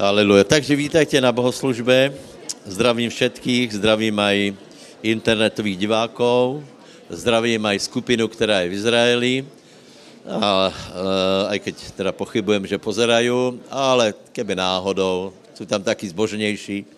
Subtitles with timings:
[0.00, 0.48] Aleluja.
[0.48, 2.08] Takže vítajte na bohoslužbe.
[2.64, 4.56] Zdravím všetkých, zdravím aj
[5.04, 6.64] internetových divákov,
[7.12, 9.34] zdravím aj skupinu, která je v Izraeli.
[10.24, 10.72] A,
[11.52, 16.88] aj keď teda pochybujem, že pozerajú, ale keby náhodou, jsou tam taky zbožnější.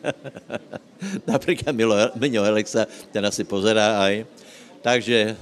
[1.26, 4.30] Například Milo, Milo Alexa, ten asi pozerá aj.
[4.78, 5.34] Takže,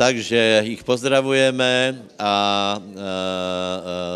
[0.00, 2.80] takže jich pozdravujeme a, a, a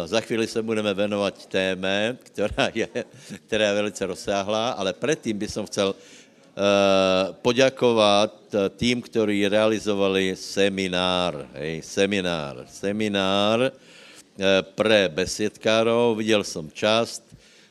[0.06, 2.88] za chvíli se budeme venovat téme, která je,
[3.46, 5.94] která je velice rozsáhlá, ale předtím bych chcel
[7.42, 8.32] poděkovat
[8.76, 13.72] tým, kteří realizovali seminár, hej, seminár, seminár
[14.74, 17.22] pre besiedkárov, viděl jsem část,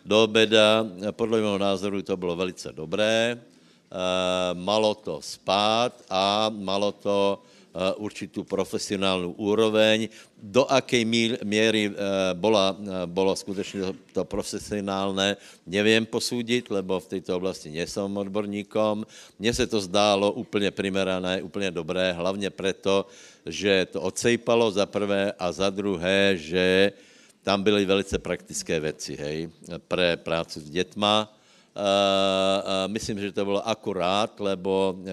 [0.06, 0.86] do obeda.
[1.12, 3.42] Podle mého názoru to bylo velice dobré.
[4.54, 7.42] Malo to spát a malo to
[7.96, 10.10] určitou profesionální úroveň.
[10.38, 11.06] Do jaké
[11.44, 11.92] míry
[12.34, 13.82] bola, bylo skutečně
[14.14, 15.38] to profesionálné,
[15.68, 19.06] nevím posoudit, lebo v této oblasti nejsem odborníkom.
[19.40, 23.06] Mně se to zdálo úplně primerané, úplně dobré, hlavně proto,
[23.46, 26.92] že to odsejpalo za prvé a za druhé, že
[27.44, 29.50] tam byly velice praktické věci, hej,
[29.88, 31.34] pre práci s dětma.
[31.74, 31.82] Uh,
[32.88, 35.06] myslím, že to bylo akurát, lebo uh,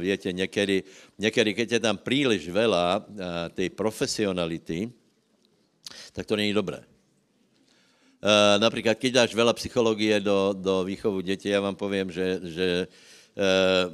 [0.00, 0.82] viete, někdy,
[1.20, 3.04] někdy, keď je tam příliš veľa uh,
[3.52, 4.88] tej profesionality,
[6.16, 6.80] tak to není dobré.
[8.20, 12.66] Uh, například, keď dáš veľa psychologie do, do výchovu dětí, já vám povím, že, že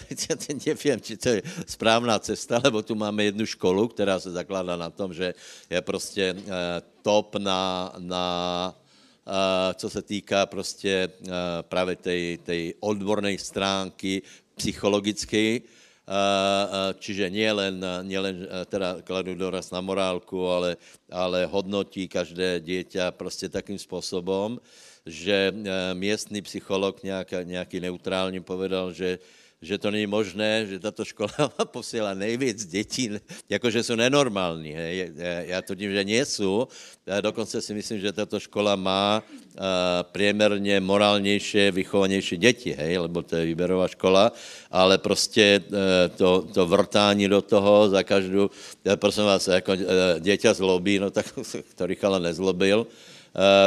[0.00, 4.76] uh, nevím, či to je správná cesta, lebo tu máme jednu školu, která se zakládá
[4.76, 5.34] na tom, že
[5.70, 6.36] je prostě
[7.02, 8.24] top na, na
[9.74, 11.10] co se týká prostě
[11.68, 11.96] právě
[12.42, 14.22] tej odborné stránky
[14.56, 15.60] psychologické,
[16.98, 20.70] čiže nielen, nielen teda kladu doraz na morálku, ale,
[21.06, 24.58] ale hodnotí každé dieťa prostě takým způsobom,
[25.06, 25.54] že
[25.94, 29.18] místní psycholog nějak, nějaký neutrální povedal, že
[29.62, 33.10] že to není možné, že tato škola posílá nejvíc dětí,
[33.48, 34.72] jakože jsou nenormální.
[34.72, 35.12] Hej.
[35.52, 36.68] Já tvrdím, že nie jsou.
[37.20, 39.22] Dokonce si myslím, že tato škola má
[40.02, 44.32] priemerně morálnější, vychovanější děti, hej, lebo to je výběrová škola,
[44.70, 48.50] ale prostě e, to, to vrtání do toho za každou,
[48.96, 49.72] prosím vás, jako
[50.20, 51.26] děťa zlobí, no tak
[51.76, 52.86] to Richala nezlobil,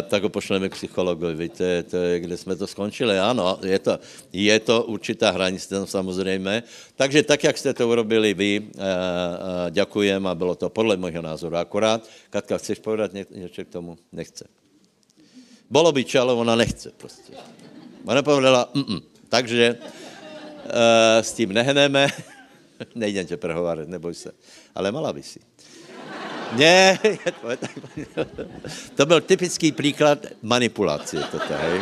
[0.09, 3.19] tak ho pošleme k psychologovi, víte, to je, kde jsme to skončili.
[3.19, 3.99] Ano, je to,
[4.33, 6.63] je to určitá hranice samozřejmě.
[6.95, 8.81] Takže tak, jak jste to urobili vy, uh, uh,
[9.71, 12.09] děkujem a bylo to podle mého názoru akorát.
[12.29, 13.97] Katka, chceš povedat ně, něco k tomu?
[14.11, 14.45] Nechce.
[15.69, 17.33] Bolo by čalo, ona nechce prostě.
[18.05, 19.01] Ona povedala, mm -mm.
[19.29, 19.77] takže
[21.21, 22.07] s tím nehneme,
[22.95, 24.31] nejdem tě prehovárat, neboj se.
[24.75, 25.39] Ale mala by si.
[26.55, 26.99] Ne,
[28.95, 31.17] to byl typický příklad manipulace.
[31.31, 31.81] Toto, hej.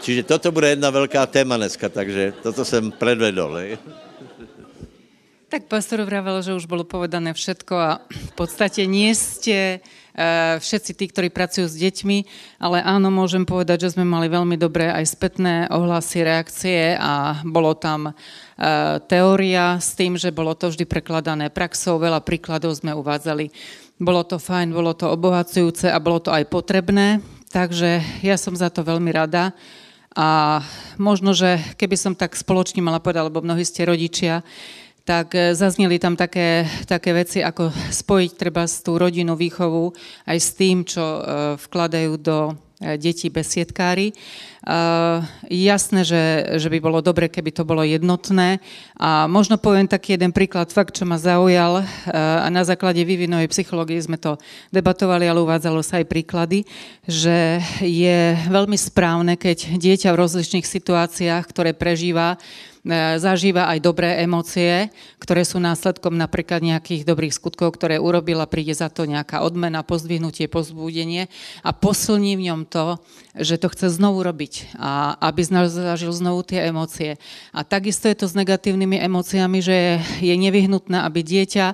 [0.00, 3.54] Čiže toto bude jedna velká téma dneska, takže toto jsem predvedol.
[3.54, 3.78] Hej.
[5.46, 9.78] Tak pastor vravel, že už bolo povedané všetko a v podstate nie ste
[10.56, 12.18] všetci tí, ktorí pracujú s deťmi,
[12.56, 17.76] ale áno, môžem povedať, že sme mali veľmi dobré aj spätné ohlasy, reakcie a bolo
[17.76, 18.14] tam uh,
[19.04, 23.52] teória s tým, že bolo to vždy prekladané praxou, veľa príkladov sme uvádzali.
[24.00, 27.20] Bolo to fajn, bolo to obohacujúce a bolo to aj potrebné,
[27.52, 29.52] takže ja som za to veľmi rada.
[30.16, 30.64] A
[30.96, 34.40] možno, že keby som tak spoločne mala povedať, lebo mnohí ste rodičia,
[35.06, 39.94] tak eh, zazneli tam také, také veci, ako spojiť treba s tú rodinu výchovu
[40.26, 41.22] aj s tým, čo eh,
[41.54, 42.38] vkladajú do
[42.82, 44.10] eh, detí besiedkári.
[44.66, 46.22] Uh, jasné, že,
[46.58, 48.58] že by bolo dobre, keby to bolo jednotné.
[48.98, 51.86] A možno poviem taký jeden príklad, fakt, čo ma zaujal.
[51.86, 54.34] Uh, a na základe vývinovej psychológie sme to
[54.74, 56.66] debatovali, ale uvádzalo sa aj príklady,
[57.06, 62.34] že je veľmi správne, keď dieťa v rozličných situáciách, ktoré prežíva,
[62.86, 68.78] E, zažíva aj dobré emócie, ktoré sú následkom napríklad nejakých dobrých skutkov, ktoré urobila, príde
[68.78, 71.26] za to nejaká odmena, pozdvihnutie, pozbúdenie
[71.66, 73.02] a posilní v ňom to,
[73.34, 77.18] že to chce znovu robiť a aby zažil znovu tie emócie.
[77.50, 81.66] A takisto je to s negatívnymi emóciami, že je nevyhnutné, aby dieťa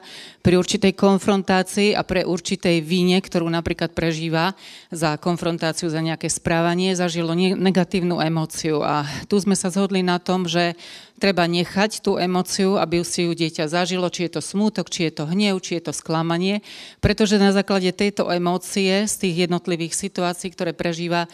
[0.43, 4.58] pri určitej konfrontácii a pre určitej víne, ktorú napríklad prežíva
[4.90, 8.82] za konfrontáciu, za nejaké správanie, zažilo negatívnu emóciu.
[8.82, 10.75] A tu sme sa zhodli na tom, že
[11.23, 15.23] treba nechať tú emociu, aby si ju dieťa zažilo, či je to smútok, či je
[15.23, 16.67] to hnev, či je to sklamanie,
[16.99, 21.31] pretože na základe tejto emócie z tých jednotlivých situácií, ktoré prežíva,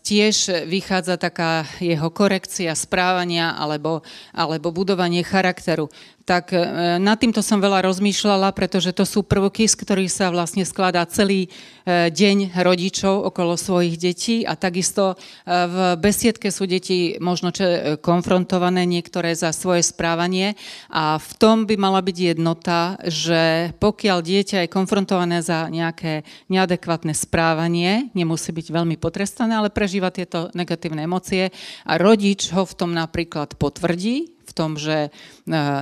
[0.00, 4.00] tiež vychádza taká jeho korekcia správania alebo,
[4.32, 5.92] alebo budovanie charakteru
[6.24, 6.60] tak e,
[6.96, 11.52] nad týmto som veľa rozmýšľala, pretože to sú prvky, z ktorých sa vlastne skladá celý
[11.84, 14.36] e, deň rodičov okolo svojich detí.
[14.48, 15.16] A takisto e,
[15.46, 17.52] v besiedke sú deti možno
[18.00, 20.56] konfrontované niektoré za svoje správanie.
[20.88, 27.12] A v tom by mala byť jednota, že pokiaľ dieťa je konfrontované za nejaké neadekvátne
[27.12, 31.52] správanie, nemusí byť veľmi potrestané, ale prežíva tieto negatívne emócie
[31.84, 35.10] a rodič ho v tom napríklad potvrdí, tom, že e,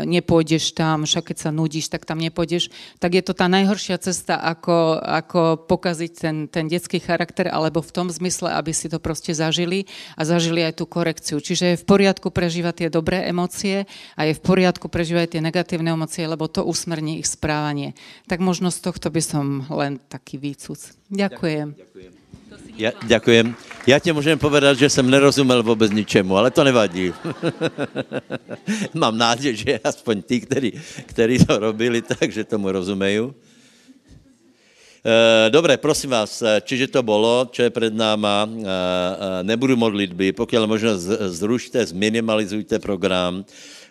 [0.08, 4.40] nepôjdeš tam, však keď sa nudíš, tak tam nepôjdeš, tak je to tá najhoršia cesta,
[4.40, 9.36] ako, ako pokaziť ten, ten detský charakter, alebo v tom zmysle, aby si to proste
[9.36, 9.84] zažili
[10.16, 11.38] a zažili aj tú korekciu.
[11.38, 13.84] Čiže je v poriadku prežívať tie dobré emócie
[14.16, 17.92] a je v poriadku prežívať tie negatívne emócie, lebo to usmerní ich správanie.
[18.26, 20.80] Tak možno z tohto by som len taký výcud.
[21.12, 21.76] Ďakujem.
[21.76, 22.21] Ďakujem.
[22.72, 23.52] Ja, ďakujem.
[23.84, 27.12] Ja ti môžem povedať, že som nerozumel vôbec ničemu, ale to nevadí.
[28.96, 30.70] Mám nádej, že aspoň tí, ktorí,
[31.12, 33.36] ktorí to robili, takže tomu rozumejú.
[35.02, 38.52] Eh, dobre, prosím vás, eh, čiže to bolo, čo je pred náma, eh,
[39.42, 40.94] nebudu modlitby, pokiaľ možno
[41.26, 43.42] zrušte, zminimalizujte program,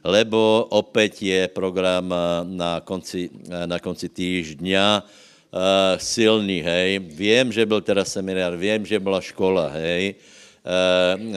[0.07, 2.07] lebo opäť je program
[2.47, 5.03] na konci, na konci týždňa,
[5.51, 6.99] uh, silný, hej.
[6.99, 10.15] Vím, že byl teda seminár, vím, že byla škola, hej.
[10.61, 11.35] Uh, uh,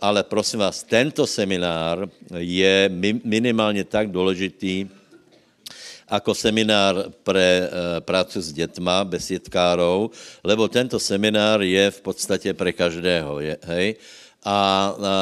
[0.00, 4.88] ale prosím vás, tento seminár je mi, minimálně tak důležitý,
[6.08, 10.12] ako seminár pre uh, prácu s dětma, besiedkárov,
[10.44, 13.88] lebo tento seminár je v podstatě pre každého, je, hej.
[14.44, 15.12] A, a, a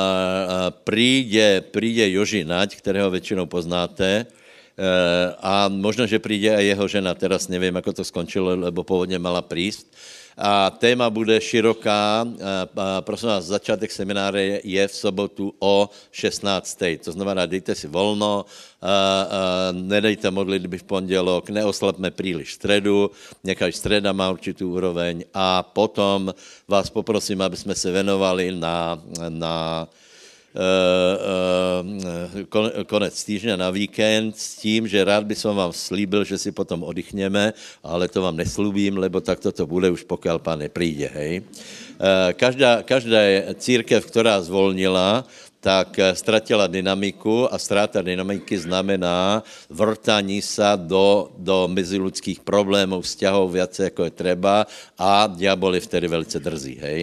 [0.82, 4.26] príde, príde Joži Nať, kterého většinou poznáte,
[5.42, 9.42] a možno, že přijde i jeho žena, teraz nevím, ako to skončilo, lebo původně mala
[9.42, 9.86] prísť.
[10.36, 12.24] A téma bude široká.
[12.76, 16.82] A prosím vás, začátek semináře je v sobotu o 16.
[17.04, 18.44] To znamená, dejte si volno,
[18.82, 19.28] a
[19.72, 23.10] nedejte modlitby v pondělok, neoslabme příliš středu,
[23.44, 26.34] nechaj středa má určitou úroveň a potom
[26.68, 28.98] vás poprosím, aby jsme se venovali na,
[29.28, 30.01] na Eh, eh,
[32.84, 36.84] konec týždňa na víkend s tím, že rád by som vám slíbil, že si potom
[36.84, 41.40] oddychneme, ale to vám neslúbím, lebo takto to bude už pokiaľ pán nepríde, hej.
[42.02, 45.24] Eh, každá, každá církev, která zvolnila,
[45.62, 53.94] tak ztratila dynamiku a ztráta dynamiky znamená vrtání sa do, do meziludských problémů, vzťahov viacej,
[53.94, 54.66] jako je treba
[54.98, 57.00] a diabol je vtedy velice drzý, hej.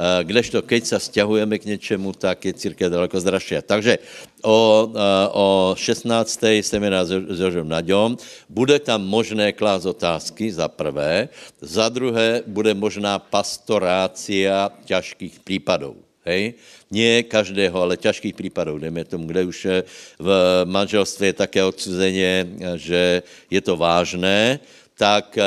[0.00, 3.60] Eh, kdežto keď sa stěhujeme k něčemu, tak je církev daleko zdražšia.
[3.60, 3.98] Takže
[4.40, 5.46] o, eh, o
[5.76, 6.62] 16.
[6.62, 8.16] seminář s Jožem Naďom
[8.48, 11.28] bude tam možné klás otázky za prvé,
[11.60, 16.00] za druhé bude možná pastorácia ťažkých případů.
[16.24, 16.54] Hej?
[16.90, 18.78] Nie každého, ale ťažkých případů.
[18.78, 19.82] Dejme tomu, kde už eh,
[20.18, 20.28] v
[20.64, 22.46] manželství je také odsuzeně,
[22.76, 24.58] že je to vážné,
[24.98, 25.38] tak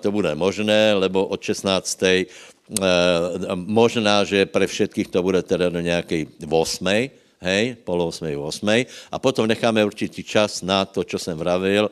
[0.00, 2.24] to bude možné, lebo od 16.
[2.64, 7.12] Eh, možná, že pre všetkých to bude teda do nějaké 8,
[7.44, 11.90] hej, pol 8, 8, a potom necháme určitý čas na to, čo jsem vravil.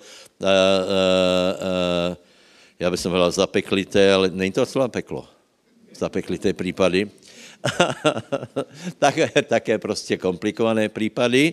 [2.80, 5.28] Já bych som povedal zapeklité, ale není to celá peklo.
[5.94, 7.10] Zapeklité případy.
[8.98, 11.52] také, také prostě komplikované případy.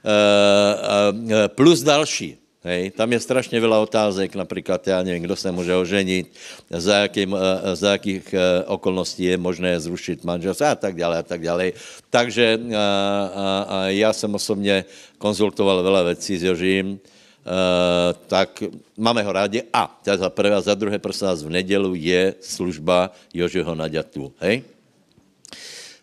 [0.00, 2.40] Uh, uh, plus další.
[2.60, 6.28] Hej, tam je strašně veľa otázek, například, já nevím, kdo se může oženit,
[6.68, 11.24] za, jakým, eh, za jakých eh, okolností je možné zrušit manželství a tak dále a
[11.24, 11.72] tak dále.
[12.10, 14.84] Takže a, eh, a, a já jsem osobně
[15.18, 17.00] konzultoval veľa věcí s Jožím,
[17.40, 18.62] Uh, tak
[19.00, 19.64] máme ho rádi.
[19.72, 24.28] A za prvé a za druhé, prosím vás, v nedělu je služba Jožiho Naďatu.
[24.44, 24.60] Hej?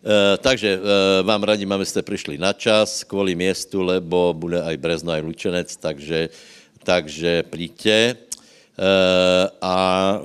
[0.04, 0.80] E, takže e,
[1.24, 6.30] vám radím, abyste přišli na čas kvůli městu, lebo bude aj Brezno, aj Lučenec, takže,
[6.84, 8.16] takže přijďte e,
[9.62, 9.76] a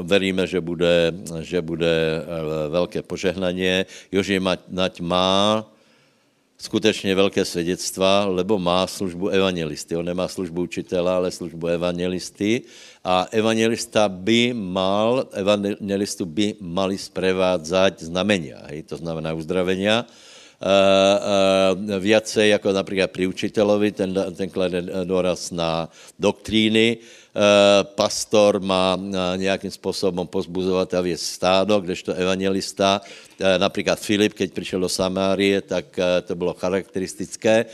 [0.00, 2.24] veríme, že bude, že bude
[2.68, 3.86] velké požehnaně.
[4.12, 5.64] Joži Nať má
[6.62, 9.96] skutečně velké svědectva, lebo má službu evangelisty.
[9.96, 12.62] On nemá službu učitela, ale službu evangelisty.
[13.02, 20.06] A evangelista by mal, evangelistu by mali sprevádzať znamenia, hej, to znamená uzdravenia.
[21.98, 27.02] viacej ako napríklad pri učiteľovi, ten, ten klade dôraz na doktríny,
[27.98, 28.94] pastor má
[29.34, 33.02] nejakým spôsobom pozbuzovať a viesť stádo, kdežto evangelista,
[33.42, 37.66] napríklad Filip, keď prišiel do Samárie, tak to bylo charakteristické,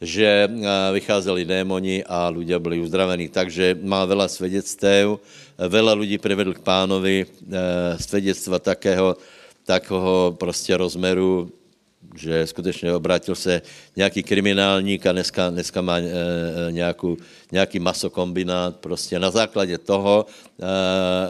[0.00, 0.48] že
[0.92, 3.32] vycházeli démoni a ľudia byli uzdravení.
[3.32, 5.16] Takže má veľa svedectv,
[5.56, 7.24] veľa ľudí privedl k pánovi,
[7.96, 9.16] svedectva takého,
[9.64, 11.48] takého prostě rozmeru,
[12.16, 13.62] že skutečně obrátil se
[13.96, 16.04] nějaký kriminálník a dneska, dneska má e,
[16.70, 17.16] nějakou,
[17.52, 20.26] nějaký masokombinát prostě na základě toho,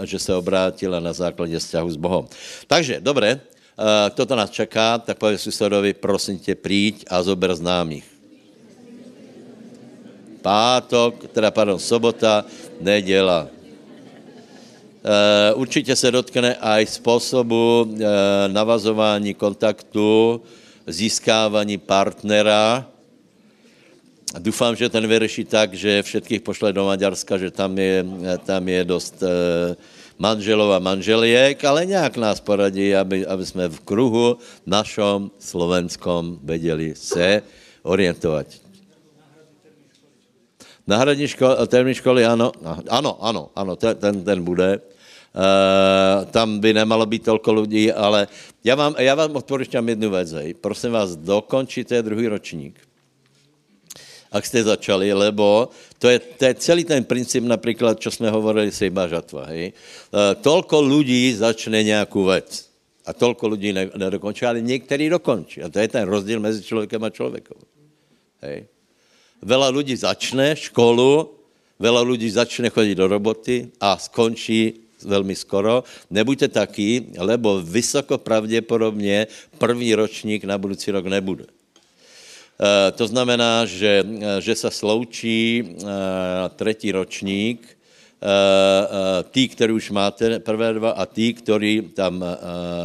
[0.05, 2.25] že se obrátil a na základě vzťahu s Bohem.
[2.67, 3.41] Takže, dobré, e,
[4.11, 8.16] toto nás čeká, tak povedz susedovi, prosím tě, přijď a zober známých.
[10.47, 12.47] Pátok, teda pardon, sobota,
[12.79, 13.51] neděla.
[15.55, 17.91] Určitě se dotkne aj způsobu
[18.47, 20.39] navazování kontaktu
[20.87, 22.87] získávání partnera.
[24.39, 28.07] Doufám, že ten vyřeší tak, že všetkých pošle do Maďarska, že tam je,
[28.45, 29.75] tam je dost eh,
[30.19, 36.93] manželov a manželiek, ale nějak nás poradí, aby, aby jsme v kruhu našom slovenskom vedeli
[36.95, 37.43] se
[37.83, 38.66] orientovat.
[40.87, 42.53] Náhradní školy, termín školy, ano,
[42.89, 44.81] ano, ano, ano, ten, ten bude.
[45.37, 48.29] Uh, tam by nemalo být tolko lidí, ale
[48.65, 52.81] já vám, já vám odporučám jednu věc, prosím vás, dokončíte druhý ročník,
[54.33, 58.73] ak jste začali, lebo to je, to je celý ten princip, například, čo jsme hovorili,
[58.73, 59.73] sejba žatva, hej.
[60.09, 62.69] Uh, tolko lidí začne nějakou věc
[63.07, 65.63] a tolko lidí ne, nedokončí, ale některý dokončí.
[65.63, 67.57] A to je ten rozdíl mezi člověkem a člověkem.
[68.41, 68.67] Hej.
[69.47, 71.31] Vela lidí začne školu,
[71.79, 74.75] vela lidí začne chodit do roboty a skončí
[75.07, 75.87] velmi skoro.
[76.11, 79.27] Nebuďte taky, lebo vysoko pravděpodobně
[79.59, 81.47] první ročník na budoucí rok nebude.
[81.47, 84.03] E, to znamená, že,
[84.43, 85.87] že se sloučí e,
[86.51, 87.77] třetí ročník,
[89.31, 92.25] tí, který už máte prvé dva a tí, který tam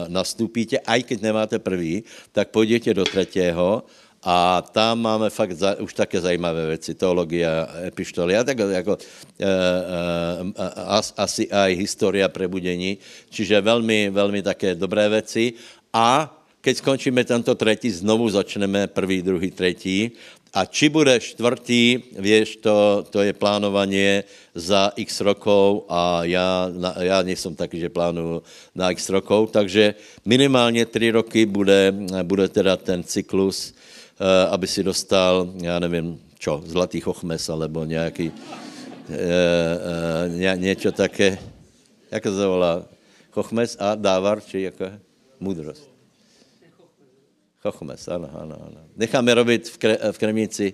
[0.07, 3.83] nastupíte, aj keď nemáte první, tak půjdete do třetího
[4.23, 7.47] a tam máme fakt za, už také zajímavé věci, teologie,
[7.87, 9.49] epištoly a tak jako e, e,
[10.85, 12.97] as, asi aj historia prebudení,
[13.29, 15.53] čiže velmi, velmi také dobré věci.
[15.93, 16.29] A
[16.61, 20.11] keď skončíme tento třetí, znovu začneme prvý, druhý, třetí.
[20.53, 24.23] A či bude čtvrtý, věš, to, to je plánovanie
[24.55, 28.43] za x rokov a já, já nejsem taky, že plánuju
[28.75, 33.73] na x rokov, takže minimálně tři roky bude, bude teda ten cyklus,
[34.49, 38.31] aby si dostal, já nevím, čo, zlatý chochmes, alebo nějaký,
[39.09, 39.17] e,
[40.53, 41.37] e, něco také,
[42.11, 42.85] jak se volá,
[43.31, 44.85] chochmes a dávar, či jako
[45.39, 45.89] moudrost.
[47.61, 48.81] Chochmes, ano, ano, ano.
[48.97, 50.73] Necháme robit v, kre, v kremnici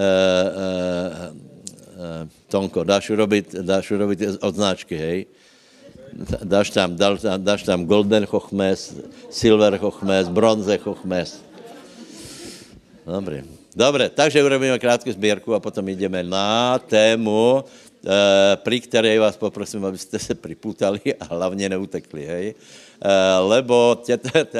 [0.00, 1.48] e,
[2.48, 5.26] Tonko, dáš urobit, dáš urobit odznáčky, hej?
[6.44, 8.94] Dáš tam, dáš tam, dáš tam golden chochmes,
[9.30, 11.47] silver chochmes, bronze chochmes,
[13.08, 13.40] Dobrý.
[13.72, 19.84] Dobre, takže urobíme krátkou sbírku a potom jdeme na tému, eh, pri které vás poprosím,
[19.84, 22.46] abyste se priputali a hlavně neutekli, hej?
[22.52, 23.96] Eh, lebo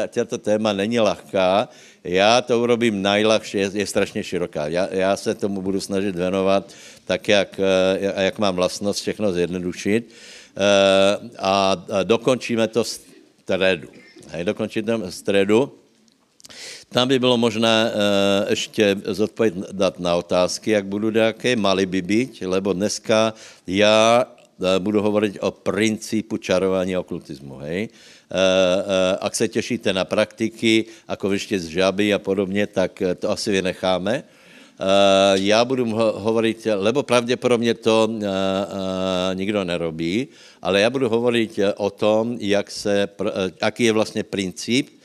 [0.09, 1.69] tato téma není lahká,
[2.05, 4.67] já to urobím najlahšie, je, je strašně široká.
[4.73, 6.73] Já, já se tomu budu snažit věnovat
[7.05, 10.09] tak, jak, eh, jak mám vlastnost všechno zjednodušit
[11.39, 13.89] a dokončíme to v středu.
[14.29, 15.79] Hej, dokončíme v středu.
[16.89, 22.43] Tam by bylo možné uh, ještě zodpovědět na otázky, jak budu nějaké, mali by být,
[22.47, 23.35] lebo dneska
[23.67, 27.89] já uh, budu hovořit o principu čarování okultismu, hej.
[27.89, 28.39] Uh,
[29.21, 34.25] ak se těšíte na praktiky, jako ještě z žaby a podobně, tak to asi vynecháme.
[35.35, 38.09] Já budu ho- hovorit, lebo pravděpodobně to
[39.35, 40.29] nikdo nerobí,
[40.63, 43.09] ale já budu hovorit o tom, jak se,
[43.63, 44.98] jaký je vlastně princip Eh, eh,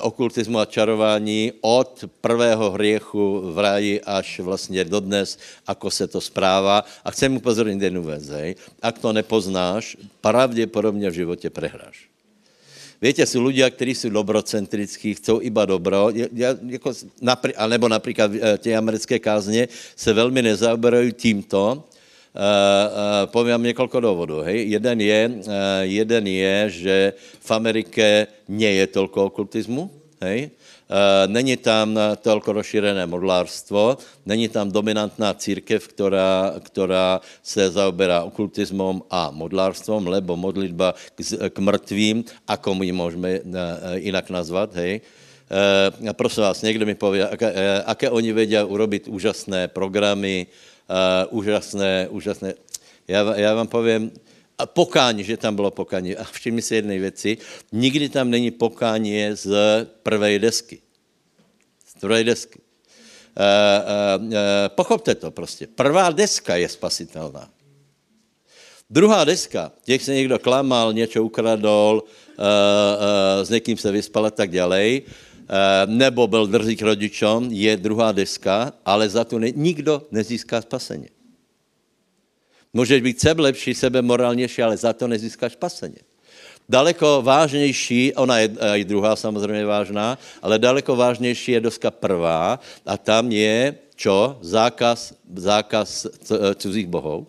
[0.00, 6.84] okultismu a čarování od prvého hriechu v ráji až vlastně dodnes, ako se to správá.
[7.04, 8.30] A chcem upozornit jednu věc.
[8.82, 12.08] Ak to nepoznáš, pravděpodobně v životě prehráš.
[13.02, 16.90] Víte, jsou lidé, kteří jsou dobrocentrickí, chcou iba dobro, ja, jako,
[17.22, 21.84] napr- alebo například eh, ty americké kázně se velmi nezaoberají tímto,
[23.26, 24.40] povím vám několik důvodů.
[24.40, 24.70] Hej.
[24.70, 25.52] Jeden, je, uh,
[25.82, 29.90] jeden je, že v Americe nie je tolko okultismu,
[30.20, 30.50] hej.
[31.26, 39.30] Není tam tolko rozšířené modlárstvo, není tam dominantná církev, která, která se zaoberá okultismom a
[39.34, 43.30] modlárstvom, lebo modlitba k, k mrtvým, ako my můžeme
[43.98, 45.00] jinak nazvat, hej,
[46.02, 50.46] Uh, prosím vás, někdo mi pově, aké, aké oni vědí urobit úžasné programy,
[50.90, 52.54] uh, úžasné, úžasné.
[53.08, 54.12] Já, já vám povím,
[54.58, 56.16] a pokání, že tam bylo pokání.
[56.16, 57.38] A všimni si jedné věci,
[57.72, 59.48] nikdy tam není pokání z
[60.02, 60.78] prvé desky.
[61.86, 62.58] Z prvé desky.
[62.58, 64.38] Uh, uh, uh,
[64.68, 65.66] pochopte to prostě.
[65.66, 67.50] Prvá deska je spasitelná.
[68.90, 74.30] Druhá deska, těch se někdo klamal, něco ukradol, uh, uh, s někým se vyspal a
[74.30, 75.00] tak dále,
[75.86, 81.08] nebo byl drzý k rodičům, je druhá deska, ale za to ne, nikdo nezíská spasení.
[82.72, 85.98] Můžeš být sebe lepší, sebe morálnější, ale za to nezískáš spaseně.
[86.68, 92.98] Daleko vážnější, ona je i druhá samozřejmě vážná, ale daleko vážnější je doska prvá a
[92.98, 94.38] tam je čo?
[94.42, 96.06] Zákaz, zákaz
[96.54, 97.26] cizích bohů.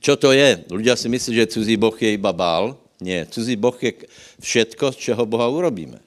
[0.00, 0.64] Čo to je?
[0.70, 2.78] Ľudia si myslí, že cizí boh je iba bál.
[3.02, 4.06] Nie, cizí boh je
[4.40, 5.98] všetko, z čeho Boha urobíme.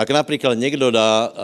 [0.00, 1.36] Ak například někdo dá uh,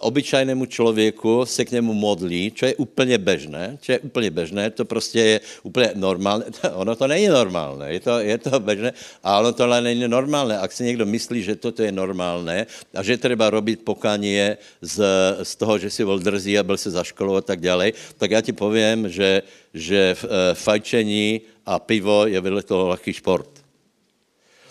[0.00, 4.84] obyčajnému člověku, se k němu modlí, čo je úplně bežné, čo je úplně bežné, to
[4.84, 9.52] prostě je úplně normálné, ono to není normálné, je to, je to bežné, ale ono
[9.52, 10.56] to ale není normálné.
[10.56, 12.64] Ak si někdo myslí, že toto je normálné
[12.96, 15.04] a že treba robiť pokanie z,
[15.44, 18.30] z toho, že si byl drzí a byl se za školou a tak dále, tak
[18.30, 19.44] já ti povím, že,
[19.76, 23.52] že uh, fajčení a pivo je vedle toho lehký šport.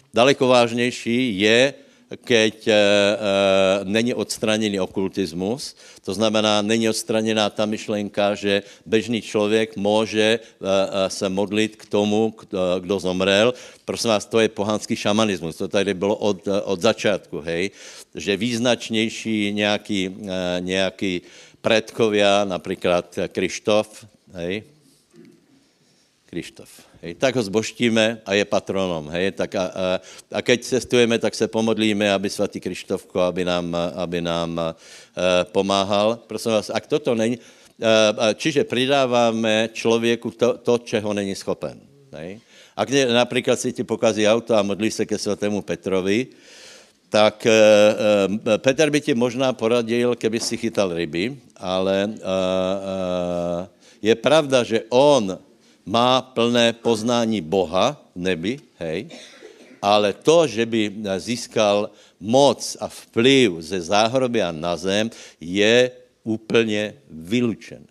[0.09, 1.85] Daleko vážnější je
[2.15, 2.77] keď e, e,
[3.83, 11.09] není odstraněný okultismus, to znamená, není odstraněná ta myšlenka, že bežný člověk může e, e,
[11.09, 12.33] se modlit k tomu,
[12.79, 13.53] kdo zomrel.
[13.85, 17.71] Prosím vás, to je pohanský šamanismus, to tady bylo od, od začátku, hej,
[18.15, 20.15] že význačnější nějaký,
[20.59, 21.21] nějaký
[21.61, 24.63] predkovia, například Krištof, hej,
[26.25, 29.07] Krištof Hej, tak ho zboštíme a je patronom.
[29.15, 29.85] Hej, tak a, a,
[30.27, 34.67] a keď cestujeme, tak se pomodlíme, aby svatý Krištofko, aby nám, aby nám a,
[35.55, 36.19] pomáhal.
[36.27, 37.39] Prosím vás, ak toto není,
[37.79, 41.79] a, čiže přidáváme člověku to, to čeho není schopen.
[42.11, 42.43] Hej.
[42.75, 46.35] Ak ne, například si ti pokazí auto a modlí se ke svatému Petrovi,
[47.07, 52.35] tak e, e, Petr by ti možná poradil, keby si chytal ryby, ale e, e,
[54.11, 55.46] je pravda, že on
[55.87, 58.53] má plné poznání Boha v nebi,
[58.83, 59.07] hej,
[59.79, 61.89] ale to, že by získal
[62.19, 65.91] moc a vplyv ze záhrobia na zem, je
[66.27, 67.87] úplně vylučené.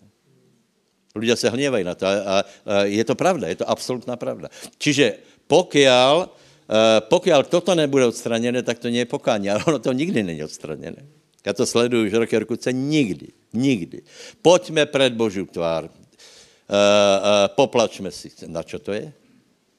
[1.17, 4.53] Ľudia se hněvají na to a, a, a je to pravda, je to absolutná pravda.
[4.77, 5.17] Čiže
[5.49, 10.21] pokiaľ, uh, pokiaľ toto nebude odstraněné, tak to nie je pokání, ale ono to nikdy
[10.21, 11.01] není odstraněné.
[11.41, 14.01] Já to sleduju už roky, roky, nikdy, nikdy.
[14.41, 15.89] Pojďme před Boží tvár,
[17.55, 18.31] poplačme si.
[18.47, 19.07] Na čo to je?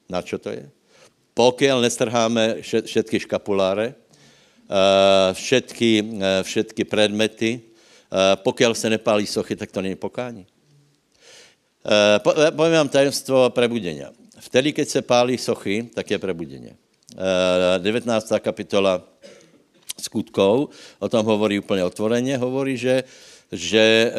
[0.09, 0.65] Na čo to je?
[1.37, 7.61] Pokiaľ nestrháme všetky škapuláre, uh, všetky, všetky predmety,
[8.43, 10.45] pokiaľ se nepálí sochy, tak to není pokání.
[12.23, 14.11] Po, povím vám tajemstvo prebudenia.
[14.39, 16.73] Vtedy, keď se pálí sochy, tak je prebudenie.
[17.15, 18.05] Uh, 19.
[18.39, 19.01] kapitola
[19.99, 23.03] skutkov o tom hovorí úplně otvoreně, hovorí, že
[23.49, 24.13] že e, e,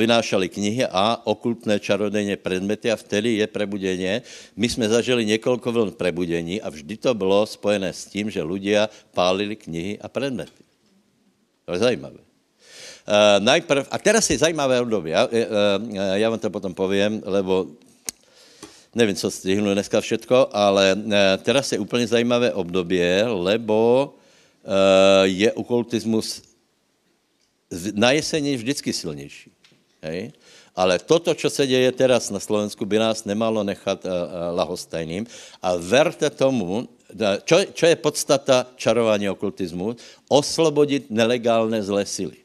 [0.00, 4.22] vynášali knihy a okultné čarodejné predmety a vtedy je prebudeně.
[4.56, 8.88] My jsme zažili několik vln prebudení a vždy to bylo spojené s tím, že ľudia
[9.12, 10.64] pálili knihy a predmety.
[11.68, 12.24] To je zajímavé.
[13.04, 15.32] Uh, najprv, a teraz je zajímavé období, já, uh,
[16.16, 17.68] já vám to potom povím, lebo
[18.94, 20.96] nevím, co stihnu dneska všetko, ale
[21.44, 24.08] teraz je úplně zajímavé období, lebo
[24.64, 24.72] uh,
[25.28, 26.53] je okultismus
[27.94, 29.50] na jesení je vždycky silnější.
[30.02, 30.32] Hej?
[30.76, 34.18] Ale toto, co se děje teraz na Slovensku, by nás nemalo nechat uh, uh,
[34.58, 35.26] lahostajným.
[35.62, 36.88] A verte tomu,
[37.44, 39.94] čo, čo je podstata čarování okultismu?
[40.28, 42.42] Oslobodit nelegálné zlé síly.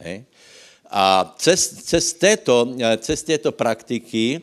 [0.00, 0.24] Hej?
[0.90, 4.40] A cez, cez, této, cez této praktiky,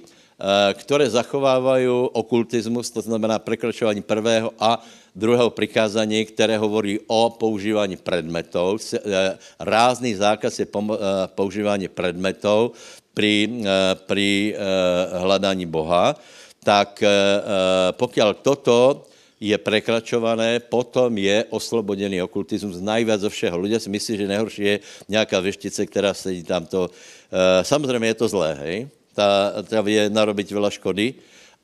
[0.73, 4.83] které zachovávají okultismus, to znamená překračování prvého a
[5.15, 8.81] druhého prikázání, které hovorí o používání predmetov.
[8.93, 10.97] Eh, rázný zákaz je eh,
[11.27, 12.73] používání predmetov
[13.13, 14.55] při, eh, při
[15.13, 16.15] hledání Boha.
[16.63, 17.03] Tak
[17.91, 19.03] pokud toto
[19.35, 23.59] je prekračované, potom je oslobodený okultismus najviac zo všeho.
[23.59, 24.75] Ľudia si myslí, že nejhorší je
[25.11, 26.87] nějaká veštice, která sedí tamto.
[27.61, 28.87] Samozřejmě je to zlé, hej?
[29.11, 31.13] Ta, ta vie narobiť veľa škody,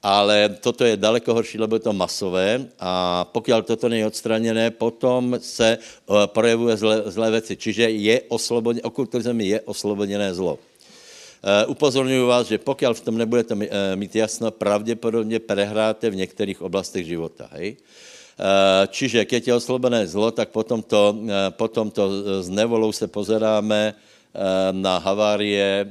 [0.04, 5.36] ale toto je daleko horší, lebo je to masové a pokud toto není odstraněné, potom
[5.42, 7.56] se uh, projevuje zlé, zlé věci.
[7.56, 10.56] Čiže je osloboděné, okultism je osloboděné zlo.
[10.56, 13.64] Uh, upozorňuji vás, že pokud v tom nebudete uh,
[13.96, 17.50] mít jasno, pravděpodobně prehráte v některých oblastech života.
[17.52, 17.78] Hej?
[18.88, 21.12] čiže keď je oslobené zlo, tak potom to,
[21.60, 22.08] potom to
[22.40, 24.00] s nevolou se pozeráme
[24.72, 25.84] na havárie,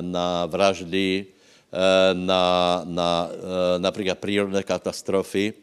[0.00, 1.28] na vraždy,
[2.14, 3.30] na, na
[3.78, 5.54] například prírodné katastrofy,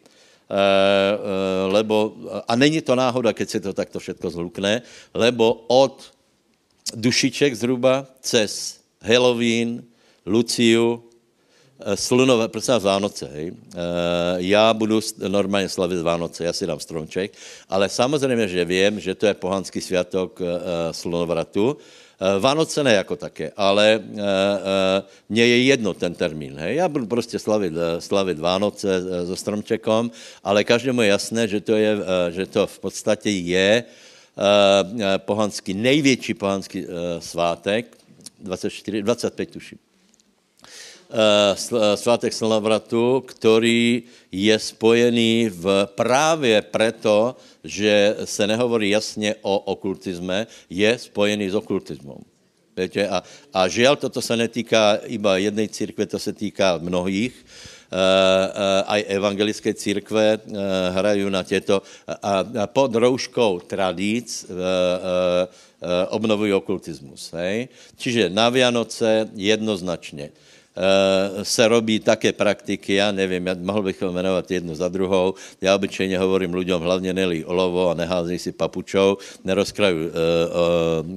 [1.67, 2.15] lebo,
[2.47, 5.99] a není to náhoda, keď se to takto všetko zhlukne, lebo od
[6.95, 9.83] dušiček zhruba cez Halloween,
[10.23, 11.07] Luciu,
[11.79, 13.53] Eh, slunové, prosím vás, Vánoce, hej.
[13.53, 13.77] Eh,
[14.37, 17.31] já budu normálně slavit Vánoce, já si dám stromček,
[17.69, 21.77] ale samozřejmě, že vím, že to je pohanský světok eh, slunovratu.
[22.39, 24.03] Vánoce ne jako také, ale
[25.29, 26.55] mně je jedno ten termín.
[26.57, 26.75] Hej.
[26.75, 30.11] Já budu prostě slavit, slavit Vánoce so stromčekom,
[30.43, 31.97] ale každému je jasné, že to, je,
[32.29, 33.83] že to v podstatě je
[35.17, 36.85] pohanský, největší pohanský
[37.19, 37.97] svátek,
[38.39, 39.77] 24, 25 tuším.
[41.07, 49.59] Eh, eh, svátek slnovratu, který je spojený v právě proto, že se nehovorí jasně o
[49.71, 52.19] okultisme, je spojený s okultismem.
[52.77, 53.07] Víte?
[53.07, 53.23] A,
[53.55, 57.33] a žiaľ, toto se netýká iba jednej církve, to se týká mnohých.
[57.87, 60.59] Uh, uh, aj evangelické církve uh,
[60.91, 61.79] hrají na těto
[62.19, 64.59] a, a pod rouškou tradíc uh, uh,
[66.11, 67.31] obnovují okultismus.
[67.31, 67.71] Hej?
[67.95, 70.35] Čiže na Vianoce jednoznačně
[71.43, 75.33] se robí také praktiky, já nevím, já mohl bych jmenovat jednu za druhou.
[75.61, 80.13] Já obyčejně hovorím lidem, hlavně nelí olovo a neházej si papučou, nerozkraju uh,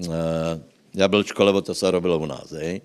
[0.09, 0.14] uh,
[0.94, 2.53] jablčko, lebo to se robilo u nás.
[2.53, 2.81] Hej?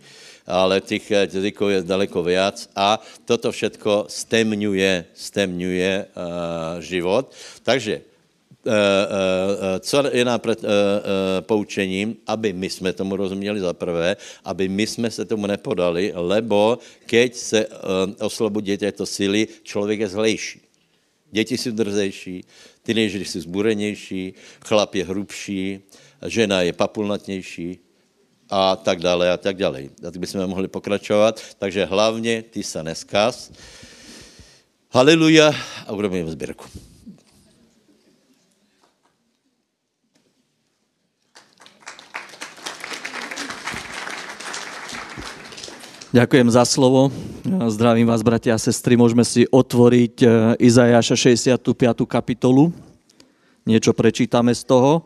[0.47, 7.33] ale těch jazyků je daleko víc a toto všetko stemňuje, stemňuje uh, život.
[7.63, 8.14] Takže Eh, eh,
[9.79, 10.67] co je nám před eh,
[11.41, 16.79] poučením, aby my jsme tomu rozuměli za prvé, aby my jsme se tomu nepodali, lebo
[17.05, 17.67] keď se
[18.19, 20.61] oslobodí těto síly, člověk je zlejší.
[21.31, 22.43] Děti jsou drzejší,
[22.83, 24.33] teenagery jsou zburenější,
[24.65, 25.79] chlap je hrubší,
[26.27, 27.79] žena je papulnatnější
[28.49, 29.83] a tak dále a tak dále.
[29.83, 31.41] A tak bychom mohli pokračovat.
[31.59, 33.51] Takže hlavně ty se neskaz.
[34.91, 35.51] Haleluja
[35.87, 36.94] a urobíme sběrku.
[46.15, 47.11] Ďakujem za slovo.
[47.43, 48.95] Zdravím vás, bratia a sestry.
[48.95, 50.27] Môžeme si otvoriť e,
[50.63, 51.75] Izajaša 65.
[52.07, 52.71] kapitolu.
[53.67, 55.03] Niečo prečítame z toho.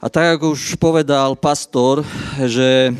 [0.00, 2.00] A tak, ako už povedal pastor,
[2.48, 2.90] že e,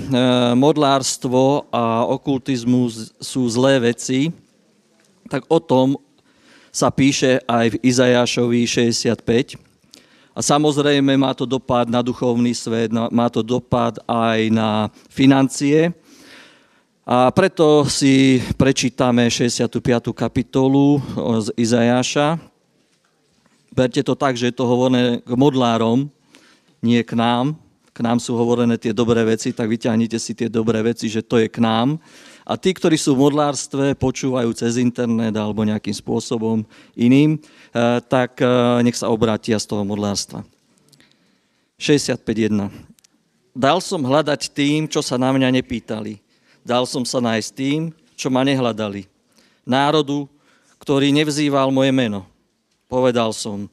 [0.52, 4.28] modlárstvo a okultizmus sú zlé veci,
[5.32, 5.96] tak o tom
[6.68, 9.56] sa píše aj v Izajašovi 65.
[10.36, 15.96] A samozrejme má to dopad na duchovný svet, má to dopad aj na financie,
[17.10, 19.82] a preto si prečítame 65.
[20.14, 21.02] kapitolu
[21.42, 22.38] z Izajáša.
[23.74, 26.06] Berte to tak, že je to hovorené k modlárom,
[26.78, 27.58] nie k nám.
[27.90, 31.42] K nám sú hovorené tie dobré veci, tak vyťahnite si tie dobré veci, že to
[31.42, 31.98] je k nám.
[32.46, 36.62] A tí, ktorí sú v modlárstve, počúvajú cez internet alebo nejakým spôsobom
[36.94, 38.46] iným, eh, tak eh,
[38.86, 40.46] nech sa obrátia z toho modlárstva.
[41.74, 42.70] 65.1.
[43.50, 46.29] Dal som hľadať tým, čo sa na mňa nepýtali
[46.60, 47.80] Dal som sa nájsť tým,
[48.16, 49.08] čo ma nehľadali.
[49.64, 50.28] Národu,
[50.80, 52.28] ktorý nevzýval moje meno.
[52.90, 53.70] Povedal som,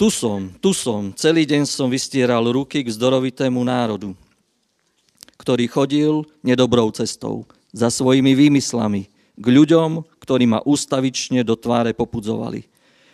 [0.00, 4.16] tu som, tu som, celý deň som vystieral ruky k zdorovitému národu,
[5.36, 12.64] ktorý chodil nedobrou cestou, za svojimi výmyslami, k ľuďom, ktorí ma ústavične do tváre popudzovali,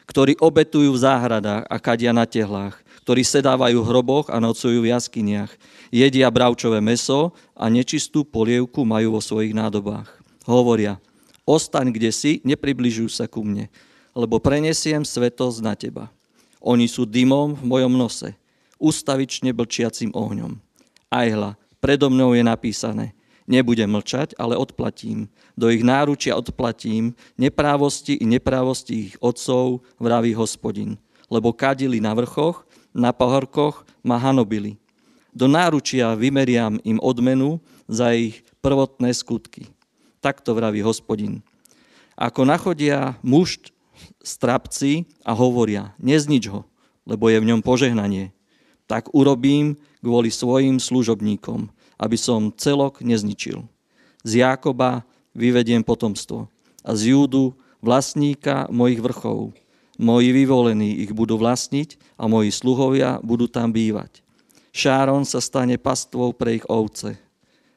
[0.06, 4.90] ktorí obetujú v záhradách a kadia na tehlách, ktorí sedávajú v hroboch a nocujú v
[4.90, 5.54] jaskyniach,
[5.94, 10.10] jedia bravčové meso a nečistú polievku majú vo svojich nádobách.
[10.42, 10.98] Hovoria,
[11.46, 13.70] ostaň kde si, nepribližuj sa ku mne,
[14.10, 16.10] lebo prenesiem svetosť na teba.
[16.58, 18.34] Oni sú dymom v mojom nose,
[18.82, 20.58] ustavične blčiacim ohňom.
[21.06, 23.14] Aj hla, predo mnou je napísané,
[23.46, 25.30] nebudem mlčať, ale odplatím.
[25.54, 30.98] Do ich náručia odplatím neprávosti i neprávosti ich otcov, vraví hospodin.
[31.30, 34.80] Lebo kadili na vrchoch, na pohorkoch ma hanobili
[35.36, 39.68] do náručia vymeriam im odmenu za ich prvotné skutky.
[40.24, 41.44] Takto vraví hospodin.
[42.16, 43.60] Ako nachodia muž
[44.24, 46.64] strapci a hovoria, neznič ho,
[47.04, 48.32] lebo je v ňom požehnanie,
[48.88, 51.68] tak urobím kvôli svojim služobníkom,
[52.00, 53.68] aby som celok nezničil.
[54.24, 55.04] Z Jákoba
[55.36, 56.48] vyvediem potomstvo
[56.80, 57.52] a z Júdu
[57.84, 59.52] vlastníka mojich vrchov.
[59.96, 64.20] Moji vyvolení ich budú vlastniť a moji sluhovia budú tam bývať.
[64.76, 67.16] Šáron sa stane pastvou pre ich ovce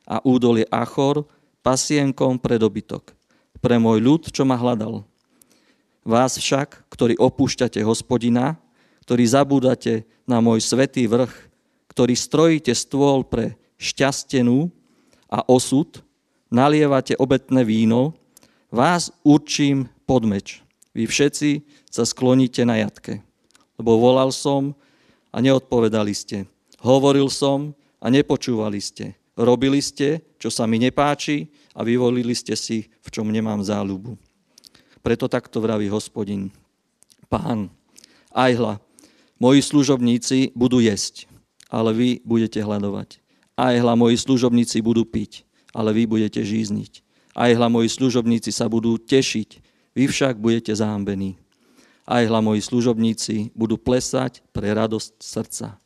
[0.03, 1.23] a údolie Achor
[1.63, 3.15] pasienkom pre dobytok,
[3.63, 5.07] pre môj ľud, čo ma hľadal.
[6.03, 8.59] Vás však, ktorí opúšťate hospodina,
[9.07, 11.31] ktorí zabúdate na môj svetý vrch,
[11.93, 14.67] ktorí strojíte stôl pre šťastenú
[15.31, 16.03] a osud,
[16.51, 18.17] nalievate obetné víno,
[18.69, 20.61] vás určím pod meč.
[20.99, 23.23] Vy všetci sa skloníte na jatke.
[23.79, 24.75] Lebo volal som
[25.31, 26.43] a neodpovedali ste.
[26.83, 27.71] Hovoril som
[28.03, 29.15] a nepočúvali ste.
[29.39, 34.19] Robili ste, čo sa mi nepáči a vyvolili ste si, v čom nemám záľubu.
[34.99, 36.51] Preto takto vraví hospodin.
[37.31, 37.71] Pán,
[38.35, 38.73] aj hla,
[39.39, 41.31] moji služobníci budú jesť,
[41.71, 43.23] ale vy budete hľadovať.
[43.55, 46.99] Aj hla, moji služobníci budú piť, ale vy budete žízniť.
[47.39, 51.37] Aj hla, moji služobníci sa budú tešiť, vy však budete zahambení.
[52.09, 55.77] Aj hla, moji služobníci budú plesať pre radosť srdca.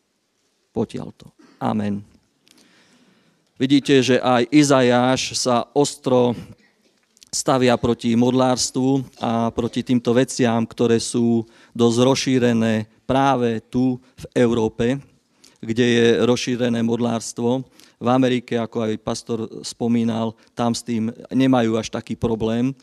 [0.72, 1.28] Potiaľ to.
[1.60, 2.04] Amen.
[3.60, 6.34] Vidíte, že aj Izajáš sa ostro
[7.34, 15.02] stavia proti modlárstvu a proti týmto veciam, ktoré sú dosť rozšírené práve tu v Európe,
[15.58, 17.66] kde je rozšírené modlárstvo.
[17.98, 22.76] V Amerike, ako aj pastor spomínal, tam s tým nemajú až taký problém.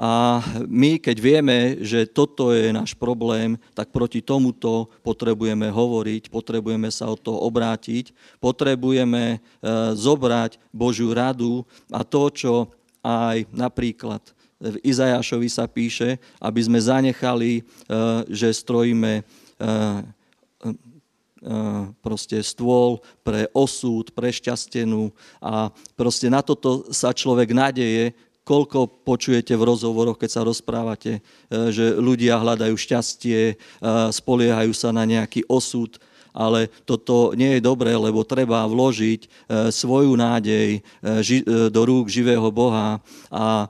[0.00, 6.88] A my, keď vieme, že toto je náš problém, tak proti tomuto potrebujeme hovoriť, potrebujeme
[6.88, 9.38] sa od toho obrátiť, potrebujeme e,
[9.92, 12.52] zobrať Božiu radu a to, čo
[13.04, 14.24] aj napríklad
[14.60, 17.62] v Izajašovi sa píše, aby sme zanechali, e,
[18.32, 19.22] že strojíme e,
[22.04, 25.08] proste stôl pre osud, pre šťastenú
[25.40, 28.12] a proste na toto sa človek nadeje,
[28.44, 31.20] koľko počujete v rozhovoroch, keď sa rozprávate, e,
[31.70, 33.54] že ľudia hľadajú šťastie, e,
[34.10, 36.00] spoliehajú sa na nejaký osud,
[36.30, 39.28] ale toto nie je dobré, lebo treba vložiť e,
[39.74, 40.78] svoju nádej
[41.74, 43.66] do rúk živého Boha a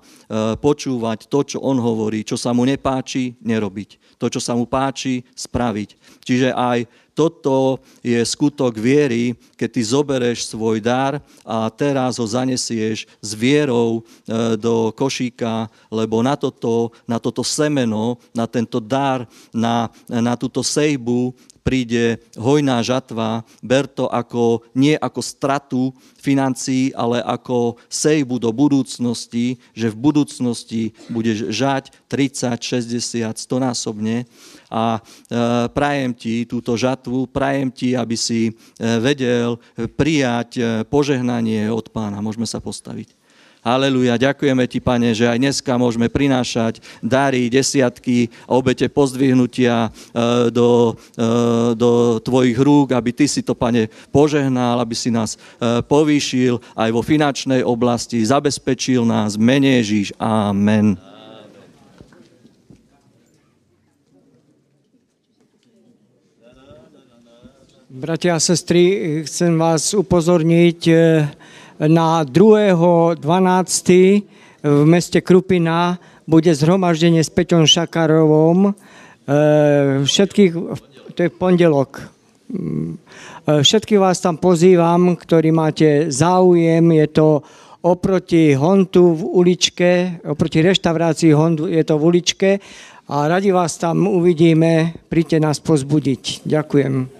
[0.60, 4.09] počúvať to, čo On hovorí, čo sa mu nepáči, nerobiť.
[4.20, 5.96] To, čo sa mu páči, spraviť.
[6.20, 6.84] Čiže aj
[7.20, 14.00] toto je skutok viery, keď ty zobereš svoj dar a teraz ho zanesieš s vierou
[14.00, 20.64] e, do košíka, lebo na toto, na toto semeno, na tento dar, na, na túto
[20.64, 25.82] sejbu príde hojná žatva, ber to ako, nie ako stratu
[26.16, 34.24] financií, ale ako sejbu do budúcnosti, že v budúcnosti budeš žať 30, 60, 100 násobne
[34.70, 35.00] a e,
[35.70, 38.52] prajem ti túto žatvu, prajem ti, aby si e,
[39.02, 39.58] vedel
[39.98, 42.22] prijať e, požehnanie od pána.
[42.24, 43.19] Môžeme sa postaviť.
[43.60, 50.96] Haleluja, ďakujeme ti, pane, že aj dneska môžeme prinášať dary, desiatky, obete pozdvihnutia e, do,
[50.96, 56.56] e, do tvojich rúk, aby ty si to, pane, požehnal, aby si nás e, povýšil
[56.72, 60.16] aj vo finančnej oblasti, zabezpečil nás, mene Ježíš.
[60.16, 60.96] Amen.
[67.92, 70.80] Bratia a sestry, chcem vás upozorniť
[71.88, 73.24] na 2.12.
[74.60, 75.96] v meste Krupina
[76.28, 78.70] bude zhromaždenie s Peťom Šakarovom.
[78.70, 78.72] E,
[80.04, 80.52] všetkých,
[81.16, 82.04] to je pondelok.
[82.04, 86.84] E, všetkých vás tam pozývam, ktorí máte záujem.
[86.92, 87.40] Je to
[87.80, 92.50] oproti Hontu v uličke, oproti reštaurácii Hontu je to v uličke
[93.08, 95.00] a radi vás tam uvidíme.
[95.08, 96.44] Príďte nás pozbudiť.
[96.44, 97.19] Ďakujem.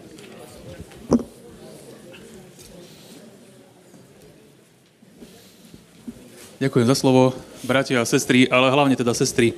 [6.60, 7.32] Ďakujem za slovo,
[7.64, 9.56] bratia a sestry, ale hlavne teda sestry.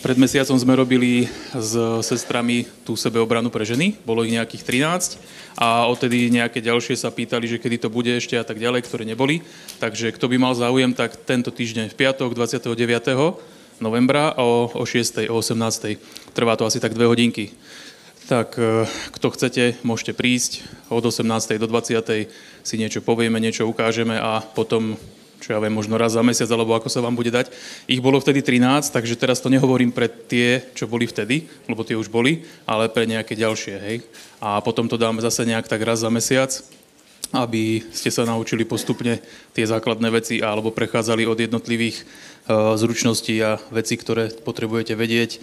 [0.00, 5.84] Pred mesiacom sme robili s sestrami tú sebeobranu pre ženy, bolo ich nejakých 13 a
[5.84, 9.44] odtedy nejaké ďalšie sa pýtali, že kedy to bude ešte a tak ďalej, ktoré neboli.
[9.76, 12.72] Takže kto by mal záujem, tak tento týždeň v piatok 29.
[13.84, 15.28] novembra o, o 6.
[15.28, 16.32] o 18.
[16.32, 17.52] Trvá to asi tak dve hodinky.
[18.24, 21.28] Tak e, kto chcete, môžete prísť od 18.
[21.60, 22.32] do 20.
[22.64, 24.96] si niečo povieme, niečo ukážeme a potom
[25.38, 27.50] čo ja viem, možno raz za mesiac, alebo ako sa vám bude dať.
[27.86, 31.94] Ich bolo vtedy 13, takže teraz to nehovorím pre tie, čo boli vtedy, lebo tie
[31.94, 33.96] už boli, ale pre nejaké ďalšie, hej.
[34.42, 36.50] A potom to dáme zase nejak tak raz za mesiac,
[37.32, 39.20] aby ste sa naučili postupne
[39.52, 45.36] tie základné veci alebo prechádzali od jednotlivých uh, zručností a vecí, ktoré potrebujete vedieť.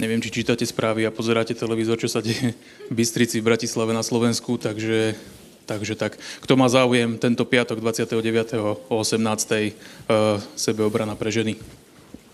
[0.00, 2.56] Neviem, či čítate správy a pozeráte televízor, čo sa deje
[2.88, 5.18] v Bystrici, v Bratislave na Slovensku, takže
[5.66, 8.54] Takže tak, kto má záujem, tento piatok 29.
[8.88, 9.52] o 18.
[9.52, 11.56] Uh, sebeobrana pre ženy.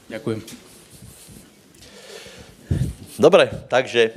[0.09, 0.43] Ďakujem.
[3.19, 4.11] Dobre, takže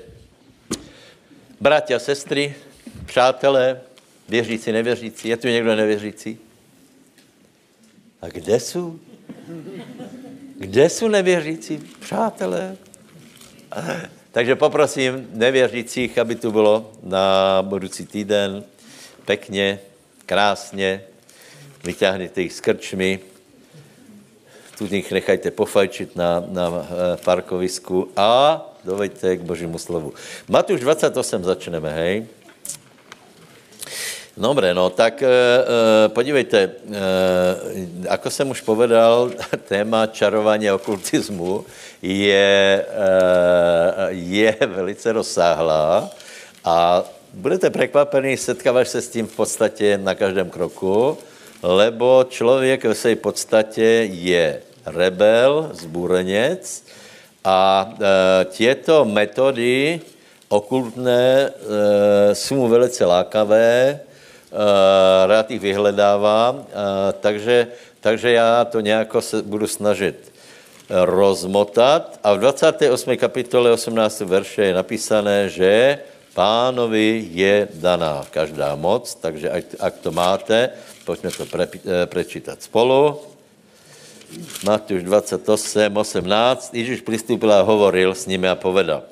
[1.59, 2.55] bratia, sestry,
[3.05, 3.81] přátelé,
[4.29, 6.37] věřící, nevěřící, je tu někdo nevěřící?
[8.21, 8.99] A kde jsou?
[10.57, 12.77] Kde jsou nevěřící přátelé?
[14.31, 18.63] Takže poprosím nevěřících, aby tu bylo na budoucí týden
[19.25, 19.79] pekně,
[20.25, 21.03] krásně,
[21.83, 23.19] vyťahněte jich s krčmi,
[24.77, 30.13] tu nich nechajte pofajčit na, na eh, parkovisku a dovejte k božímu slovu.
[30.47, 32.25] Matuš 28 začneme, hej?
[34.37, 35.29] Dobre, no tak e,
[36.07, 36.71] podívejte, e,
[38.09, 39.31] ako jsem už povedal,
[39.67, 41.65] téma čarování okultismu
[42.01, 43.11] je, e,
[44.09, 46.09] je velice rozsáhlá
[46.65, 47.03] a
[47.33, 51.17] budete překvapení, setkáváš se s tím v podstatě na každém kroku,
[51.63, 56.83] lebo člověk ve své podstatě je rebel, zbůrenec
[57.43, 60.01] a e, těto metody
[60.49, 63.99] okultné e, jsou mu velice lákavé,
[64.51, 67.67] Eh, rád jich vyhledávám, eh, takže,
[68.01, 70.31] takže já to nějak se budu snažit
[70.89, 72.19] rozmotat.
[72.23, 73.17] A v 28.
[73.17, 74.21] kapitole 18.
[74.21, 75.99] verše je napísané, že
[76.33, 80.71] pánovi je daná každá moc, takže ak, ak to máte,
[81.03, 83.19] pojďme to pre, eh, prečítat spolu.
[84.63, 86.71] Matúš 28, 18.
[86.71, 89.03] Ježíš přistúpil a hovoril s nimi a povedal,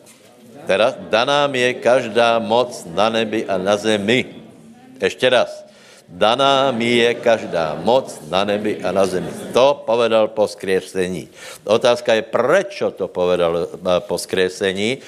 [0.63, 4.25] teraz daná mi je každá moc na nebi a na zemi.
[5.01, 5.68] Ještě raz.
[6.09, 9.29] Daná mi je každá moc na nebi a na zemi.
[9.53, 11.29] To povedal po skriesení.
[11.69, 14.97] Otázka je, proč to povedal eh, po skriesení.
[14.97, 15.01] E,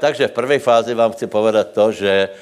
[0.00, 2.32] takže v první fázi vám chci povedat to, že,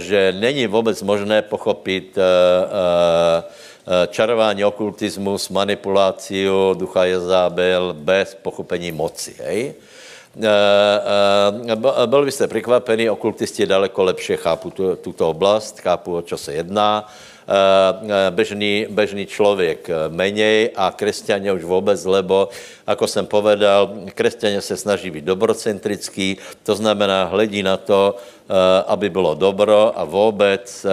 [0.00, 9.36] že není vůbec možné pochopit e, e, čarování okultismus, manipulaci ducha Jezábel bez pochopení moci.
[9.44, 9.74] Hej?
[12.06, 17.06] byl byste překvapený, okultisti daleko lepše chápu tu, tuto oblast, chápu, o čo se jedná.
[18.30, 22.48] Bežný, bežný člověk menej a křesťané už vůbec, lebo,
[22.86, 28.16] ako jsem povedal, křesťané se snaží být dobrocentrický, to znamená, hledí na to,
[28.86, 30.86] aby bylo dobro a vůbec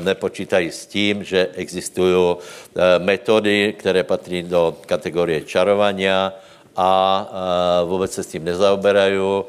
[0.00, 2.36] nepočítají s tím, že existují
[2.98, 6.32] metody, které patří do kategorie čarovania,
[6.76, 7.28] a
[7.84, 9.44] vůbec se s tím nezaoberají.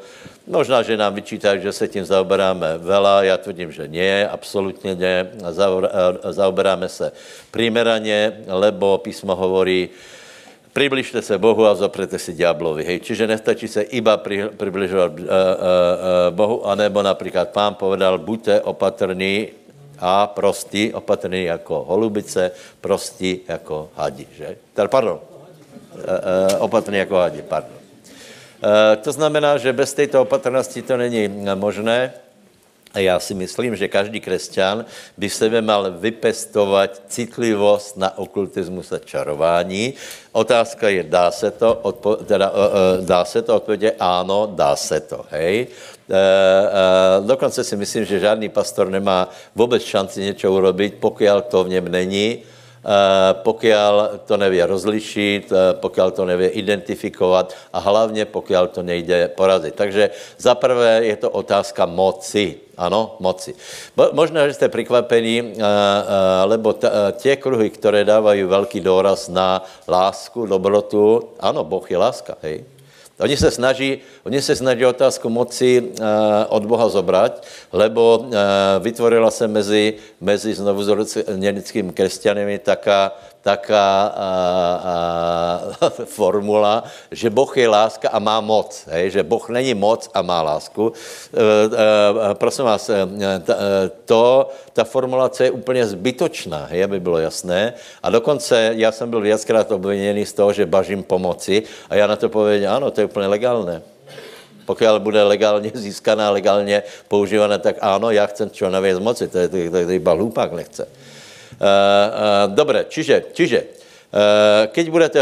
[0.46, 5.30] Možná, že nám vyčítají, že se tím zaoberáme vela, já tvrdím, že ne, absolutně ne.
[6.30, 7.12] Zaoberáme se
[7.50, 9.88] primeraně, lebo písmo hovorí,
[10.72, 12.84] přibližte se Bohu a zoprete si ďáblovi.
[12.84, 13.00] Hej.
[13.00, 15.34] Čiže nestačí se iba pri, približovat uh, uh, uh,
[16.30, 19.48] Bohu, anebo například pán povedal, buďte opatrní
[19.98, 24.26] a prostí, opatrní jako holubice, prostí jako hadi.
[24.36, 24.56] Že?
[24.86, 25.20] Pardon,
[25.96, 26.20] Eh,
[26.52, 27.76] eh, opatrný jako hadi, pardon.
[28.62, 32.12] Eh, to znamená, že bez této opatrnosti to není možné.
[32.94, 34.84] A já si myslím, že každý křesťan
[35.16, 39.94] by sebe mal vypestovat citlivost na okultismus a čarování.
[40.32, 41.80] Otázka je, dá se to?
[41.82, 43.56] Odpo- teda, uh, dá se to?
[43.56, 45.24] Odpověď ano, dá se to.
[45.30, 45.66] Hej?
[47.26, 51.88] Dokonce si myslím, že žádný pastor nemá vůbec šanci něco urobit, pokud to v něm
[51.88, 52.42] není
[52.86, 53.68] Eh, pokud
[54.24, 59.74] to nevě rozlišit, eh, pokud to nevě identifikovat a hlavně pokud to nejde porazit.
[59.74, 62.62] Takže za prvé je to otázka moci.
[62.76, 63.54] Ano, moci.
[64.12, 65.62] Možná, že jste překvapení, eh,
[66.44, 66.74] lebo
[67.12, 72.75] tě kruhy, které dávají velký důraz na lásku, dobrotu, ano, Boh je láska, hej.
[73.18, 76.06] Oni se snaží, oni se snaží otázku moci uh,
[76.48, 78.34] od Boha zobrať, lebo uh,
[78.80, 84.28] vytvorila se mezi, mezi znovu zoročenickými křesťanami taká, taká a,
[84.82, 86.82] a, formula,
[87.14, 88.74] že Boh je láska a má moc.
[88.90, 89.10] Hej?
[89.10, 90.90] Že Boh není moc a má lásku.
[90.90, 93.06] E, e, prosím vás, e,
[94.04, 97.78] to, ta formulace je úplně zbytočná, hej, aby bylo jasné.
[98.02, 102.16] A dokonce já jsem byl viackrát obviněný z toho, že bažím pomoci a já na
[102.18, 103.82] to povedím, ano, to je úplně legálné.
[104.66, 109.48] Pokud bude legálně získaná, legálně používané, tak ano, já chcem čo navěc moci, to je,
[109.48, 111.05] to, je, to je iba hlupák nechce.
[111.56, 115.20] Uh, uh, dobre, čiže, čiže uh, keď budete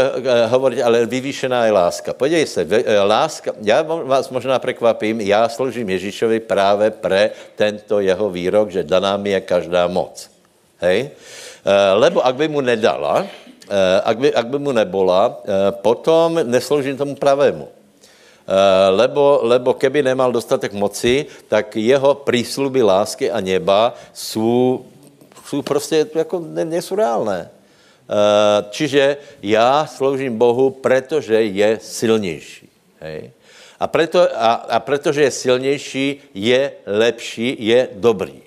[0.51, 2.11] hovoriť, ale vyvýšená je láska.
[2.11, 2.67] Podívej se,
[3.07, 9.15] láska, já vás možná překvapím, já sloužím Ježíšovi právě pre tento jeho výrok, že daná
[9.15, 10.27] mi je každá moc.
[10.83, 11.15] Hej?
[11.95, 13.23] Lebo ak by mu nedala,
[14.03, 15.39] ak, by, ak by mu nebola,
[15.81, 17.67] potom nesloužím tomu pravému.
[18.93, 24.85] Lebo, lebo keby nemal dostatek moci, tak jeho prísluby lásky a neba jsou
[25.45, 27.49] jsou prostě jako ne, nejsou reálné.
[28.09, 32.69] Uh, čiže já sloužím Bohu, protože je silnější.
[32.99, 33.31] Hej?
[33.79, 38.41] A, preto, a, a protože je silnější, je lepší, je dobrý.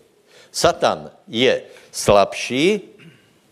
[0.52, 2.80] Satan je slabší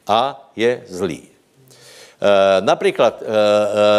[0.07, 1.23] a je zlý.
[1.23, 3.35] Uh, například uh, uh,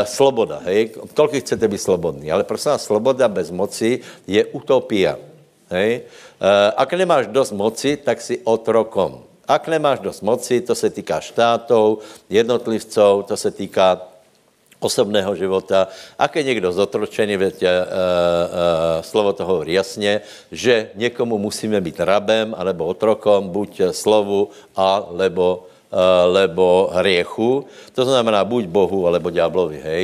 [0.05, 5.21] sloboda, hej, kolik chcete být slobodní, ale prosím vás, sloboda bez moci je utopia,
[5.69, 6.01] hej.
[6.41, 9.26] Uh, ak nemáš dost moci, tak si otrokom.
[9.47, 14.01] Ak nemáš dost moci, to se týká štátů, jednotlivců, to se týká
[14.79, 15.87] osobného života.
[16.19, 17.73] Ak je někdo zotročený, věď, e, e,
[19.03, 20.21] slovo to hovorí jasně,
[20.51, 27.65] že někomu musíme být rabem alebo otrokom, buď slovu, alebo, e, lebo hriechu.
[27.95, 30.03] To znamená buď Bohu, alebo ďáblovi, hej.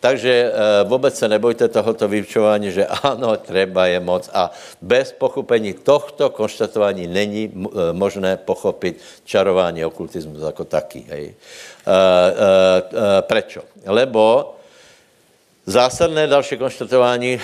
[0.00, 0.52] Takže e,
[0.84, 4.50] vůbec se nebojte tohoto vyučování, že ano, treba je moc a
[4.82, 11.04] bez pochopení tohto konštatování není e, možné pochopit čarování okultismus jako taky.
[11.08, 11.34] Hej.
[11.80, 13.60] Uh, prečo?
[13.86, 14.54] Lebo
[15.66, 17.40] zásadné další konštatování,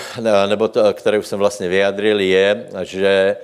[0.47, 3.37] nebo to, které už jsem vlastně vyjadril, je, že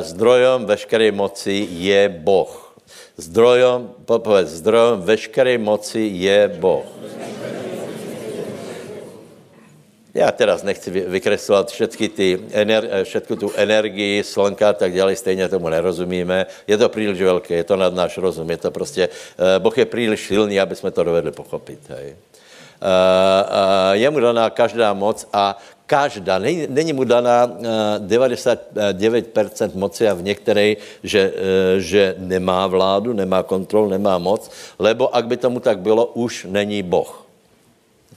[0.00, 2.76] zdrojom veškeré moci je Boh.
[3.16, 6.88] Zdrojom, povedz, zdrojom veškeré moci je Boh.
[10.14, 15.48] Já teraz nechci vykreslovat všetky ty, ener, všetku tu energii, slnka a tak dále, stejně
[15.48, 16.46] tomu nerozumíme.
[16.66, 19.08] Je to příliš velké, je to nad náš rozum, je to prostě,
[19.58, 21.78] Boh je příliš silný, aby jsme to dovedli pochopit.
[21.88, 22.16] Hej.
[22.80, 27.54] Uh, je mu daná každá moc a každá, není, není mu daná uh,
[28.08, 31.32] 99% moci a v některé, že,
[31.78, 36.82] že nemá vládu, nemá kontrol, nemá moc, lebo ak by tomu tak bylo, už není
[36.82, 37.26] Boh.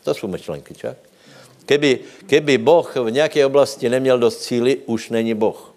[0.03, 0.95] To jsou myšlenky, čak?
[1.65, 5.73] Keby, keby Boh v nějaké oblasti neměl dost síly, už není Boh.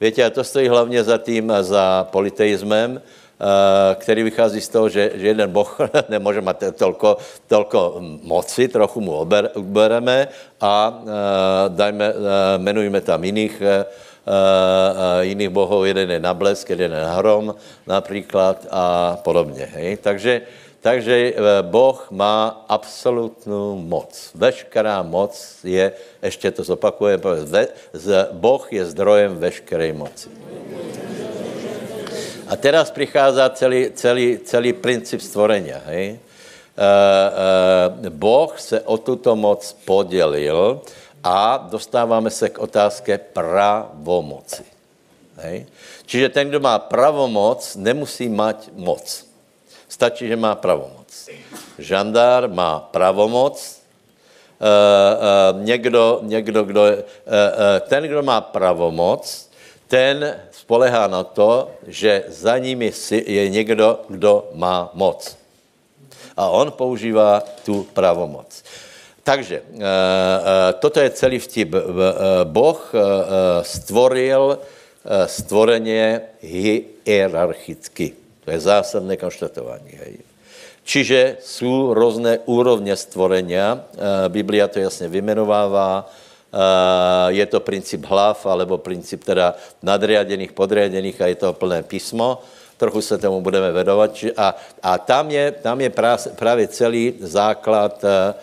[0.00, 5.12] Víte, a to stojí hlavně za tím, za politeismem, eh, který vychází z toho, že,
[5.14, 5.78] že jeden boh
[6.08, 7.16] nemůže mít tolko,
[7.48, 10.28] tolko moci, trochu mu ober, ubereme
[10.60, 11.08] a uh,
[11.68, 12.20] dajme, uh,
[12.56, 13.62] jmenujeme tam jiných,
[15.20, 17.54] jiných bohů, jeden je na blesk, jeden je na hrom
[17.86, 19.68] například a podobně.
[19.72, 19.96] Hej?
[19.96, 20.42] Takže
[20.80, 24.30] takže eh, Boh má absolutnou moc.
[24.34, 27.22] Veškerá moc je, ještě to zopakujeme,
[28.32, 30.28] Boh je zdrojem veškeré moci.
[32.46, 35.82] A teraz přichází celý, celý, celý princip stvorenia.
[35.86, 36.18] Hej?
[36.76, 36.84] Uh,
[38.04, 40.80] uh, boh se o tuto moc podělil
[41.24, 44.62] a dostáváme se k otázce pravomoci.
[45.36, 45.66] Hej?
[46.06, 49.25] Čiže ten, kdo má pravomoc, nemusí mať moc.
[49.96, 51.08] Stačí, že má pravomoc.
[51.80, 53.56] Žandár má pravomoc,
[54.56, 56.96] Uh, uh, někdo, někdo, kdo, uh, uh,
[57.88, 59.50] ten, kdo má pravomoc,
[59.88, 65.36] ten spolehá na to, že za ním je, je někdo, kdo má moc.
[66.36, 68.64] A on používá tu pravomoc.
[69.22, 69.62] Takže
[70.80, 71.76] toto je celý vtip.
[72.44, 72.92] Boh
[73.60, 74.58] stvoril
[75.26, 78.25] stvoreně hierarchicky.
[78.46, 79.90] To je zásadné konštatování.
[79.98, 80.14] Hej.
[80.86, 83.82] Čiže jsou různé úrovně stvorenia.
[83.82, 86.06] Eh, Biblia to jasně vymenovává.
[86.06, 92.38] Eh, je to princip hlav, alebo princip teda nadriadených, podriadených a je to plné písmo.
[92.78, 94.14] Trochu se tomu budeme vedovat.
[94.38, 95.90] A, a tam je, tam je
[96.38, 98.34] právě celý základ eh,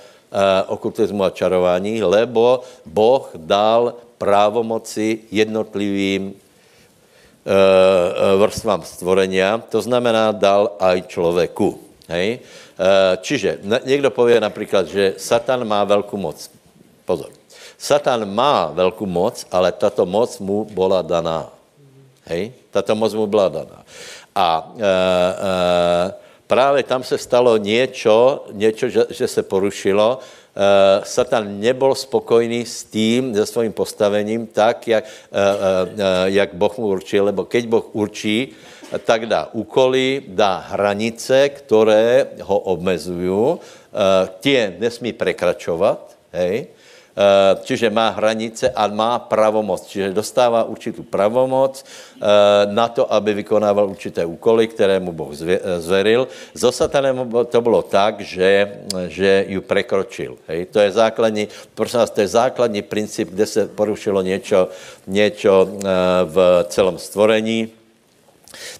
[0.67, 6.42] okultismu a čarování, lebo Boh dal právomoci jednotlivým
[8.39, 11.75] vrstvám stvorenia, to znamená dal aj člověku.
[12.07, 12.39] Hej?
[12.39, 16.49] Eh, čiže někdo pově například, že Satan má velkou moc.
[17.05, 17.29] Pozor.
[17.77, 21.51] Satan má velkou moc, ale tato moc mu byla daná.
[22.25, 22.53] Hej?
[22.71, 23.83] Tato moc mu byla daná.
[24.35, 26.13] A e, e,
[26.47, 30.19] právě tam se stalo něco, něco že, že se porušilo,
[31.03, 35.09] Satan nebyl spokojný s tím, se svým postavením, tak, jak, uh,
[35.93, 38.53] uh, jak Boh mu určil, lebo keď Boh určí,
[39.05, 43.57] tak dá úkoly, dá hranice, které ho obmezují,
[44.39, 46.82] tě nesmí prekračovat, hej, Eh,
[47.63, 49.85] čiže má hranice a má pravomoc.
[49.85, 52.25] Čiže dostává určitou pravomoc eh,
[52.73, 56.27] na to, aby vykonával určité úkoly, které mu Boh eh, zveril.
[56.57, 60.41] So satanem to bylo tak, že, že ju prekročil.
[60.49, 60.65] Hej?
[60.73, 61.47] To je základní,
[61.77, 64.69] prosím vás, to je základní princip, kde se porušilo něco,
[65.07, 65.69] něco
[66.25, 67.69] v celém stvorení.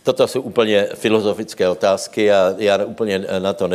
[0.04, 3.70] Toto jsou úplně filozofické otázky a já úplně na to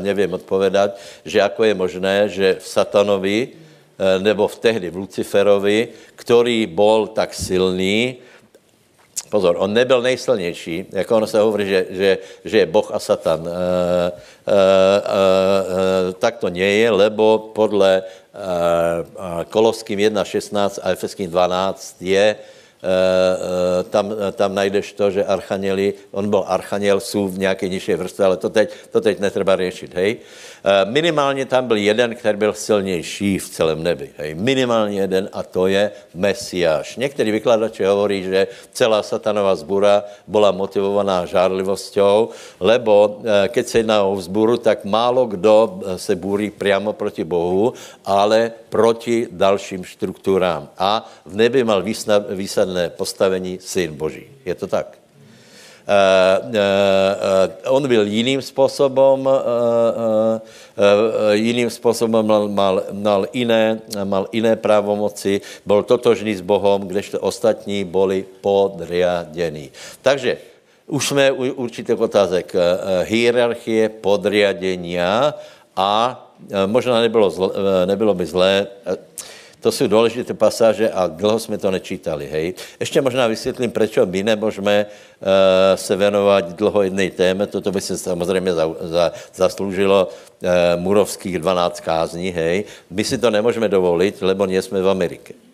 [0.00, 3.69] nevím odpovědat, že jako je možné, že v satanovi Eh,
[4.18, 8.16] nebo v tehdy v Luciferovi, který byl tak silný,
[9.30, 13.48] pozor, on nebyl nejsilnější, jako ono se hovoří, že, že, že je Boh a Satan.
[13.48, 14.12] E, e,
[16.10, 18.04] e, tak to nie je, lebo podle e,
[19.50, 22.36] Koloským 1.16 a Efeským 12 je,
[23.90, 28.36] tam, tam najdeš to, že archanieli, on byl archaniel, jsou v nějaké nižší vrstvě, ale
[28.36, 30.16] to teď, to teď netreba řešit, hej.
[30.64, 34.10] Eh, minimálně tam byl jeden, který byl silnější v celém nebi.
[34.16, 34.34] Hej.
[34.34, 36.96] Minimálně jeden a to je Mesiáš.
[36.96, 42.28] Někteří vykladači hovorí, že celá satanová zbura byla motivovaná žárlivosťou,
[42.60, 47.24] lebo eh, keď se jedná o vzburu, tak málo kdo eh, se bůří přímo proti
[47.24, 47.72] Bohu,
[48.04, 50.68] ale proti dalším strukturám.
[50.78, 51.82] A v nebi mal
[52.70, 54.30] výsadné postavení syn Boží.
[54.46, 54.94] Je to tak?
[55.90, 59.28] Uh, uh, uh, on byl jiným způsobem,
[61.32, 67.82] jiným způsobem mal, mal, mal, jiné, mal jiné právomoci, byl totožný s Bohem, kdežto ostatní
[67.84, 69.70] byli podriadení.
[70.02, 70.38] Takže
[70.86, 72.54] už jsme u určitých otázek
[73.02, 75.34] hierarchie, podriadenia
[75.74, 76.22] a
[76.66, 77.48] možná nebylo, zle,
[77.86, 78.66] nebylo by zlé,
[79.60, 82.54] to jsou důležité pasáže a dlouho jsme to nečítali, hej.
[82.80, 85.26] Ještě možná vysvětlím, proč my nemůžeme uh,
[85.74, 90.48] se věnovat dlouho jedné téme, toto by se samozřejmě za, za, zasloužilo uh,
[90.82, 92.64] murovských 12 kázní, hej.
[92.90, 95.49] My si to nemůžeme dovolit, lebo jsme v Americe.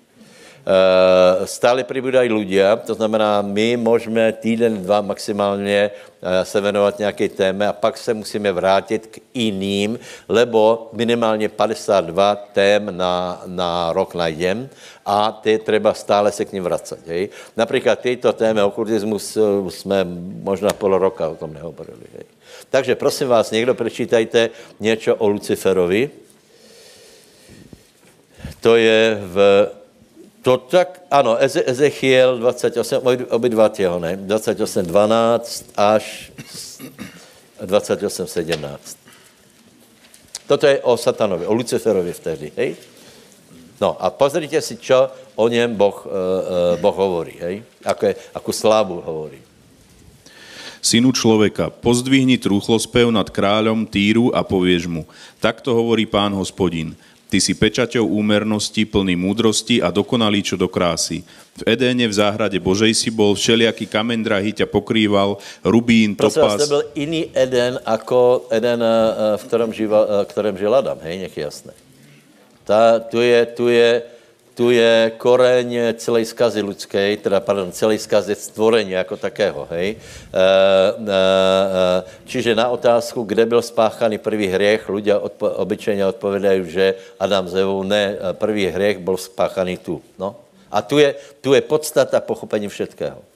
[0.67, 7.29] Uh, stále přibývají ľudia, to znamená, my můžeme týden, dva maximálně uh, se věnovat nějaké
[7.29, 9.99] téme a pak se musíme vrátit k jiným,
[10.29, 14.69] lebo minimálně 52 tém na, na rok najdem
[15.07, 16.99] a ty třeba stále se k ním vracet.
[17.07, 17.29] Hej?
[17.57, 19.39] Například tyto témy okultismus
[19.71, 20.03] jsme
[20.43, 22.11] možná půl roka o tom nehovorili.
[22.13, 22.27] Hej?
[22.71, 24.51] Takže prosím vás, někdo přečítajte
[24.81, 26.11] něco o Luciferovi.
[28.61, 29.69] To je v
[30.47, 33.03] to tak, ano, Eze, Ezechiel 28,
[33.35, 34.17] obi dva těho, ne?
[34.17, 36.31] 28, 12 až
[37.67, 38.97] 28, 17.
[40.47, 42.79] Toto je o satanovi, o Luciferovi vtedy, hej?
[43.83, 47.67] No a pozrite si, čo o něm boh, uh, boh hovorí, hej?
[47.83, 49.43] Ako, je, ako slávu hovorí.
[50.79, 55.03] Synu človeka, pozdvihni trúchlospev nad kráľom Týru a povieš mu,
[55.43, 56.95] takto hovorí pán hospodin,
[57.27, 61.27] Ty si pečaťou úmernosti, plný múdrosti a dokonalý čo do krásy.
[61.59, 66.55] V Edéne v záhrade Božej si bol, všelijaký kamen drahý ťa pokrýval, rubín, Prosím topaz.
[66.55, 70.73] Prosím to byl iný Eden, ako Eden, eh, v kterém, živa, v eh, kterém žil
[70.75, 71.73] Adam, hej, nech je jasné.
[72.63, 74.03] Ta, tu je, tu je,
[74.57, 79.89] tu je koreň celé skazy lidské, teda, pardon, celé skazy stvorení jako takého, hej.
[79.93, 81.19] E, e,
[82.25, 87.55] čiže na otázku, kde byl spáchaný první hřech, ľudia odpo, obyčejně odpovědají, že Adam s
[87.55, 90.37] Evou, ne, první hřech byl spáchaný tu, no.
[90.73, 93.36] A tu je, tu je podstata pochopení všetkého.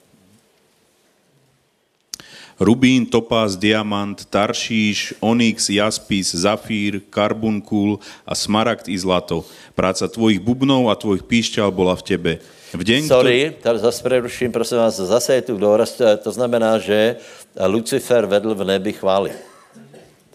[2.61, 9.41] Rubín, topaz, diamant, taršíš, onyx, jaspis, zafír, karbunkul a smaragd i zlato.
[9.73, 12.31] Práca tvojich bubnov a tvojich píšťal bola v tebe.
[12.77, 17.17] V deň, Sorry, tady zase preruším, prosím vás, zase je tu doraz, to znamená, že
[17.57, 19.33] Lucifer vedl v nebi chvály.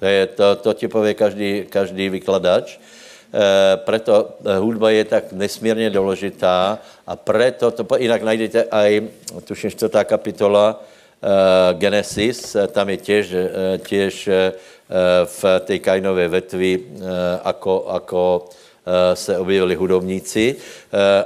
[0.02, 2.74] To, je, to, to ti pově každý, každý vykladač.
[2.74, 2.78] E,
[3.86, 9.02] preto hudba je tak nesmírně důležitá a preto, to, jinak najdete aj,
[9.46, 10.95] tuším, čtvrtá kapitola, Eh,
[11.72, 14.28] Genesis, eh, tam je těž, eh, těž
[15.24, 16.78] v té kajnové vetvi,
[17.42, 18.22] ako, ako
[19.14, 20.56] se objevili hudobníci.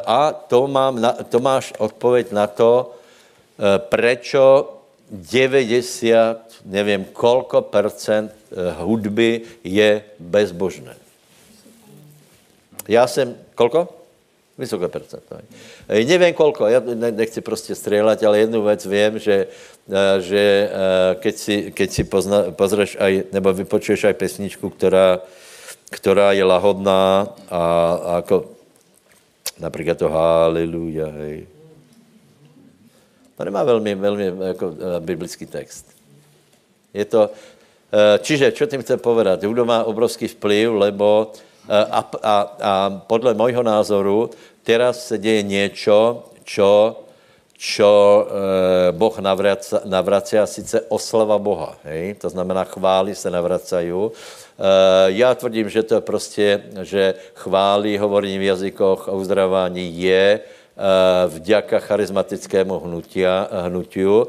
[0.06, 2.96] A to, mám na, to máš odpověď na to,
[3.92, 4.72] prečo
[5.12, 8.32] 90, nevím kolko procent
[8.80, 10.96] hudby je bezbožné.
[12.88, 13.88] Já jsem, kolko?
[14.58, 15.36] Vysoké procento.
[15.90, 19.46] Nevím kolko, já nechci prostě střílet, ale jednu věc vím, že
[19.90, 25.18] Eh, že eh, keď si, keď si pozna, pozřeš aj, nebo vypočuješ aj pesničku, která,
[25.90, 27.62] která je lahodná a,
[28.06, 28.54] a jako
[29.58, 31.46] například to Haleluja, hej.
[33.36, 35.86] To nemá velmi, velmi jako uh, biblický text.
[36.94, 37.30] Je to,
[38.20, 39.42] čiže, čo tím chcem povedat?
[39.42, 41.32] Judo má obrovský vplyv, lebo
[41.68, 42.72] a, a, a
[43.06, 44.30] podle mojho názoru
[44.62, 46.96] teraz se děje něco, čo
[47.60, 52.16] čo e, Boh navracia, navracia, sice oslava Boha, hej?
[52.16, 53.92] to znamená chvály se navracají.
[53.92, 54.10] E,
[55.12, 60.42] já tvrdím, že to je prostě, že chvály, hovorení v jazykoch a uzdravání je e,
[61.28, 64.24] vďaka charizmatickému hnutia, hnutiu,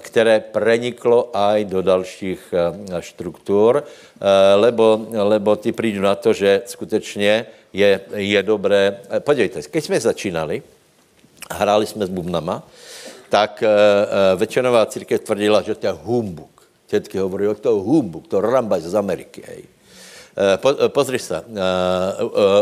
[0.00, 6.62] které preniklo aj do dalších e, struktur, e, lebo, lebo ty přijdu na to, že
[6.66, 9.00] skutečně je, je dobré.
[9.18, 10.62] Podívejte, když jsme začínali,
[11.50, 12.62] hráli jsme s bubnama,
[13.28, 13.62] tak
[14.36, 16.62] většinová církev tvrdila, že to je humbuk.
[16.86, 19.42] Tětky hovorí, to je humbuk, to rambaj z Ameriky.
[19.46, 19.62] Hej.
[20.40, 21.42] Eh, po, eh, pozri uh,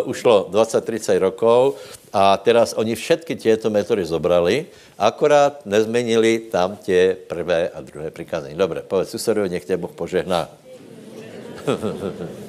[0.09, 1.77] ušlo 20-30 rokov
[2.13, 4.67] a teraz oni všetky tieto metódy zobrali,
[4.99, 8.57] akorát nezmenili tam tie prvé a druhé prikázanie.
[8.57, 10.49] Dobre, povedz susedovi, nech tě Boh požehná.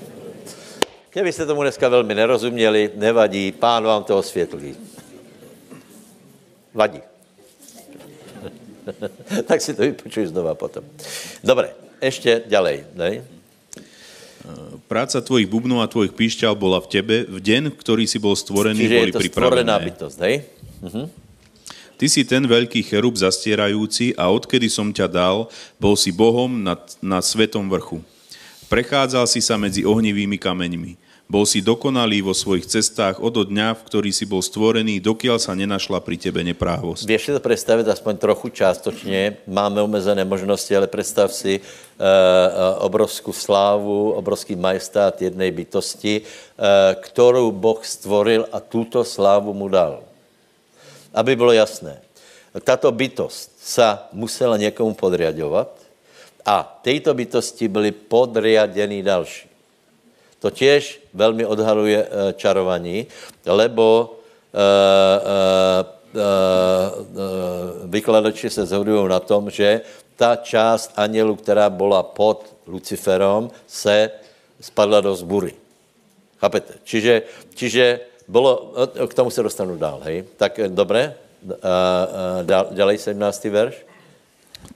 [1.10, 4.78] Keby ste tomu dneska velmi nerozuměli, nevadí, pán vám to osvětlí.
[6.74, 7.01] Vadí.
[9.49, 10.86] tak si to vypočuj znova potom.
[11.43, 12.93] Dobre, ešte ďalej.
[12.93, 13.26] Ne?
[14.89, 18.33] Práca tvojich bubnov a tvojich píšťal bola v tebe v deň, v ktorý si bol
[18.33, 19.69] stvorený, Čiže boli je to pripravené.
[19.93, 20.35] bytosť, hej?
[20.81, 21.03] Mhm.
[21.99, 25.37] Ty si ten veľký cherub zastierajúci a odkedy som ťa dal,
[25.77, 27.99] bol si Bohom na, na svetom vrchu.
[28.70, 31.09] Prechádzal si sa medzi ohnivými kameňmi.
[31.26, 35.57] Bol si dokonalý vo svojich cestách od dňa, v ktorý si bol stvorený, dokiaľ sa
[35.57, 37.05] nenašla pri tebe neprávosť.
[37.05, 39.41] Vieš si to predstaviť aspoň trochu částočne.
[39.49, 46.93] Máme omezené možnosti, ale predstav si uh, uh, obrovskú slávu, obrovský majestát jednej bytosti, uh,
[46.97, 50.05] ktorú Boh stvoril a túto slávu mu dal.
[51.13, 52.01] Aby bylo jasné,
[52.65, 55.88] tato bytost sa musela někomu podriadovat
[56.45, 59.49] a tejto bytosti byly podriadení další.
[60.39, 62.07] To tiež veľmi odhaluje e,
[62.39, 63.03] čarovaní,
[63.43, 64.67] lebo e, e,
[66.15, 66.27] e,
[67.91, 69.81] vykladači se zhodují na tom, že
[70.15, 74.11] ta část anielu, která byla pod Luciferom, se
[74.61, 75.53] spadla do zbury.
[76.39, 76.73] Chápete?
[76.83, 77.21] Čiže,
[77.55, 78.73] čiže bylo,
[79.07, 80.23] k tomu se dostanu dál, hej?
[80.37, 81.15] Tak dobré,
[82.71, 83.43] ďalej 17.
[83.45, 83.75] verš.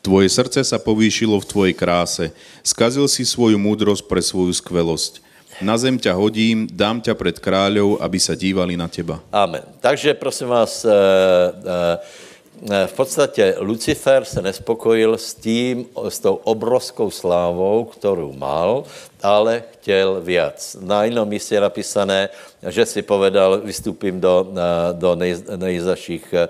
[0.03, 2.35] Tvoje srdce sa povýšilo v tvojej kráse.
[2.59, 5.23] Skazil si svoju múdrosť pre svoju skvelosť.
[5.63, 9.21] Na zem ťa hodím, dám ťa pred kráľov, aby sa dívali na teba.
[9.31, 9.63] Amen.
[9.79, 17.11] Takže prosím vás, e, e, v podstatě Lucifer se nespokojil s tím, s tou obrovskou
[17.11, 18.83] slávou, kterou mal,
[19.23, 20.77] ale chtěl viac.
[20.81, 22.29] Na jednom místě je napísané,
[22.67, 24.47] že si povedal, vystupím do,
[24.91, 26.47] do nej, Eh, eh,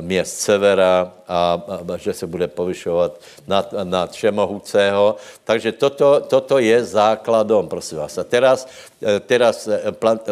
[0.00, 1.62] měst severa a,
[1.96, 5.16] že se bude povyšovat nad, nad Všemohúceho.
[5.44, 8.18] Takže toto, toto je základom, prosím vás.
[8.18, 8.66] A teraz,
[9.02, 9.68] eh, teraz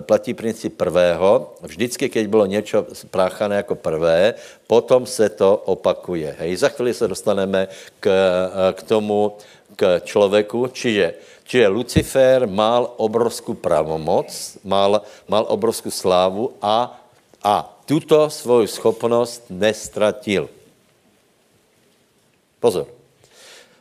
[0.01, 1.55] platí princip prvého.
[1.62, 4.35] Vždycky, keď bylo něco spráchané jako prvé,
[4.66, 6.35] potom se to opakuje.
[6.39, 7.68] Hej, za chvíli se dostaneme
[8.01, 8.07] k,
[8.72, 9.37] k tomu,
[9.77, 11.14] k člověku, čiže
[11.47, 14.27] Čiže Lucifer mal obrovskou pravomoc,
[14.66, 16.91] mal, mal obrovskou slávu a,
[17.39, 20.51] a tuto svoju schopnost nestratil.
[22.61, 22.91] Pozor.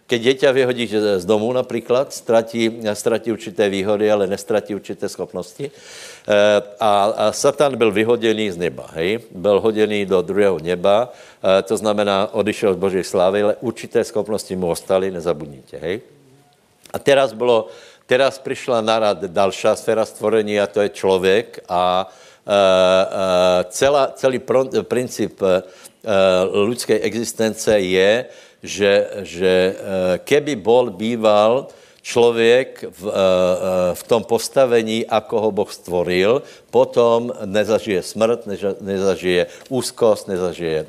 [0.06, 0.86] Keď dieťa vyhodí
[1.18, 5.66] z domu například, ztratí, ztratí určité výhody, ale nestratí určité schopnosti.
[5.66, 9.26] Eh, a, a Satan byl vyhoděný z neba, hej?
[9.34, 14.54] Byl hoděný do druhého neba, eh, to znamená, odišel z Boží slávy, ale určité schopnosti
[14.54, 16.06] mu ostali, nezabudnite, hej?
[16.94, 17.74] A teraz bylo,
[18.06, 22.06] teraz přišla na rad další sféra stvorení a to je člověk a
[23.70, 24.40] celá, celý
[24.86, 25.62] princip eh,
[26.54, 28.26] lidské existence je,
[28.66, 29.54] že, že
[30.26, 31.70] keby bol býval
[32.06, 33.02] člověk v,
[33.94, 38.46] v tom postavení, ako ho Boh stvoril, potom nezažije smrt,
[38.82, 40.86] nezažije úzkost, nezažije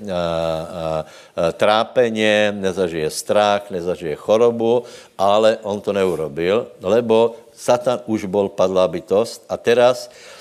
[1.52, 4.84] trápeně, nezažije strach, nezažije chorobu,
[5.16, 10.35] ale on to neurobil, lebo Satan už bol padlá bytost a teraz Eh, eh,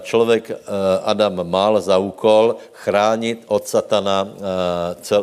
[0.00, 0.56] člověk eh,
[1.02, 4.28] Adam mal za úkol chránit od satana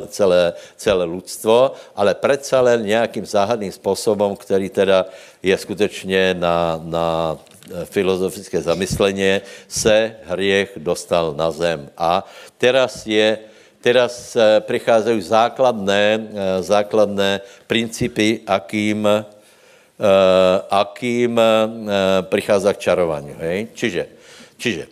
[0.09, 5.05] celé, celé lidstvo, ale přece len nějakým záhadným způsobem, který teda
[5.43, 7.37] je skutečně na, na
[7.85, 11.89] filozofické zamyslení, se hriech dostal na zem.
[11.97, 12.25] A
[12.57, 13.39] teraz je
[13.81, 16.27] teraz přicházejí základné,
[16.59, 19.38] základné principy, akým Eh,
[20.71, 21.47] akým eh,
[22.31, 23.35] prichádza k čarovaniu.
[23.43, 23.75] Hej?
[23.75, 24.03] Čiže,
[24.55, 24.91] čiže eh,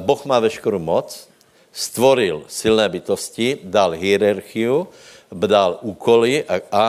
[0.00, 1.28] Boh má veškerou moc,
[1.70, 4.88] stvoril silné bytosti, dal hierarchiu,
[5.30, 6.86] dal úkoly a, a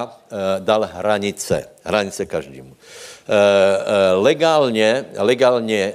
[0.57, 1.69] dal hranice.
[1.85, 2.73] Hranice každému.
[4.17, 5.93] Legálně, legálně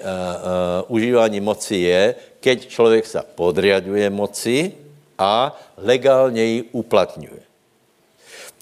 [0.87, 4.73] užívání moci je, keď člověk se podriaduje moci
[5.19, 7.46] a legálně ji uplatňuje.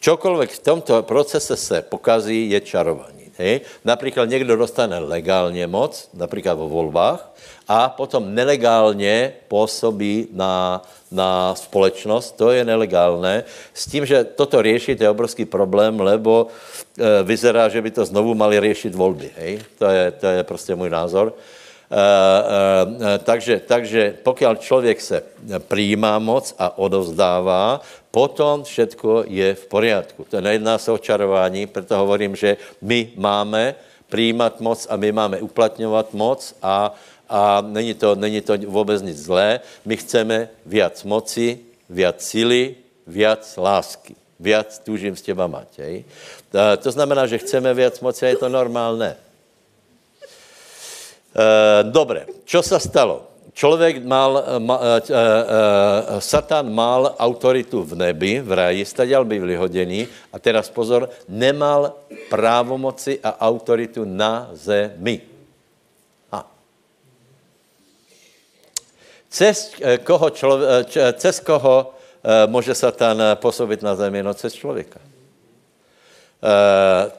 [0.05, 3.33] Čokoliv v tomto procese se pokazí, je čarování.
[3.41, 3.61] Hej?
[3.85, 7.33] Například někdo dostane legálně moc, například vo volbách,
[7.69, 13.45] a potom nelegálně působí na, na společnost, to je nelegálné,
[13.75, 16.47] s tím, že toto řešit je obrovský problém, lebo
[17.01, 19.31] e, vyzerá, že by to znovu mali řešit volby.
[19.37, 19.65] Hej?
[19.79, 21.33] To, je, to je prostě můj názor.
[21.91, 25.23] Uh, takže, takže pokud člověk se
[25.69, 27.81] přijímá moc a odovzdává,
[28.11, 30.27] potom všetko je v poriadku.
[30.31, 33.75] To nejedná se o čarování, proto hovorím, že my máme
[34.09, 36.95] přijímat moc a my máme uplatňovat moc a,
[37.29, 39.61] a není, to, není to vůbec nic zlé.
[39.85, 41.59] My chceme viac moci,
[41.91, 42.75] viac síly,
[43.07, 44.15] viac lásky.
[44.41, 45.81] Viac tužím s těma mať.
[46.83, 49.17] To znamená, že chceme viac moci a je to normálné.
[51.35, 53.35] Eh, dobre, čo sa stalo?
[53.55, 54.91] Člověk mal, ma, uh, uh,
[56.19, 61.95] Satan mal autoritu v nebi, v ráji, staďal by vyhodený a teraz pozor, nemal
[62.27, 65.23] právomoci a autoritu na zemi.
[66.35, 66.43] A.
[69.31, 71.95] Cez koho, člověk, cez koho
[72.51, 74.19] může Satan působit na zemi?
[74.23, 74.99] No cez člověka.
[74.99, 75.07] Uh,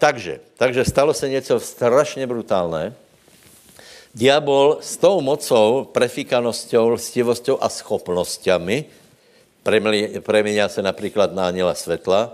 [0.03, 2.91] takže, takže stalo se něco strašně brutálné
[4.15, 8.85] diabol s tou mocou, prefikanosťou, lstivosťou a schopnosťami
[10.21, 12.31] preměňá se například na aniela světla.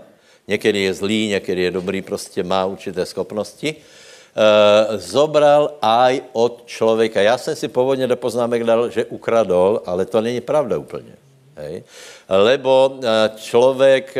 [0.48, 3.74] Někdy je zlý, někdy je dobrý, prostě má určité schopnosti.
[3.74, 7.20] E, zobral aj od člověka.
[7.20, 11.16] Já jsem si původně do poznámek dal, že ukradol, ale to není pravda úplně.
[11.56, 11.82] Hej?
[12.28, 14.16] Lebo eh, člověk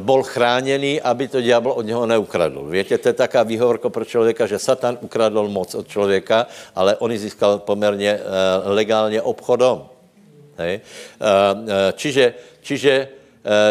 [0.00, 2.66] bol chráněný, aby to ďábel od něho neukradl.
[2.68, 7.12] Víte, to je taká výhovorka pro člověka, že Satan ukradl moc od člověka, ale on
[7.12, 9.88] ji získal poměrně uh, legálně obchodom.
[10.58, 10.80] Hej?
[11.20, 13.08] Uh, uh, čiže čiže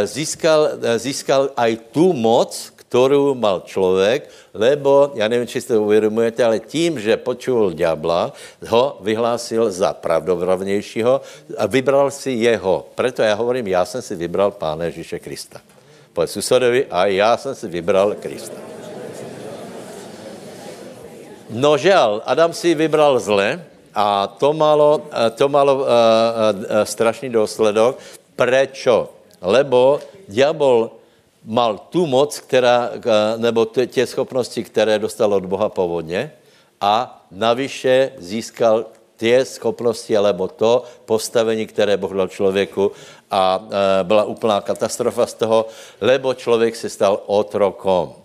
[0.10, 6.44] získal, získal aj tu moc, kterou mal člověk, lebo, já nevím, či si to uvědomujete,
[6.44, 8.34] ale tím, že počul ďábla,
[8.68, 11.22] ho vyhlásil za pravdovravnějšího
[11.58, 12.90] a vybral si jeho.
[12.96, 15.62] Proto já hovorím, já jsem si vybral Pána Ježíše Krista.
[16.18, 18.58] Povedz susedovi, a já jsem si vybral Krista.
[21.50, 23.62] No žel, Adam si vybral zle
[23.94, 25.06] a to malo,
[25.38, 25.86] to malo uh, uh,
[26.90, 28.02] strašný důsledok.
[28.34, 29.14] Prečo?
[29.42, 30.98] Lebo diabol
[31.46, 32.98] mal tu moc, která,
[33.38, 36.34] nebo tě schopnosti, které dostal od Boha původně
[36.82, 38.86] a navyše získal
[39.18, 42.92] ty schopnosti, alebo to postavení, které Boh dal člověku
[43.32, 45.66] a e, byla úplná katastrofa z toho,
[46.02, 48.16] lebo člověk se stal otrokom.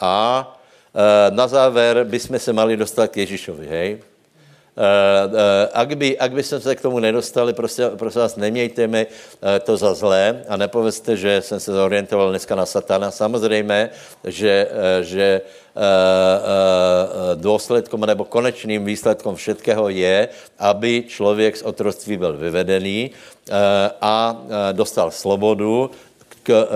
[0.00, 0.46] A
[0.94, 4.11] e, na závěr bychom se mali dostat k Ježíšovi, hej?
[4.72, 5.36] Uh, uh,
[5.72, 9.60] ak, by, ak by jsme se k tomu nedostali, prostě, prosím vás, nemějte mi uh,
[9.60, 13.10] to za zlé a nepovězte, že jsem se zorientoval dneska na satana.
[13.10, 13.90] Samozřejmě,
[14.24, 14.68] že,
[15.00, 15.40] že
[17.34, 23.10] důsledkom nebo konečným výsledkom všetkého je, aby člověk z otroctví byl vyvedený
[24.00, 24.42] a
[24.72, 25.90] dostal slobodu,
[26.42, 26.68] k,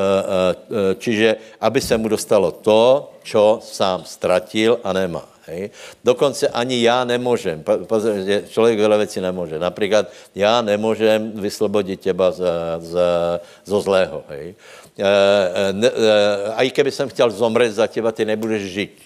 [0.99, 5.36] čiže aby se mu dostalo to, čo sám ztratil a nemá.
[5.47, 5.71] Hej.
[6.05, 8.15] Dokonce ani já nemůžem, pozor,
[8.51, 9.59] člověk veľa věcí nemůže.
[9.59, 12.43] Například já nemůžem vyslobodit těba z,
[12.79, 12.95] z,
[13.65, 14.25] zo zlého.
[14.29, 14.55] Hej.
[14.99, 18.99] E, ne, e, a i keby jsem chtěl zomřet za těba, ty nebudeš žít.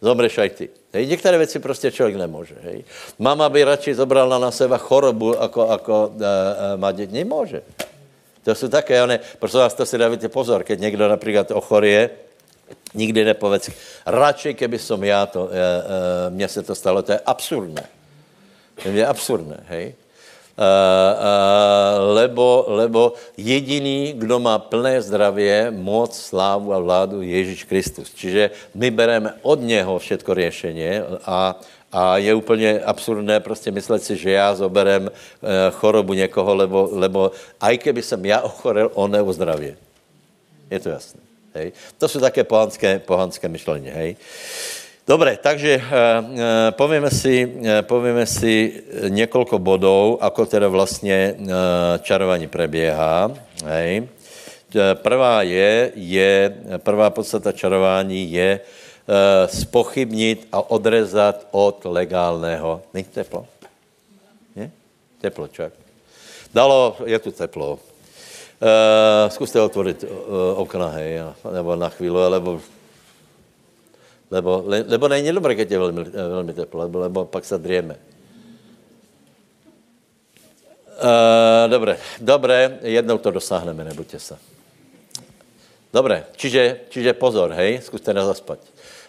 [0.00, 0.68] Zomřeš aj ty.
[0.92, 1.06] Hej.
[1.06, 2.54] Některé věci prostě člověk nemůže.
[2.62, 2.84] Hej.
[3.18, 7.12] Mama by radši zobrala na seba chorobu, jako, jako e, e, má děti.
[7.12, 7.62] Nemůže.
[8.44, 12.27] To jsou také, one, prosím vás, to si dávajte pozor, keď někdo například ochorie,
[12.94, 13.70] Nikdy nepovedz,
[14.06, 17.84] radši, keby som já to, e, e, mně se to stalo, to je absurdné.
[18.82, 19.94] To je absurdné, hej.
[20.58, 28.10] Uh, uh, lebo, lebo jediný, kdo má plné zdravě, moc, slávu a vládu, Ježíš Kristus.
[28.10, 31.54] Čiže my bereme od něho všetko řešení a,
[31.92, 35.10] a je úplně absurdné prostě myslet si, že já zoberem uh,
[35.70, 39.78] chorobu někoho, lebo, lebo aj keby jsem já ochorel, on neuzdravě.
[40.70, 41.27] Je to jasné.
[41.58, 41.72] Hej.
[41.98, 43.90] To jsou také pohanské, pohanské myšlení.
[43.90, 44.16] Hej.
[45.08, 46.38] Dobre, takže uh, uh,
[46.76, 51.48] povieme, si, uh, povieme si několik bodů, ako teda vlastně uh,
[52.04, 53.32] čarování preběhá.
[53.64, 54.08] Hej.
[55.00, 62.84] Prvá je, je, prvá podstata čarování je uh, spochybnit a odrezat od legálného.
[62.92, 63.48] Není teplo?
[64.56, 64.70] Je?
[65.24, 65.72] Teplo, čak.
[66.52, 67.80] Dalo, je tu teplo.
[68.58, 71.22] Uh, zkuste otvorit uh, okna, hej,
[71.54, 72.58] nebo na chvíli, lebo,
[74.30, 77.96] lebo, le, lebo není dobré, když je velmi, velmi teplo, lebo, lebo pak se drieme.
[80.98, 84.38] Uh, dobré, dobré, jednou to dosáhneme, nebuďte se.
[85.92, 88.58] Dobré, čiže, čiže pozor, hej, zkuste nezaspat.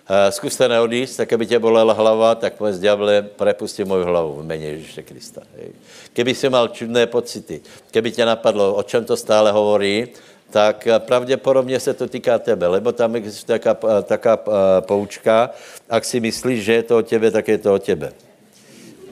[0.10, 4.44] Uh, zkuste neodjíst, tak aby tě bolela hlava, tak povedz, ďable, prepusti moju hlavu v
[4.44, 5.42] jméně Ježíše Krista.
[5.56, 5.70] Hej.
[6.14, 10.08] Keby si mal čudné pocity, keby tě napadlo, o čem to stále hovorí,
[10.50, 14.38] tak pravděpodobně se to týká tebe, lebo tam existuje taká, taká
[14.82, 15.50] poučka,
[15.90, 18.10] ak si myslíš, že je to o tebe, tak je to o tebe.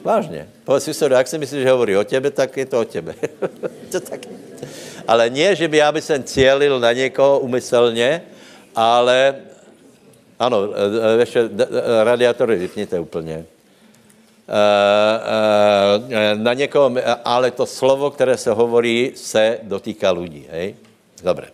[0.03, 0.49] Vážně.
[0.65, 3.13] Povedz si jak si myslíš, že hovorí o tebe, tak je to o tebe.
[3.91, 4.25] to tak.
[5.07, 8.21] Ale nie, že by já by jsem cílil na někoho umyslně,
[8.75, 9.35] ale
[10.39, 11.49] ano, e, e, ještě
[12.03, 13.45] radiátory vypněte úplně.
[16.35, 16.91] Na někoho,
[17.25, 20.75] ale to slovo, které se hovorí, se dotýká lidí, hej?
[21.23, 21.47] Dobré.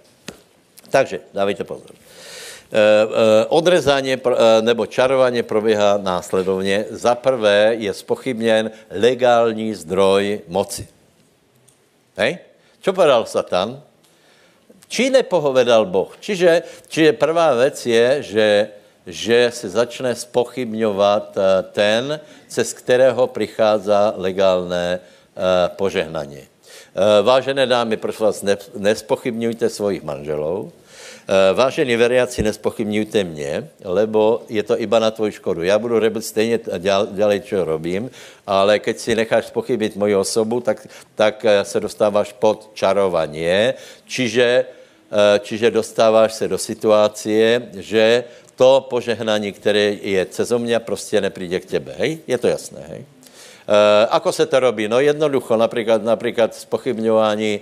[0.90, 1.90] Takže, dávejte pozor.
[3.50, 4.18] Odrezání
[4.62, 6.86] nebo čarování probíhá následovně.
[6.90, 10.88] Za prvé je spochybněn legální zdroj moci.
[12.18, 12.38] Hej?
[12.82, 13.82] Čo povedal Satan?
[14.94, 16.14] Či nepohovedal Boh?
[16.22, 18.48] Čiže, čiže prvá věc je, že,
[19.10, 21.42] že se začne spochybňovat eh,
[21.74, 23.90] ten, cez kterého přichází
[24.22, 25.42] legálné eh,
[25.74, 26.46] požehnání.
[26.46, 26.48] Eh,
[27.26, 28.46] vážené dámy, prosím vás,
[28.78, 30.70] nespochybňujte svojich manželů,
[31.54, 35.64] vážení veriaci, nespochybňujte mě, lebo je to iba na tvoji škodu.
[35.64, 36.60] Já budu robiť stejně
[37.16, 38.12] ďalej, čo robím,
[38.44, 40.84] ale keď si necháš pochybit moji osobu, tak,
[41.16, 43.74] tak se dostáváš pod čarovanie,
[44.04, 44.66] čiže,
[45.40, 48.24] čiže dostáváš se do situácie, že
[48.56, 51.96] to požehnání, které je cezo mě, prostě nepríde k tebe.
[51.98, 52.20] Hej?
[52.28, 53.06] Je to jasné, hej?
[53.68, 54.88] E, ako se to robí?
[54.88, 57.62] No jednoducho, například, například spochybňování e,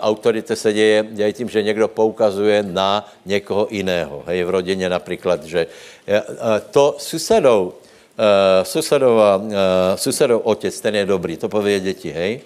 [0.00, 4.22] autority se děje, děje tím, že někdo poukazuje na někoho jiného.
[4.26, 5.66] Hej, v rodině například, že
[6.08, 6.22] e,
[6.70, 7.72] to susedou,
[8.18, 12.40] e, susedova, e, susedov otec, ten je dobrý, to pově děti, hej.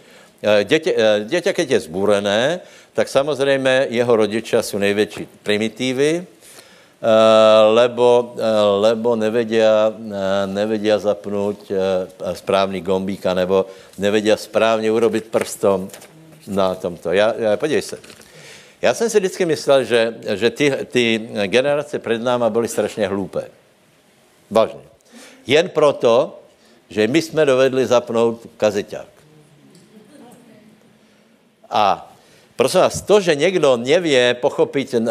[0.65, 2.61] Dětě, dětě, keď je zbúrené,
[2.95, 6.27] tak samozřejmě jeho rodiče jsou největší primitívy,
[7.05, 11.69] Eh, lebo, eh, lebo nevedia, eh, nevedia zapnout
[12.33, 13.69] správný gombík, nebo
[14.01, 15.91] nevedia správně urobit prstom
[16.49, 17.13] na tomto.
[17.13, 17.99] Já, já, podívej se.
[18.83, 23.53] Já jsem si vždycky myslel, že, že ty, ty generace před náma byly strašně hlúpé.
[24.51, 24.81] Vážně.
[25.47, 26.41] Jen proto,
[26.89, 29.09] že my jsme dovedli zapnout kazeťák.
[31.71, 32.14] A
[32.57, 35.07] Prosím vás, to, že někdo nevě pochopit uh,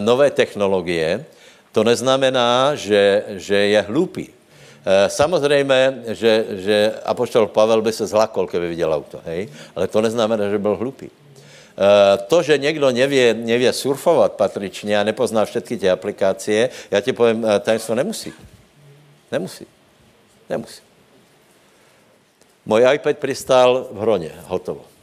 [0.00, 1.24] nové technologie,
[1.72, 4.28] to neznamená, že, že je hloupý.
[4.28, 4.32] Uh,
[5.08, 9.48] samozřejmě, že, že apoštol Pavel by se zlakol, kdyby viděl auto, hej?
[9.76, 11.10] ale to neznamená, že byl hloupý.
[12.26, 17.46] To, že někdo nevě, nevě surfovat patričně a nepozná všechny ty aplikácie, já ti povím,
[17.60, 18.32] tajemstvo nemusí.
[19.32, 19.66] Nemusí.
[20.50, 20.82] Nemusí.
[22.66, 24.93] Můj iPad přistál v Hroně, hotovo.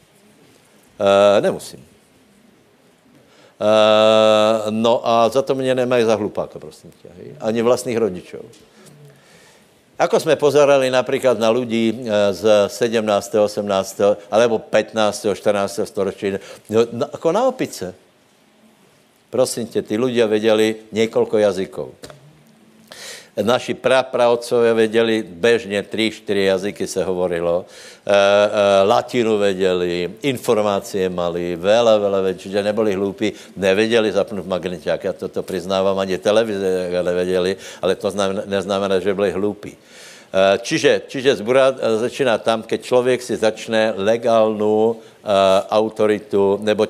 [1.02, 1.80] Uh, nemusím.
[3.62, 7.10] Uh, no a za to mě nemají za hlupáka, prosím tě.
[7.18, 7.36] Hej?
[7.40, 8.38] Ani vlastních rodičů.
[10.00, 11.94] Ako jsme pozerali například na lidi
[12.32, 15.80] z 17., 18., alebo 15., 14.
[15.84, 16.34] storočí,
[16.70, 16.82] no,
[17.12, 17.94] jako na opice.
[19.30, 21.94] Prosím tě, ty ľudia věděli několik jazyků
[23.44, 31.56] naši prapravcové věděli bežně tři, čtyři jazyky se hovorilo, e, e, latinu věděli, informace mali,
[31.56, 37.58] vele, vele, vele, čiže nebyli hloupí, nevěděli zapnout magneťák, já toto přiznávám, ani televize nevěděli,
[37.82, 39.74] ale to znamená, neznamená, že byli hloupí.
[39.74, 44.98] E, čiže, čiže zbura začíná tam, keď člověk si začne legálnu uh,
[45.70, 46.88] autoritu, nebo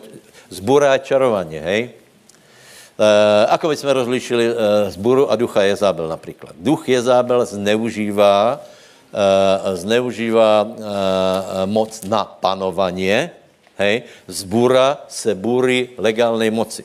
[0.50, 2.01] zbura čarovaně, hej?
[3.00, 4.56] Uh, ako by jsme rozlišili uh,
[4.90, 6.54] zburu a ducha Jezábel například.
[6.60, 10.68] Duch Jezábel zneužívá, uh, zneužívá
[11.66, 13.32] moc na panovanie,
[13.78, 16.84] hej, zbura se bůří legálnej moci.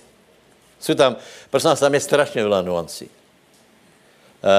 [0.80, 1.16] Jsou tam,
[1.50, 3.06] prosím vás, tam je strašně veľa nuancí.
[3.06, 3.10] Uh,
[4.46, 4.54] uh,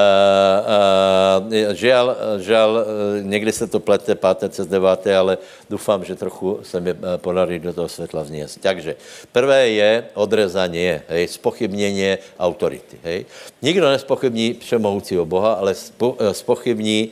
[1.72, 5.38] žal, žal, uh, někdy se to plete páté cez deváté, ale
[5.70, 8.62] doufám, že trochu se mi podarí do toho světla vzněst.
[8.62, 8.96] Takže
[9.32, 12.98] prvé je odrezání, hej, spochybnění autority.
[13.04, 13.26] Hej.
[13.62, 17.12] Nikdo nespochybní všemohoucího Boha, ale spo, spochybní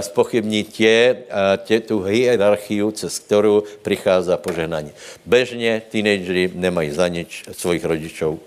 [0.00, 1.16] spochybní tě,
[1.64, 4.92] tě, tu hierarchii, cez kterou přichází požehnání.
[5.26, 8.40] Bežně teenagery nemají za nič svojich rodičů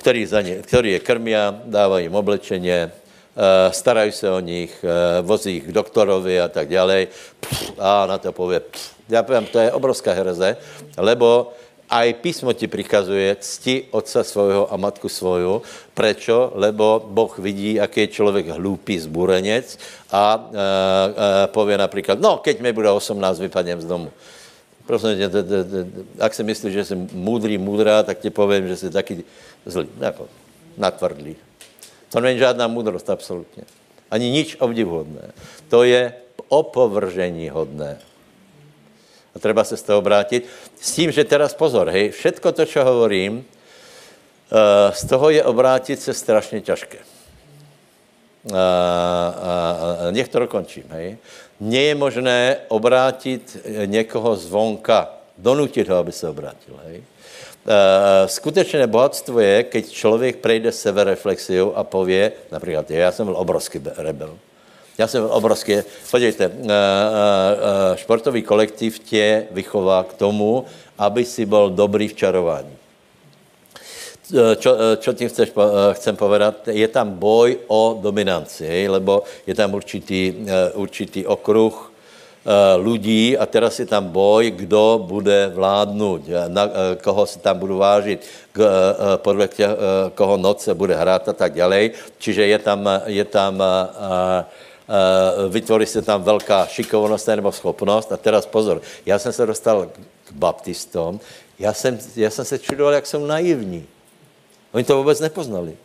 [0.00, 2.90] který, za ně, který je krmia, dávají jim oblečeně,
[3.70, 7.06] starají se o nich, uh, vozí jich k doktorovi a tak dále.
[7.78, 8.60] A na to pově,
[9.08, 10.56] já povím, to je obrovská hereze,
[10.98, 11.52] lebo
[11.90, 15.66] aj písmo ti prikazuje cti otca svojho a matku svoju.
[15.90, 16.54] Prečo?
[16.54, 19.78] Lebo Boh vidí, jaký je člověk hlúpý zburenec
[20.14, 24.10] a e, e, pově například, no, keď mi bude 18, vypadnem z domu.
[24.86, 25.30] Prosím tě,
[26.18, 29.24] ak si myslíš, že jsi můdrý, můdrá, tak ti povím, že jsi taky
[29.66, 30.26] zlý, jako
[30.78, 31.49] natvrdlý.
[32.12, 33.62] To není žádná moudrost, absolutně.
[34.10, 35.30] Ani nič obdivuhodné.
[35.68, 36.14] To je
[36.48, 37.98] opovržení hodné.
[39.34, 40.46] A treba se z toho obrátit.
[40.80, 46.02] S tím, že teraz pozor, hej, všetko to, čo hovorím, uh, z toho je obrátit
[46.02, 46.98] se strašně těžké.
[46.98, 51.18] Uh, uh, uh, nech to dokončím, hej.
[51.60, 53.56] Nie je možné obrátit
[53.86, 57.04] někoho zvonka, donutit ho, aby se obrátil, hej.
[57.70, 63.78] Uh, skutečné bohatstvo je, keď člověk prejde sebereflexiou a pově, například já jsem byl obrovský
[63.96, 64.34] rebel.
[64.98, 66.58] Já jsem byl obrovský, podívejte, uh,
[67.94, 70.66] športový kolektiv tě vychová k tomu,
[70.98, 72.74] aby si byl dobrý v čarování.
[74.98, 75.52] Čo tím chceš,
[75.92, 76.68] chcem povedat?
[76.68, 78.88] Je tam boj o dominanci, hej?
[78.88, 81.89] lebo je tam určitý, určitý okruh
[82.76, 86.68] lidí a teraz je tam boj, kdo bude vládnout, na
[87.02, 88.26] koho si tam budu vážit,
[89.16, 89.68] podle tě,
[90.14, 91.90] koho noc se bude hrát a tak dále.
[92.18, 93.62] Čiže je tam, je tam
[95.48, 98.12] vytvoří se tam velká šikovnost nebo schopnost.
[98.12, 99.86] A teraz pozor, já jsem se dostal
[100.24, 101.20] k baptistom,
[101.58, 103.86] já jsem, já jsem se čudoval, jak jsou naivní.
[104.72, 105.76] Oni to vůbec nepoznali.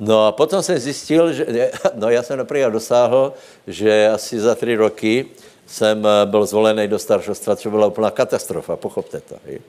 [0.00, 1.46] No a potom jsem zjistil, že,
[1.94, 3.32] no já jsem například dosáhl,
[3.66, 5.26] že asi za tři roky
[5.66, 9.36] jsem eh, byl zvolený do staršostva, což byla úplná katastrofa, pochopte to.
[9.46, 9.60] Hej.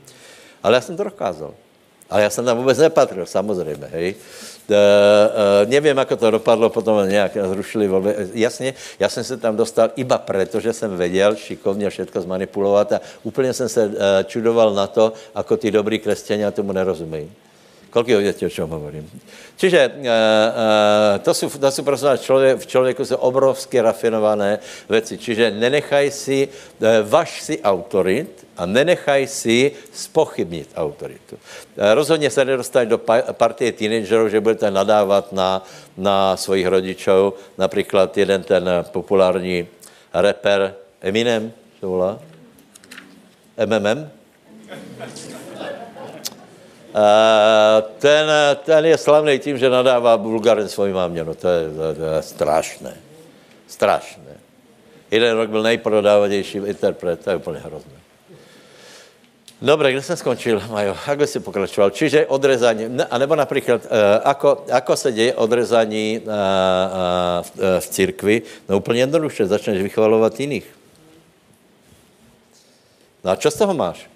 [0.63, 1.53] Ale já jsem to dokázal.
[2.09, 3.87] Ale já jsem tam vůbec nepatril, samozřejmě.
[3.91, 4.15] Hej.
[4.69, 8.15] E, e, nevím, jak to dopadlo, potom nějak zrušili volby.
[8.33, 13.01] Jasně, já jsem se tam dostal iba proto, že jsem věděl šikovně všechno zmanipulovat a
[13.23, 17.31] úplně jsem se e, čudoval na to, ako ty dobrý křesťania tomu nerozumějí.
[17.89, 19.09] Kolik větě, o čem hovorím?
[19.57, 19.91] Čiže e,
[21.15, 24.59] e, to jsou, to jsou prostě člověk, v člověku jsou obrovské rafinované
[24.89, 25.17] věci.
[25.17, 26.49] Čiže nenechaj si,
[26.81, 31.37] e, vaš si autorit a nenechaj si spochybnit autoritu.
[31.77, 35.65] Rozhodně se nedostať do pa, partie teenagerů, že budete nadávat na,
[35.97, 37.33] na svojich rodičů.
[37.57, 39.67] Například jeden ten populární
[40.13, 42.19] rapper Eminem, to volá?
[43.65, 44.09] MMM?
[47.99, 48.29] Ten,
[48.65, 51.23] ten je slavný tím, že nadává Bulgarin svoji mámě.
[51.23, 52.93] No to je, to, to je strašné.
[53.67, 54.33] Strašné.
[55.11, 57.97] Jeden rok byl nejprodávanější interpret, to je úplně hrozné.
[59.61, 60.97] Dobre, kde jsem skončil, Majo?
[61.07, 61.89] Jak by si pokračoval?
[61.89, 63.91] Čiže odrezání, a nebo například, uh,
[64.23, 66.33] ako, ako se děje odrezání uh, uh,
[67.41, 68.41] v, v církvi?
[68.69, 70.67] No úplně jednoduše, začneš vychvalovat jiných.
[73.23, 74.09] No a čo z toho máš?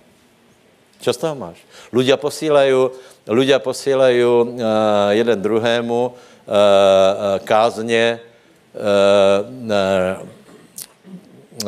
[1.02, 1.58] Čo z toho máš?
[1.89, 2.93] Ľudia posílají,
[3.26, 4.45] ľudia posílají uh,
[5.18, 6.14] jeden druhému uh, uh,
[7.41, 8.20] kázně
[8.78, 9.41] uh,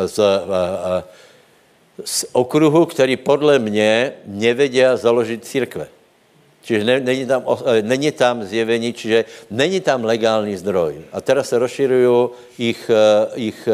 [0.06, 1.02] z, uh, uh,
[2.06, 5.88] z okruhu, který podle mě nevědí založit církve.
[6.64, 7.44] Čiže ne, není, tam,
[7.82, 11.02] není tam zjevení, čiže není tam legální zdroj.
[11.12, 12.92] A teraz se rozširují ich,
[13.36, 13.70] ich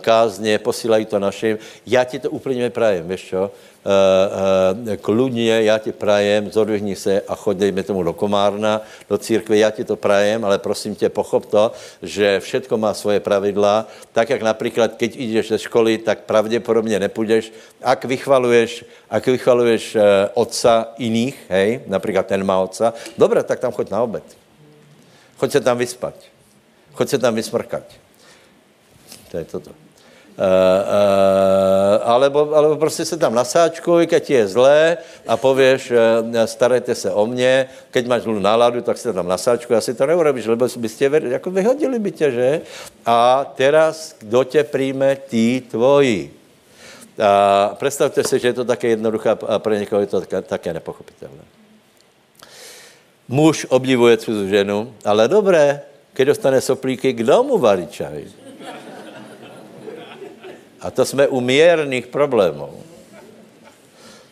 [0.00, 1.58] kázně, posílají to našim.
[1.86, 3.50] Já ti to úplně neprajem, víš čo?
[3.84, 8.80] Eh, eh, kludně, já ti prajem, zodvihni se a choď, dejme tomu, do komárna,
[9.10, 11.72] do církve, já ti to prajem, ale prosím tě, pochop to,
[12.02, 17.52] že všetko má svoje pravidla, tak jak například, keď jdeš ze školy, tak pravděpodobně nepůjdeš,
[17.82, 20.02] ak vychvaluješ, ak vychvaluješ eh,
[20.34, 24.24] otca jiných, hej, například ten má otca, dobré, tak tam choď na obed.
[25.36, 26.14] Choď se tam vyspat.
[26.94, 28.03] Choď se tam vysmrkať.
[29.34, 29.70] To je toto.
[29.70, 29.74] Uh,
[30.38, 35.96] uh, alebo, alebo prostě se tam nasáčkuj, keď je zlé a pověš, uh,
[36.44, 40.46] starajte se o mě, keď máš zlou náladu, tak se tam nasáčkuj, asi to neurobíš,
[40.46, 42.60] lebo byste jako vyhodili by tě, že?
[43.06, 46.34] A teraz, kdo tě přijme, tí tvoji.
[47.22, 51.42] A představte si, že je to také jednoduché a pro někoho je to také, nepochopitelné.
[53.28, 55.82] Muž obdivuje cizí ženu, ale dobré,
[56.14, 58.43] když dostane soplíky, kdo mu varí čaj?
[60.84, 62.68] A to jsme u mírných problémů.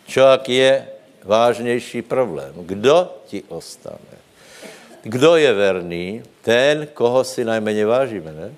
[0.07, 0.87] Čak je
[1.23, 2.53] vážnější problém.
[2.55, 4.17] Kdo ti ostane?
[5.03, 6.23] Kdo je verný?
[6.41, 8.53] Ten, koho si najméně vážíme, ne?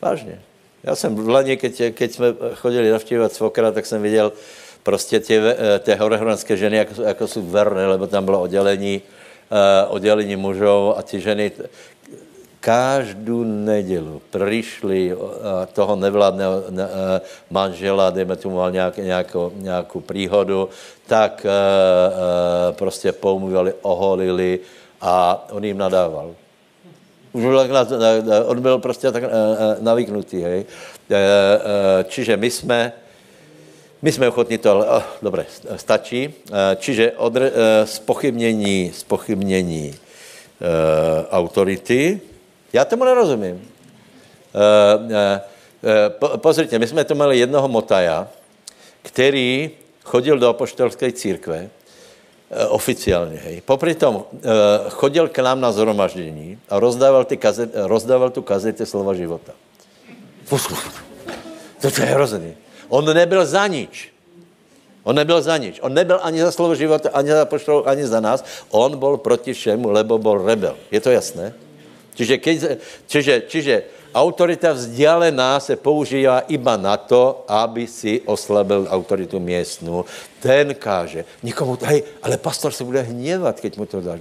[0.00, 0.40] Vážně.
[0.82, 4.32] Já jsem v Lani, keď, keď jsme chodili navštěvovat svokra, tak jsem viděl
[4.82, 9.02] prostě tě, tě horehronské ženy, jako, jako jsou verné, lebo tam bylo oddělení,
[9.50, 11.52] uh, oddělení mužů a ty ženy,
[12.64, 15.12] každou nedělu přišli
[15.72, 16.62] toho nevládného
[17.50, 20.68] manžela, dejme tomu mal nějak, nějakou, nějakou příhodu,
[21.06, 21.46] tak
[22.72, 24.60] prostě poumývali, oholili
[25.00, 26.32] a on jim nadával.
[27.32, 27.44] Už
[28.46, 29.22] on byl prostě tak
[29.80, 30.64] navyknutý, hej.
[32.08, 32.92] Čiže my jsme,
[34.02, 35.46] my jsme ochotní to, ale oh, dobré,
[35.76, 36.34] stačí.
[36.76, 37.52] Čiže odre,
[37.84, 39.94] spochybnění, spochybnění
[41.30, 42.20] autority,
[42.74, 43.54] já tomu nerozumím.
[43.54, 45.18] Uh, uh,
[46.08, 48.28] po, pozrite, my jsme tu měli jednoho motaja,
[49.02, 49.70] který
[50.04, 51.68] chodil do apoštolské církve,
[52.50, 53.60] eh, oficiálně, hej.
[53.60, 54.40] Popri tom eh,
[54.90, 59.52] chodil k nám na zhromaždění a rozdával, ty kazet, rozdával tu kazety slova života.
[61.80, 62.56] To, je hrozný.
[62.88, 64.12] On nebyl za nič.
[65.04, 65.80] On nebyl za nič.
[65.84, 68.44] On nebyl ani za slovo života, ani za poštol, ani za nás.
[68.72, 70.76] On byl proti všemu, lebo byl rebel.
[70.88, 71.52] Je to jasné?
[72.14, 72.56] Čiže, keď,
[73.06, 73.74] čiže, čiže
[74.14, 80.04] autorita vzdialená se používá iba na to, aby si oslabil autoritu městnu.
[80.38, 81.24] Ten káže.
[81.42, 84.20] Nikomu, hej, ale pastor se bude hněvat, keď mu to dáš.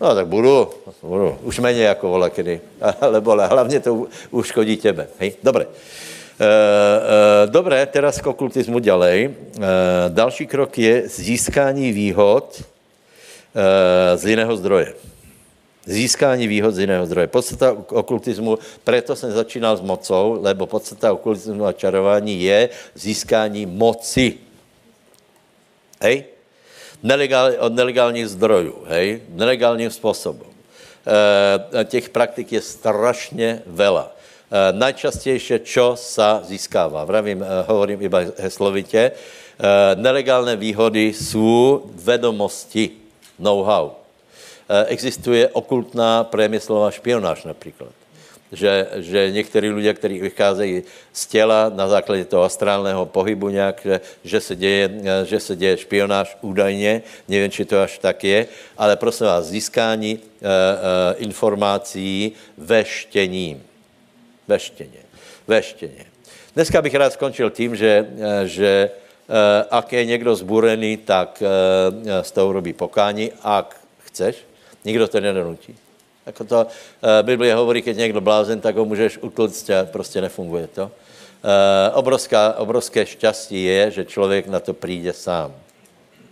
[0.00, 0.70] No tak budu,
[1.02, 1.38] budu.
[1.42, 2.60] Už méně jako vola kedy.
[3.00, 5.08] Ale hlavně to uškodí tebe.
[5.18, 5.66] Hej, dobré.
[5.66, 9.24] E, e, dobré, teraz k okultismu ďalej.
[9.24, 9.32] E,
[10.08, 15.15] další krok je získání výhod e, z jiného zdroje.
[15.86, 17.26] Získání výhod z jiného zdroje.
[17.26, 24.34] Podstata okultismu, proto jsem začínal s mocou, lebo podstata okultismu a čarování je získání moci.
[26.02, 26.24] Hej?
[27.02, 29.22] Nelegál, od nelegálních zdrojů, hej?
[29.28, 30.50] Nelegálním způsobem.
[31.80, 34.10] E, těch praktik je strašně vela.
[34.50, 37.06] E, najčastější, čo sa získává.
[37.06, 39.14] Vravím, e, hovorím iba heslovitě.
[39.14, 39.14] E,
[39.94, 42.90] nelegálné výhody jsou vedomosti,
[43.38, 44.05] know-how Eh,
[44.86, 47.90] existuje okultná průmyslová špionáž například.
[48.52, 54.00] Že, že někteří lidé, kteří vycházejí z těla na základě toho astrálného pohybu nějak, že,
[54.24, 58.46] že, se, děje, eh, že se děje špionáž údajně, nevím, či to až tak je,
[58.78, 63.62] ale prosím vás, získání e, e, informací veštěním.
[64.48, 65.02] Veštěně.
[65.48, 66.04] Veštěně.
[66.54, 68.06] Dneska bych rád skončil tím, že,
[68.44, 68.90] že
[69.70, 71.42] ak je někdo zburený, tak
[72.22, 74.36] z toho robí pokání, ak chceš,
[74.86, 75.74] Nikdo to nenutí.
[76.26, 76.70] Jako to uh,
[77.22, 80.84] Biblia hovorí, keď někdo blázen, tak ho můžeš utlct a prostě nefunguje to.
[80.84, 80.90] Uh,
[81.98, 85.54] obrovská, obrovské šťastí je, že člověk na to přijde sám.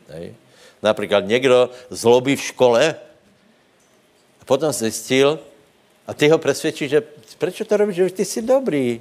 [0.08, 0.34] Hej.
[0.82, 2.94] Například někdo zlobí v škole
[4.40, 5.38] a potom zjistil,
[6.06, 7.02] a ty ho přesvědčíš, že
[7.38, 9.00] proč to robíš, že ty jsi dobrý.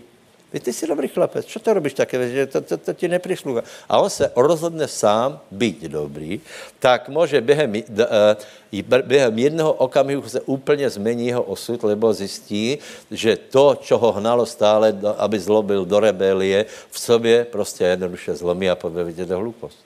[0.60, 3.62] Ty jsi dobrý chlapec, co to robíš také, že to, to, to ti neprišlo.
[3.90, 6.42] A on se rozhodne sám být dobrý,
[6.80, 12.78] tak může během, uh, během jednoho okamihu se úplně změní jeho osud, lebo zjistí,
[13.12, 18.70] že to, čo ho hnalo stále, aby zlobil do rebelie, v sobě prostě jednoduše zlomí
[18.70, 19.78] a pově, vidíte, to hlupost.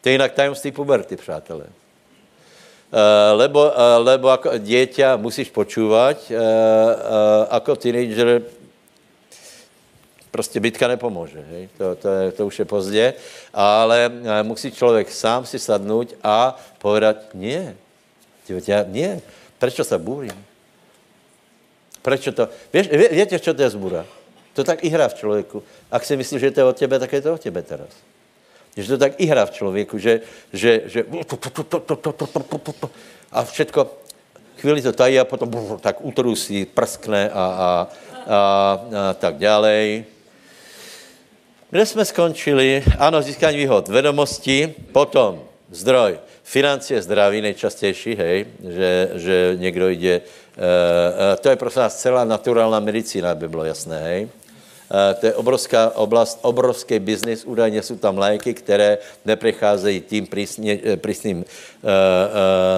[0.00, 1.66] To je jinak tajemství puberty, přátelé.
[2.88, 8.40] Uh, lebo, uh, lebo jako dieťa musíš počúvať, uh, uh, ako teenager
[10.30, 11.44] prostě bitka nepomůže.
[11.50, 11.68] Hej?
[11.78, 13.14] To, to, je, to už je pozdě,
[13.54, 17.76] ale eh, musí člověk sám si sadnout a povedat, nie,
[18.66, 19.20] já, nie,
[19.58, 20.44] Proč se bůrím?
[22.02, 22.48] Proč to?
[22.72, 24.06] Víš, víte, co to je zbura?
[24.54, 25.62] To tak i hrá v člověku.
[25.90, 27.90] Ak si myslíš, že to je od tebe, tak je to od tebe teraz.
[28.76, 30.20] Že to tak i hrá v člověku, že,
[30.52, 31.04] že, že
[33.32, 33.80] a všetko,
[34.58, 35.50] chvíli to tají a potom
[35.80, 37.68] tak utrusí, prskne a, a, a,
[38.30, 40.04] a tak dále.
[41.70, 42.84] Kde jsme skončili?
[42.98, 45.40] Ano, získání výhod, vědomosti, potom
[45.70, 50.62] zdroj, financie, zdraví nejčastější, hej, že, že někdo jde, uh,
[51.40, 54.24] to je prostě celá naturální medicína, by bylo jasné, hej.
[54.24, 60.78] Uh, to je obrovská oblast, obrovský biznis, údajně jsou tam léky, které nepřecházejí tím prísně,
[60.96, 61.88] prísným uh, uh,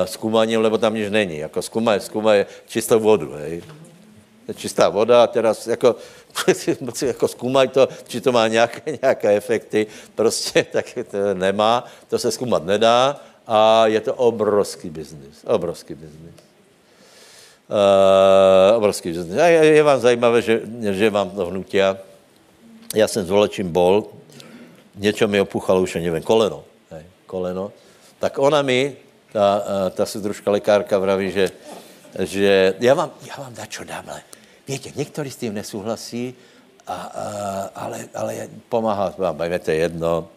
[0.05, 1.38] zkoumáním, lebo tam nic není.
[1.38, 3.62] Jako zkoumají, zkoumají čistou vodu, hej.
[4.57, 5.97] Čistá voda, teraz jako
[7.03, 12.33] jako zkoumají to, či to má nějaké, nějaké efekty, prostě tak to nemá, to se
[12.33, 16.35] zkoumat nedá a je to obrovský biznis, obrovský biznis.
[17.70, 19.39] Uh, obrovský biznis.
[19.39, 21.97] A je, je vám zajímavé, že, že vám to hnutia.
[22.95, 24.07] Já jsem s volečím bol,
[24.97, 27.72] něco mi opuchalo už, nevím, koleno, hej, koleno.
[28.18, 28.97] Tak ona mi,
[29.33, 31.51] ta, ta sudružka lekárka vraví, že,
[32.18, 34.22] že já vám, já vám dačo dámhle
[34.70, 36.34] Víte, někteří s tím nesouhlasí,
[36.86, 40.28] a, a, ale, ale pomáhá vám, to jedno,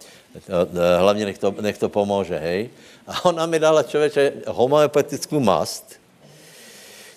[0.98, 2.70] hlavně nech to, nech to pomůže, hej.
[3.08, 5.94] A ona mi dala člověče homeopatickou mast,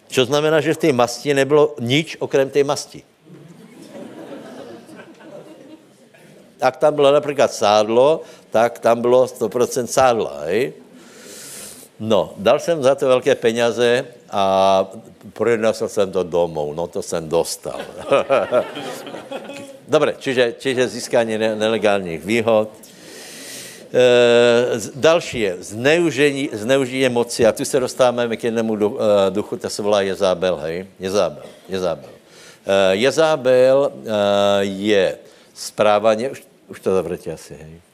[0.08, 3.02] čo znamená, že v té masti nebylo nič okrem té masti.
[6.58, 10.72] Tak tam bylo například sádlo, tak tam bylo 100% sádla, hej.
[12.00, 14.86] No, dal jsem za to velké peněze a
[15.32, 17.80] přinesl jsem to domů, no to jsem dostal.
[19.88, 22.68] Dobre, čiže, čiže získání nelegálních výhod.
[23.94, 29.56] E, další je zneužení, zneužení moci a tu se dostáváme k jednému duchu, e, duchu
[29.56, 30.86] ta se volá Jezábel, hej?
[31.00, 32.10] Jezábel, Jezábel.
[32.90, 33.92] Jezábel
[34.60, 35.18] je
[35.54, 37.85] správaně, už, už to zavrete asi, hej.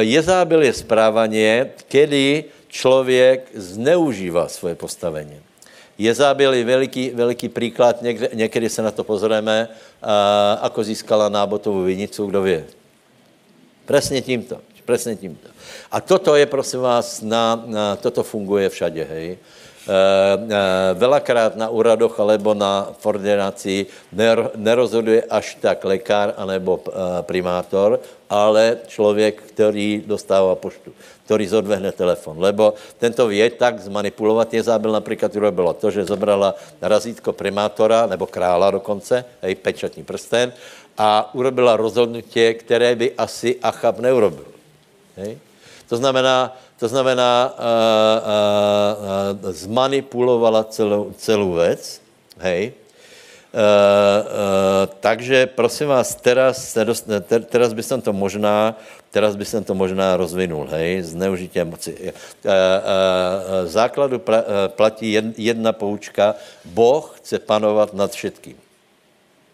[0.00, 5.40] Jezábel je správaně, kedy člověk zneužívá svoje postavení.
[5.98, 9.68] Jezábel je veliký, veliký příklad, někde, někdy se na to pozrieme,
[10.60, 12.64] ako získala nábotovou vinicu, kdo ví.
[13.86, 15.48] Presně tímto, presně tímto.
[15.90, 19.26] A toto je, prosím vás, na, na toto funguje všade, hej.
[19.32, 19.36] E,
[20.94, 23.86] velakrát na úradoch alebo na ordinaci
[24.58, 30.90] nerozhoduje až tak lekár anebo e, primátor, ale člověk, který dostává poštu,
[31.24, 32.42] který zodvehne telefon.
[32.42, 34.54] Lebo tento vie tak zmanipulovat.
[34.54, 40.52] Jezábel například urobila to, že zobrala razítko primátora, nebo krála dokonce, hej, pečatní prsten,
[40.98, 44.50] a urobila rozhodnutí, které by asi Achab neurobil.
[45.16, 45.38] Hej?
[45.88, 52.00] To znamená, to znamená, uh, uh, uh, zmanipulovala celou, celou věc,
[52.38, 52.72] hej.
[53.56, 58.76] Uh, uh, takže prosím vás, teraz, dost, ter, teraz by som to možná,
[59.08, 61.96] teraz by som to možná rozvinul, hej, zneužití moci.
[61.96, 66.36] Uh, uh, základu pra, uh, platí jedna poučka,
[66.68, 68.60] Boh chce panovat nad všetkým.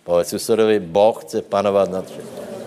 [0.02, 2.61] Povedz susedovi, Boh chce panovat nad všetkým.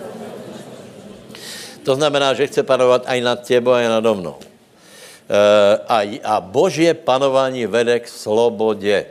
[1.86, 4.42] To znamená, že chce panovat aj nad tebou, aj nad mnou.
[4.42, 5.38] E,
[5.86, 9.06] a, a božie panování vede k slobodě.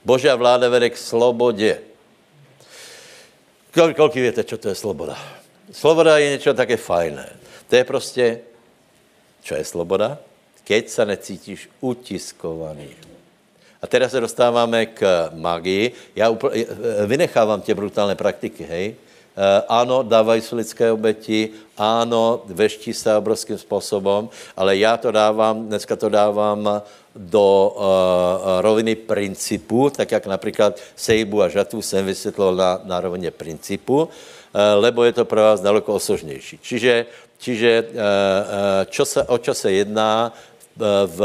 [0.00, 1.84] Božia vláda vede k slobodě.
[3.68, 5.16] Kol, kolik víte, co to je sloboda?
[5.72, 7.28] Sloboda je něco také fajné.
[7.68, 8.40] To je prostě,
[9.44, 10.18] co je sloboda?
[10.64, 12.96] Keď se necítíš utiskovaný.
[13.82, 15.92] A teraz se dostáváme k magii.
[16.16, 18.96] Já upl- e, vynechávám tě brutální praktiky, hej?
[19.38, 25.66] Eh, ano, dávají se lidské oběti, ano, veští se obrovským způsobem, ale já to dávám,
[25.66, 26.82] dneska to dávám
[27.14, 27.82] do uh,
[28.60, 34.08] roviny principu, tak jak například sejbu a žatu jsem vysvětlil na, na rovině principu, uh,
[34.74, 36.58] lebo je to pro vás daleko osožnější.
[36.62, 37.06] Čiže,
[37.38, 37.94] čiže uh,
[38.90, 40.32] čo se, o čo se jedná
[41.06, 41.20] v,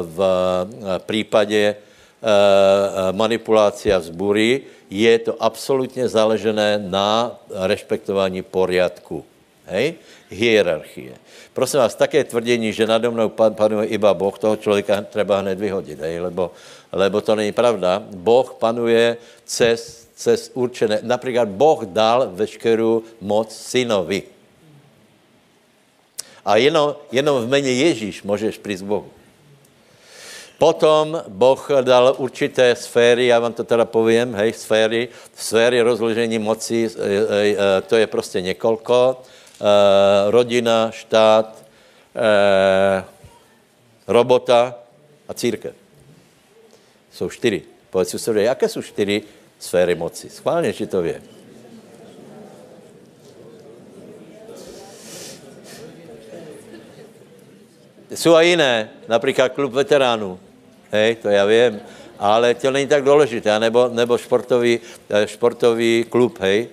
[0.00, 0.18] v
[1.04, 1.76] případě
[3.12, 9.24] manipulácia vzbury, je to absolutně založené na respektování poriadku.
[9.66, 9.94] Hej?
[10.30, 11.12] Hierarchie.
[11.52, 16.00] Prosím vás, také tvrdění, že nade mnou panuje iba Boh, toho člověka treba hned vyhodit,
[16.00, 16.20] hej?
[16.20, 16.52] Lebo,
[16.92, 18.02] lebo to není pravda.
[18.14, 24.22] Boh panuje cez, cez určené, například Boh dal veškerou moc synovi.
[26.44, 29.17] A jenom, jenom v mene Ježíš můžeš přijít k Bohu.
[30.58, 36.90] Potom Boh dal určité sféry, já vám to teda povím, hej, sféry, sféry rozložení moci,
[36.90, 39.22] e, e, e, to je prostě několko,
[40.30, 41.64] rodina, štát,
[44.06, 44.74] robota
[45.28, 45.74] a církev.
[47.12, 47.62] Jsou čtyři.
[47.90, 49.22] Povedz si sobie, jaké jsou čtyři
[49.58, 50.30] sféry moci?
[50.30, 51.22] Schválně, že to vě.
[58.10, 60.38] Jsou a jiné, například klub veteránů.
[60.92, 61.80] Hej, to já vím,
[62.18, 66.68] ale to není tak důležité, nebo, nebo športový, eh, športový klub, hej.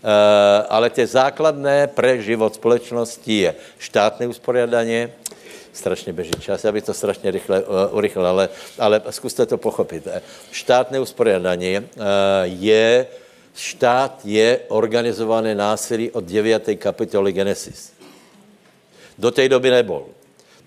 [0.00, 5.12] Uh, ale ty základné pre život společnosti je štátné usporiadanie,
[5.72, 8.48] strašně beží čas, já bych to strašně rychle uh, urychlil, ale,
[8.78, 10.08] ale zkuste to pochopit.
[10.52, 11.84] Štátné usporiadanie uh,
[12.44, 13.06] je,
[13.54, 16.80] štát je organizované násilí od 9.
[16.80, 17.92] kapitoly Genesis.
[19.18, 20.08] Do té doby nebol.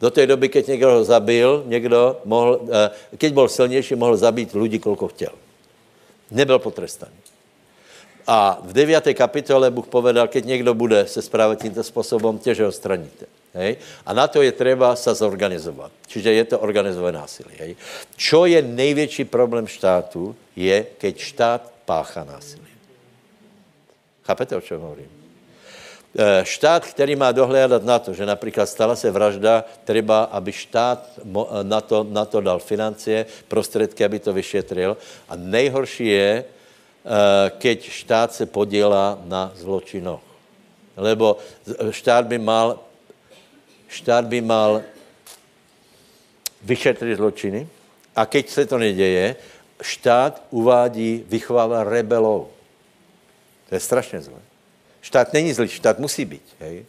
[0.03, 4.53] Do té doby, keď někdo ho zabil, někdo mohl, eh, keď byl silnější, mohl zabít
[4.53, 5.31] lidi, kolko chtěl.
[6.31, 7.15] Nebyl potrestaný.
[8.27, 9.13] A v 9.
[9.13, 13.25] kapitole Bůh povedal, keď někdo bude se správat tímto způsobem, těže ho straníte.
[13.53, 13.77] Hej?
[14.05, 15.91] A na to je třeba se zorganizovat.
[16.07, 17.55] Čiže je to organizované násilí.
[17.59, 17.75] Hej?
[18.15, 22.75] Čo je největší problém štátu, je, keď štát pácha násilí.
[24.23, 25.22] Chápete, o čem hovorím?
[26.13, 31.09] Eh, štát, který má dohlédat na to, že například stala se vražda, třeba, aby štát
[31.17, 34.97] eh, na to, na to dal financie, prostředky, aby to vyšetřil.
[35.29, 40.21] A nejhorší je, eh, keď štát se podělá na zločinoch.
[40.97, 41.37] Lebo
[41.89, 42.79] štát by mal,
[43.89, 44.85] štát by mal
[46.61, 47.67] vyšetřit zločiny
[48.15, 49.35] a keď se to neděje,
[49.81, 52.53] štát uvádí, vychovává rebelov.
[53.69, 54.52] To je strašně zlé.
[55.03, 56.47] Štát není zlý, štát musí být.
[56.63, 56.87] Hej?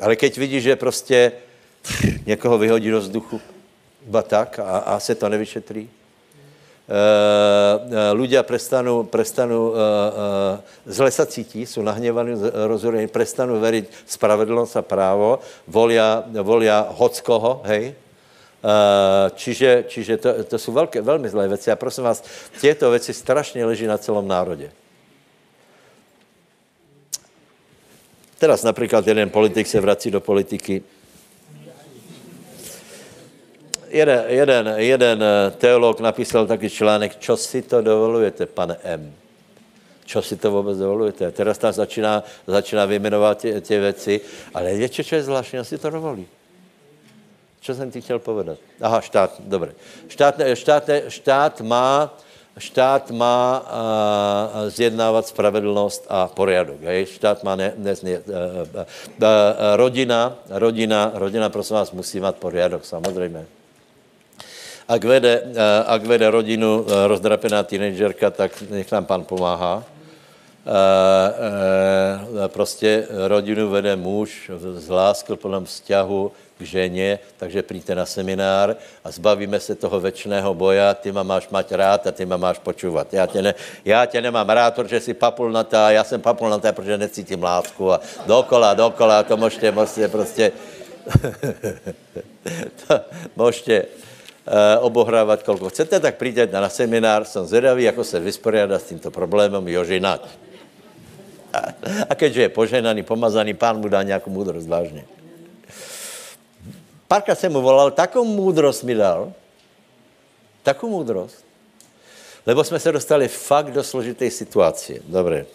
[0.00, 1.32] Ale keď vidíš, že prostě
[2.26, 3.40] někoho vyhodí do vzduchu,
[4.06, 5.88] ba tak, a, a se to nevyšetří,
[6.86, 12.38] Uh, uh, ľudia prestanú, prestanú uh, uh, zle sa cítí, sú nahnevaní,
[12.70, 17.90] rozhodení, prestanú veriť spravedlnosť a právo, volia, volia hockoho, hej,
[19.34, 21.70] čiže čiže to, to jsou velké, velmi zlé věci.
[21.70, 22.22] A prosím vás,
[22.60, 24.70] těto věci strašně leží na celém národě.
[28.38, 30.82] Teraz například jeden politik se vrací do politiky.
[33.88, 35.24] Jeden, jeden, jeden
[35.58, 39.14] teolog napísal taky článek, čo si to dovolujete, pane M.
[40.04, 41.32] Čo si to vůbec dovolujete?
[41.32, 44.20] Teraz tam začíná, začíná vyjmenovat tě, tě věci,
[44.54, 46.26] ale víte, čo je zvláštní, si to dovolí.
[47.60, 48.58] Co jsem ti chtěl povedat?
[48.80, 49.72] Aha, štát, dobré.
[50.08, 52.18] Štát, štát, štát má,
[52.58, 56.80] štát má uh, zjednávat spravedlnost a poriadok.
[56.82, 57.06] Hej?
[57.06, 58.84] Štát má ne, ne, ne, uh,
[59.76, 63.46] rodina, rodina, rodina, prosím vás, musí mít poriadok, samozřejmě.
[64.88, 65.42] Ak vede,
[65.86, 69.82] ak vede rodinu rozdrapená teenagerka, tak nech nám pan pomáhá.
[72.46, 79.60] Prostě rodinu vede muž z láskyplném vzťahu, k ženě, takže přijďte na seminár a zbavíme
[79.60, 83.14] se toho večného boja, ty ma máš mať rád a ty ma máš počúvat.
[83.14, 83.54] Já tě, ne,
[83.84, 88.74] já tě nemám rád, protože jsi papulnatá, já jsem papulnatá, protože necítím lásku a dokola,
[88.74, 90.52] dokola, to můžete, můžete prostě,
[92.86, 93.00] to
[93.36, 93.86] můžete uh,
[94.80, 99.68] obohrávat, kolko chcete, tak přijďte na seminár, jsem zvědavý, jako se vysporiada s tímto problémem
[99.68, 100.20] Jožinať.
[101.52, 101.58] A,
[102.08, 105.04] a keďže je poženaný, pomazaný, pán mu dá nějakou moudrost vážně.
[107.08, 109.32] Párkrát jsem mu volal, takovou moudrost mi dal,
[110.62, 111.44] takovou moudrost,
[112.46, 114.92] lebo jsme se dostali fakt do složité situace.
[115.04, 115.46] Dobré.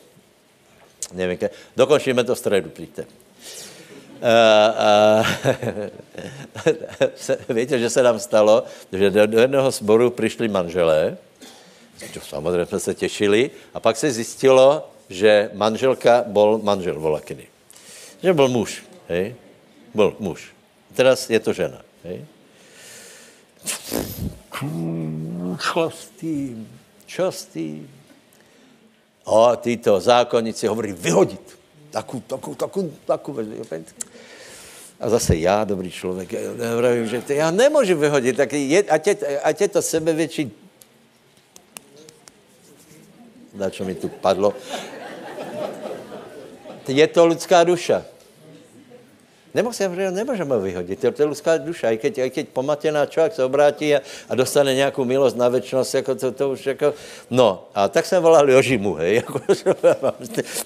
[1.14, 1.38] Nevím,
[1.78, 3.06] dokončíme to středu, přijďte.
[4.22, 4.28] Uh,
[7.50, 11.18] uh, víte, že se nám stalo, že do, do jednoho sboru přišli manželé,
[12.22, 17.48] samozřejmě jsme se těšili, a pak se zjistilo, že manželka byl manžel volakiny.
[18.24, 19.36] Že byl muž, hej?
[19.94, 20.54] Byl muž.
[20.96, 21.82] Teraz je to žena.
[22.04, 22.26] Hej?
[25.62, 26.68] Čo s tým?
[27.06, 27.88] Čo s tým?
[29.26, 31.44] A títo zákonníci hovorí, vyhodit.
[31.92, 33.30] Takú, takú, takú, takú
[35.00, 39.08] A zase já, dobrý člověk, já, vravím, že to já nemůžu vyhodit, tak je, ať,
[39.08, 40.52] je, ať je to sebevětší...
[43.54, 44.56] Na čo mi tu padlo?
[46.88, 48.11] Je to lidská duša.
[49.54, 51.00] Nemůžeme, nemůžeme vyhodit.
[51.00, 51.92] To je lidská duša.
[51.92, 52.48] I keď, i keď
[53.10, 56.94] člověk se obrátí a, a dostane nějakou milost na věčnost, jako to, to už jako...
[57.30, 59.42] No, a tak jsem volal Jožimu, hej, jako,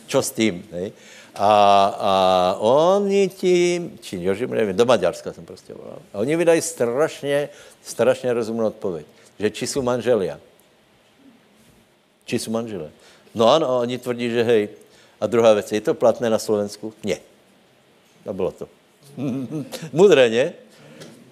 [0.07, 0.91] čo s tím, hej.
[1.35, 5.99] A, a oni tím, či Jožimu, nevím, do Maďarska jsem prostě volal.
[6.13, 7.49] A oni vydají strašně,
[7.83, 9.05] strašně rozumnou odpověď,
[9.39, 10.39] že či jsou manželia.
[12.25, 12.91] Či jsou manželé.
[13.35, 14.69] No ano, oni tvrdí, že hej.
[15.21, 16.93] A druhá věc, je to platné na Slovensku?
[17.03, 17.17] Ne.
[18.29, 18.67] A bylo to.
[19.93, 20.53] Mudré, ne?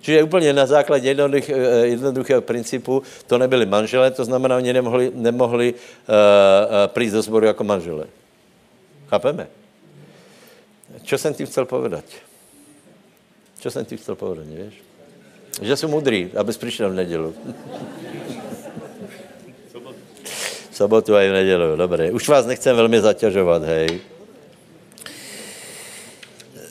[0.02, 1.56] Čiže úplně na základě jednoduch, eh,
[1.88, 7.46] jednoduchého principu to nebyli manželé, to znamená, oni nemohli, nemohli uh, uh, přijít do sboru
[7.46, 8.06] jako manželé.
[9.08, 9.48] Chápeme?
[11.04, 12.04] Co jsem tím chcel povedat?
[13.60, 14.84] Co jsem tím chcel povedat, víš?
[15.62, 17.36] Že jsou mudrý, abys přišel v nedělu.
[20.72, 22.12] v sobotu a i v nedělu, dobré.
[22.12, 24.02] Už vás nechcem velmi zaťažovat, hej.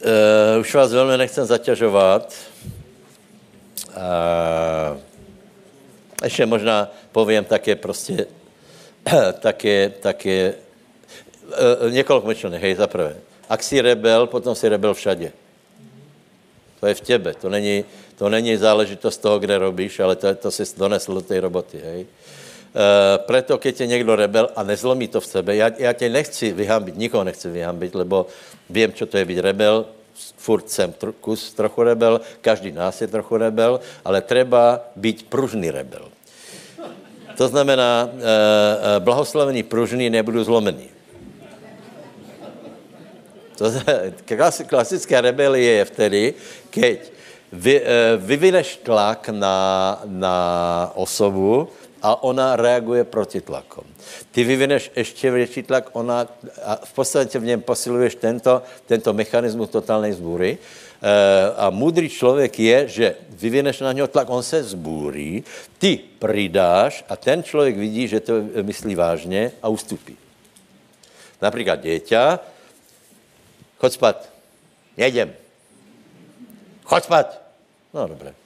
[0.02, 2.34] Uh, už vás velmi nechcem zaťažovat.
[3.96, 4.98] Uh,
[6.24, 8.26] ještě možná povím také prostě,
[9.40, 10.54] také, také,
[11.82, 13.16] uh, několik myšlenek, hej, za prvé.
[13.48, 15.32] Ak jsi rebel, potom jsi rebel všade.
[16.80, 17.84] To je v těbe, to není,
[18.18, 22.00] to není záležitost toho, kde robíš, ale to, to jsi donesl do té roboty, hej.
[22.00, 22.41] Uh,
[23.26, 26.96] preto, keď je někdo rebel a nezlomí to v sebe, já, já tě nechci vyhambit,
[26.96, 28.26] nikoho nechci vyhambit, lebo
[28.70, 29.86] vím, co to je být rebel,
[30.36, 35.70] furt jsem tr- kus trochu rebel, každý nás je trochu rebel, ale treba být pružný
[35.70, 36.08] rebel.
[37.36, 38.24] To znamená, uh, uh,
[38.98, 40.88] blahoslavený pružný, nebudu zlomený.
[43.56, 43.72] To
[44.24, 46.22] klasi, klasická rebelie je vtedy,
[46.70, 46.98] keď
[47.52, 47.84] vy, uh,
[48.20, 49.56] vyvineš tlak na,
[50.04, 50.36] na
[50.94, 51.72] osobu,
[52.02, 53.84] a ona reaguje proti tlakom.
[54.30, 56.26] Ty vyvineš ještě větší tlak, ona,
[56.64, 60.58] a v podstatě v něm posiluješ tento, tento mechanismus totální zbůry.
[60.58, 65.44] E, a můdrý člověk je, že vyvineš na něho tlak, on se zbůří,
[65.78, 70.16] ty přidáš a ten člověk vidí, že to myslí vážně a ustupí.
[71.42, 72.40] Například děťa,
[73.78, 74.28] chod spát,
[74.96, 75.32] jedem.
[76.84, 77.42] Chod spát.
[77.94, 78.41] No dobré.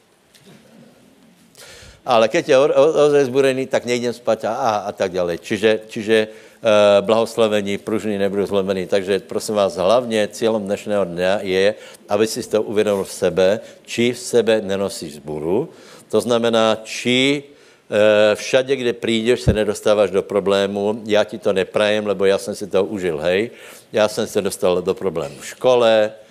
[2.06, 5.42] Ale keď je ozaj zburený, tak nejdem spať a, a, a tak ďalej.
[5.42, 6.28] Čiže, čiže e,
[7.02, 8.86] blahoslavení, pružný nebudou zlomený.
[8.86, 11.74] Takže prosím vás, hlavně cílem dnešného dne je,
[12.08, 13.48] aby si to uvědomil v sebe,
[13.82, 15.68] či v sebe nenosíš zburu.
[16.14, 21.02] To znamená, či e, všade, kde přijdeš, se nedostáváš do problému.
[21.10, 23.50] Já ti to neprajem, lebo já jsem si to užil, hej.
[23.92, 26.25] Já jsem se dostal do problému v škole, Eh,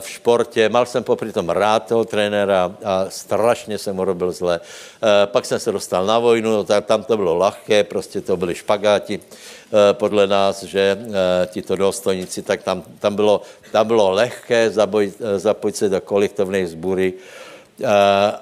[0.00, 4.60] v športě, mal jsem popri tom rád toho trenéra a strašně jsem mu robil zle.
[4.60, 8.54] Eh, pak jsem se dostal na vojnu, no tam to bylo lahké, prostě to byly
[8.54, 10.98] špagáti eh, podle nás, že
[11.46, 17.14] tito důstojníci, tak tam, tam, bylo, tam bylo lehké zapojit, zapojit se do kolektivní zbury
[17.14, 17.43] Eh,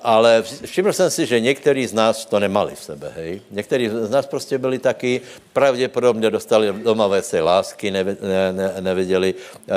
[0.03, 3.41] ale všiml jsem si, že někteří z nás to nemali v sebe, hej.
[3.51, 5.21] Někteří z nás prostě byli taky,
[5.53, 9.73] pravděpodobně dostali doma věci lásky, ne, ne, ne, nevěděli, e,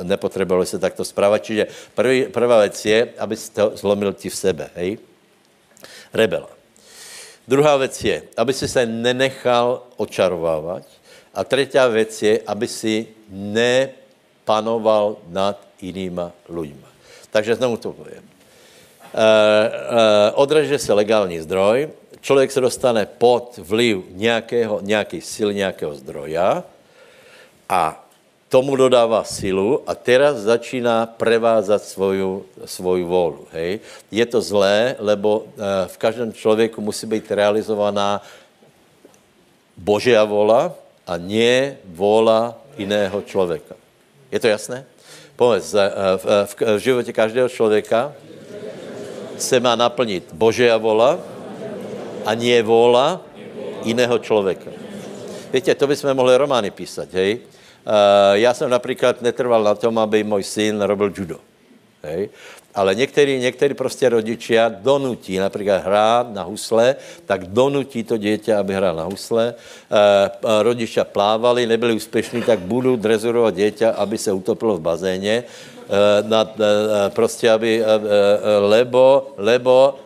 [0.00, 1.44] e, nepotřebovali se takto zprávať.
[1.44, 4.98] Čiže prvý, prvá věc je, aby si to zlomil ti v sebe, hej.
[6.12, 6.48] Rebela.
[7.48, 10.82] Druhá věc je, aby si se nenechal očarovávat.
[11.34, 16.88] A třetí věc je, aby si nepanoval nad jinýma lidma.
[17.30, 18.29] Takže znovu to povím.
[19.10, 25.94] Eh, eh, odreže se legální zdroj, člověk se dostane pod vliv nějakého, nějaký sil, nějakého
[25.94, 26.62] zdroja
[27.68, 28.06] a
[28.48, 33.46] tomu dodává silu a teraz začíná prevázat svoju, svoju volu.
[33.50, 33.80] Hej?
[34.10, 38.22] Je to zlé, lebo eh, v každém člověku musí být realizovaná
[39.74, 40.70] Božia vola
[41.06, 43.74] a nie vola jiného člověka.
[44.30, 44.86] Je to jasné?
[45.34, 48.14] Povedz, v, v, v životě každého člověka
[49.42, 51.18] se má naplnit Božia vola
[52.26, 53.20] a nie vola
[53.84, 54.70] jiného člověka.
[55.52, 57.40] Víte, to bychom mohli romány písať, hej?
[57.80, 61.38] Uh, já jsem například netrval na tom, aby můj syn robil judo.
[62.02, 62.28] Hej?
[62.74, 68.74] Ale některý, některý prostě rodičia donutí, například hrát na husle, tak donutí to dítě, aby
[68.74, 69.54] hrál na husle.
[69.54, 75.44] E, rodičia plávali, nebyli úspěšní, tak budou drezurovat dítě, aby se utopilo v bazéně.
[75.90, 77.86] Eh, na, eh, prostě aby, eh,
[78.62, 79.98] lebo, lebo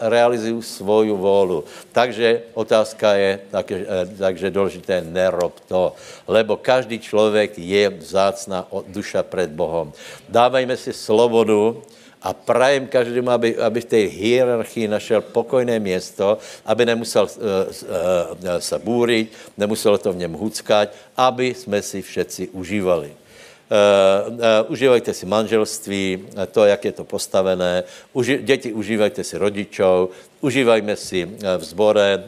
[0.00, 1.64] realizují svoju volu.
[1.92, 3.86] Takže otázka je, takže,
[4.18, 5.94] takže důležité, nerob to,
[6.28, 9.92] lebo každý člověk je vzácná duša před Bohem.
[10.28, 11.82] Dávajme si slobodu,
[12.22, 17.40] a prajem každému, aby, aby v té hierarchii našel pokojné město, aby nemusel uh,
[18.44, 23.19] uh, se bůřit, nemuselo to v něm huckat, aby jsme si všetci užívali.
[23.70, 29.38] Uh, uh, užívajte si manželství, uh, to, jak je to postavené, Uži, děti užívajte si
[29.38, 30.10] rodičov,
[30.42, 32.24] užívajme si v zbore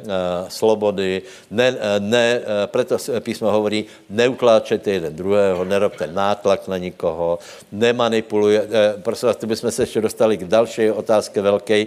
[0.46, 2.26] slobody, ne, ne,
[2.70, 7.42] proto písmo hovorí, neukláčejte jeden druhého, nerobte nátlak na nikoho,
[7.72, 8.68] nemanipuluje.
[9.02, 11.86] Prosím vás, bychom se ještě dostali k další otázce velké,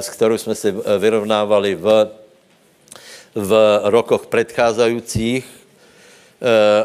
[0.00, 2.10] s kterou jsme se vyrovnávali v,
[3.34, 5.61] v rokoch předcházejících, Eh,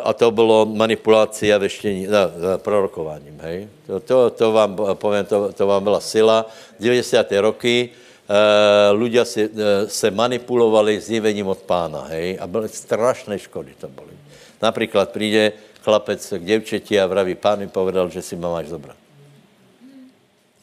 [0.03, 2.19] a to bylo manipulace a veštění, no,
[2.57, 3.67] prorokováním, hej.
[3.87, 6.45] To, to, to vám povím, to, to vám byla sila.
[6.79, 7.25] 90.
[7.41, 13.73] roky uh, ľudia si, uh, se manipulovali zjevením od pána, hej, a byly strašné škody
[13.81, 14.13] to byly.
[14.61, 15.51] Například přijde
[15.81, 18.97] chlapec k děvčeti a vraví, pán mi povedal, že si ma máš zobrat.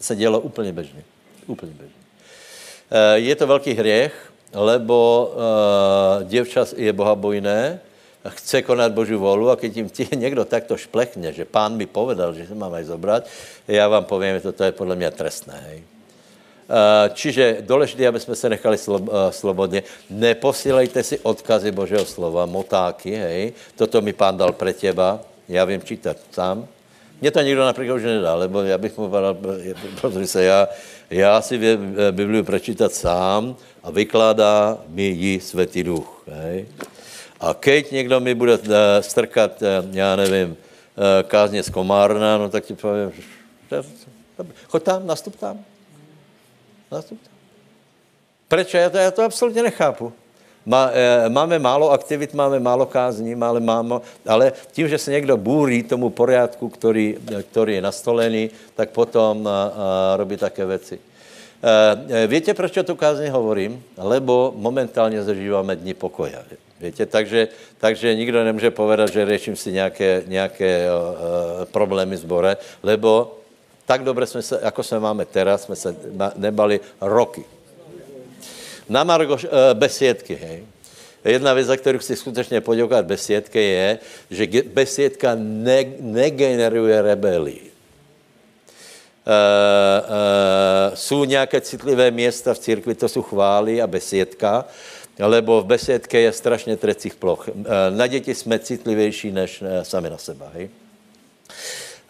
[0.01, 1.03] Se dělo úplně běžně.
[1.47, 2.03] Úplně běžně.
[2.95, 5.31] Uh, je to velký hřech, lebo
[6.25, 7.81] děvča je bohabojné,
[8.29, 12.35] chce konat Boží volu a když jim tě někdo takto šplechne, že pán mi povedal,
[12.35, 13.27] že se mám aj zobrat,
[13.69, 15.63] já vám povím, že to je podle mě trestné.
[15.69, 15.83] Hej.
[17.13, 18.79] Čiže důležité, aby jsme se nechali
[19.31, 19.83] slobodně.
[20.11, 23.53] Neposílejte si odkazy Božího slova, motáky, hej.
[23.77, 26.67] Toto mi pán dal pre těba, já vím čítat sám.
[27.21, 29.37] Mně to nikdo například už nedá, lebo já bych mu povedal,
[30.01, 30.69] protože se já,
[31.11, 31.79] já si
[32.11, 36.23] Bibliu prečítat sám a vykládá mi ji Světý duch.
[36.29, 36.67] Hej.
[37.41, 42.49] A keď někdo mi bude eh, strkat, eh, já nevím, eh, kázně z Komárna, no
[42.49, 43.13] tak ti povím,
[44.69, 45.59] choď tam, nastup tam.
[46.93, 47.35] Nastup tam.
[48.49, 48.75] Proč?
[48.75, 50.13] Já to, já to absolutně nechápu.
[50.67, 50.91] Má,
[51.29, 56.11] máme málo aktivit, máme málo kázní, máme málo, ale tím, že se někdo bůří tomu
[56.11, 57.17] poriadku, který,
[57.51, 60.99] který je nastolený, tak potom a, a, robí také věci.
[62.27, 63.85] Víte, proč tu kázní hovorím?
[63.97, 66.39] Lebo momentálně zažíváme dní pokoja.
[66.81, 67.49] Víte, takže,
[67.79, 73.39] takže nikdo nemůže povedat, že řeším si nějaké, nějaké uh, problémy zbore, lebo
[73.87, 75.97] tak dobře jsme se, jako jsme máme teraz, jsme se
[76.37, 77.45] nebali roky.
[78.89, 79.41] Na Margo uh,
[79.73, 80.65] besiedky, hej.
[81.25, 83.99] Jedna věc, za kterou chci skutečně poděkovat besiedke, je,
[84.31, 87.71] že besiedka ne, negeneruje rebelii.
[90.95, 94.65] jsou nějaké citlivé města v církvi, to jsou chvály a besiedka,
[95.19, 97.49] lebo v besiedke je strašně trecích ploch.
[97.49, 97.53] E,
[97.91, 100.51] na děti jsme citlivější než e, sami na seba.
[100.55, 100.71] Hej?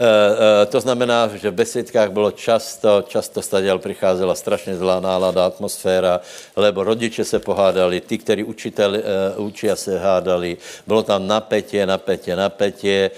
[0.00, 6.20] E, to znamená, že v besiedkách bylo často, často staděl přicházela strašně zlá nálada, atmosféra,
[6.56, 8.96] lebo rodiče se pohádali, ty, kteří učitel,
[9.36, 10.56] učí a se hádali,
[10.86, 13.10] bylo tam napětě, napětě, napětě,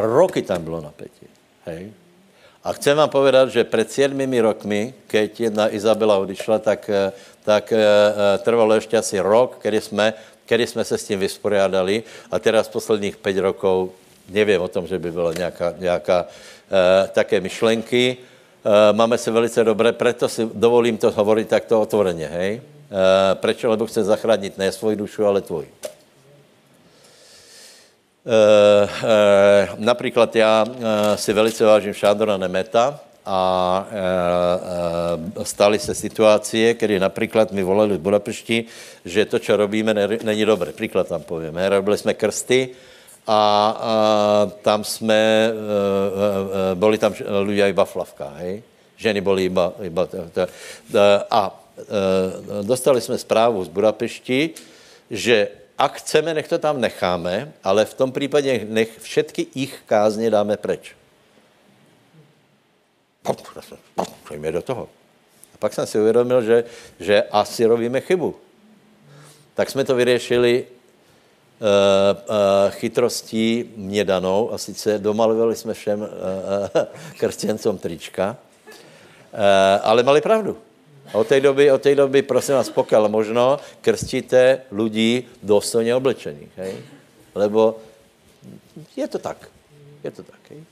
[0.00, 1.26] roky tam bylo napětě.
[1.66, 1.92] Hej?
[2.64, 7.12] A chcem vám povedat, že před sedmými rokmi, keď jedna Izabela odišla, tak, eh,
[7.44, 10.14] tak eh, eh, trvalo ještě asi rok, kdy jsme,
[10.48, 13.90] kdy jsme se s tím vysporiadali a teraz posledních pět rokov
[14.28, 16.26] nevím o tom, že by byla nějaká, nějaká
[17.12, 18.16] také myšlenky.
[18.92, 22.62] máme se velice dobré, proto si dovolím to hovorit takto otvoreně, hej?
[23.34, 23.62] Proč?
[23.62, 25.68] Lebo chcem zachránit ne svoji dušu, ale tvoji.
[28.24, 30.74] Uh, uh, například já uh,
[31.14, 33.86] si velice vážím Šádora Nemeta a
[35.36, 38.64] uh, uh, staly se situace, kdy například mi volali v Budapešti,
[39.04, 40.72] že to, co robíme, ne, není dobré.
[40.72, 41.56] Příklad tam povím.
[41.56, 42.68] Robili jsme krsty
[43.26, 43.32] a,
[43.80, 48.62] a tam jsme, uh, uh, byli tam lidé iba v lavkách, hej?
[48.96, 50.40] Ženy byly iba, iba to, to,
[51.30, 54.50] a uh, dostali jsme zprávu z Budapešti,
[55.10, 60.30] že a chceme, nech to tam necháme, ale v tom případě nech všetky jich kázně
[60.30, 60.94] dáme preč.
[64.28, 64.88] Pojďme do toho.
[65.54, 66.64] A pak jsem si uvědomil, že,
[67.00, 68.36] že asi robíme chybu.
[69.54, 71.66] Tak jsme to vyřešili uh,
[72.28, 76.82] uh, chytrostí mě danou a sice domalovali jsme všem uh, uh,
[77.18, 78.36] krstěncům trička,
[79.32, 79.38] uh,
[79.82, 80.58] ale mali pravdu.
[81.12, 86.48] A od té doby, od té doby, prosím vás, pokud možno, krstíte lidí důstojně oblečených,
[86.56, 86.74] hej?
[87.34, 87.78] Lebo
[88.96, 89.48] je to tak.
[90.04, 90.64] Je to tak, hej?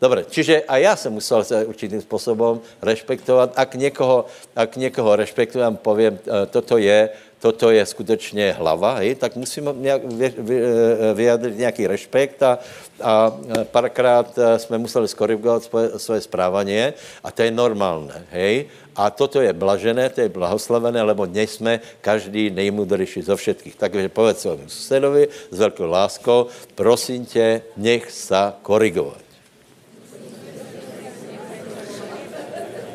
[0.00, 3.52] Dobre, čiže a já jsem musel se určitým způsobem respektovat.
[3.56, 4.26] Ak někoho,
[4.56, 7.08] ak někoho respektujem, povím, e, toto je,
[7.38, 12.58] toto je skutečně hlava, hej, tak musím nějak, vy, vy, e, vyjadřit nějaký respekt a,
[13.02, 16.92] a e, párkrát jsme museli skorigovat svoje, svoje správání
[17.24, 18.66] a to je normálné, hej.
[18.96, 23.74] A toto je blažené, to je blahoslavené, lebo dnes jsme každý nejmudrejší zo všetkých.
[23.74, 29.23] Takže povedz svému susedovi s velkou láskou, prosím tě, nech sa korigovat.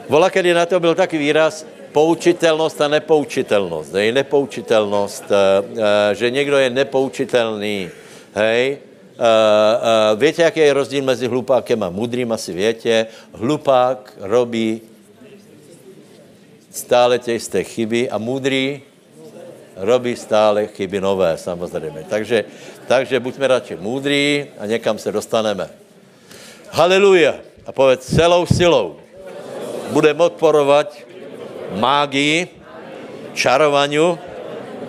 [0.09, 3.93] Vola, kedy na to byl taky výraz poučitelnost a nepoučitelnost.
[3.93, 5.35] Hej, nepoučitelnost, eh,
[6.11, 7.89] eh, že někdo je nepoučitelný.
[8.33, 8.77] Hej,
[9.19, 13.07] uh, víte, jaký je rozdíl mezi hlupákem a mudrým, asi větě.
[13.33, 14.81] Hlupák robí
[16.71, 18.81] stále tě jisté chyby a mudrý
[19.75, 22.05] robí stále chyby nové, samozřejmě.
[22.09, 22.45] Takže,
[22.87, 25.69] takže buďme radši mudrý a někam se dostaneme.
[26.69, 27.35] Haleluja.
[27.65, 28.98] A povedz celou silou.
[29.89, 30.93] Budeme odporovat
[31.75, 32.47] mágii,
[33.33, 34.19] čarovaniu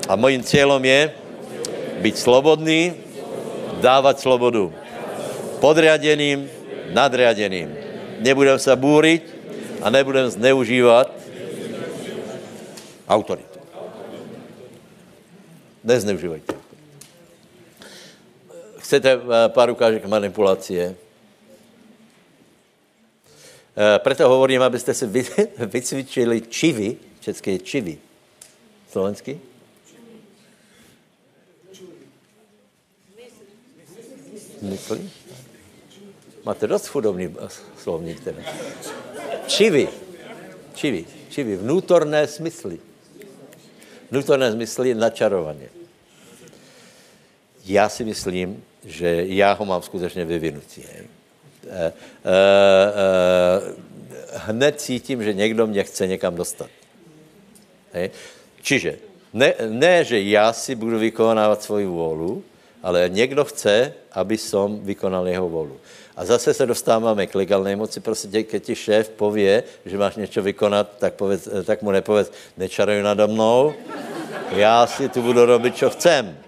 [0.08, 1.00] a mojím cílem je
[2.00, 2.92] být slobodný,
[3.80, 4.72] dávat slobodu.
[5.60, 6.48] Podriadeným,
[6.92, 7.68] nadriadeným.
[8.20, 9.22] Nebudem se búriť
[9.82, 11.12] a nebudem zneužívat
[13.08, 13.60] autoritu.
[15.84, 16.54] Nezneužívajte.
[18.84, 20.92] Chcete eh, pár ukážek manipulace?
[23.76, 25.06] Eh, proto hovorím, abyste si
[25.66, 27.98] vycvičili čivy, české čivy.
[28.90, 29.40] Slovensky?
[34.62, 35.10] Myslí?
[36.44, 37.34] Máte dost chudobný
[37.78, 38.42] slovník teda.
[39.46, 39.88] Čivy.
[40.74, 41.04] Čivy.
[41.30, 41.56] Čivy.
[41.56, 42.90] Vnútorné smysly
[44.10, 45.68] vnútorné zmysly načarovaně.
[47.64, 50.82] Já si myslím, že já ho mám skutečně vyvinutý.
[51.66, 51.92] E, e, e,
[54.34, 56.70] hned cítím, že někdo mě chce někam dostat.
[57.92, 58.10] Hej.
[58.62, 58.98] Čiže
[59.32, 62.44] ne, ne, že já si budu vykonávat svoji vůlu,
[62.82, 65.76] ale někdo chce, aby som vykonal jeho volu.
[66.16, 70.42] A zase se dostáváme k legálné moci, prostě když ti šéf pově, že máš něco
[70.42, 73.74] vykonat, tak, povedz, tak mu nepověz, nečaruj nado mnou,
[74.50, 76.38] já si tu budu robit, co chcem.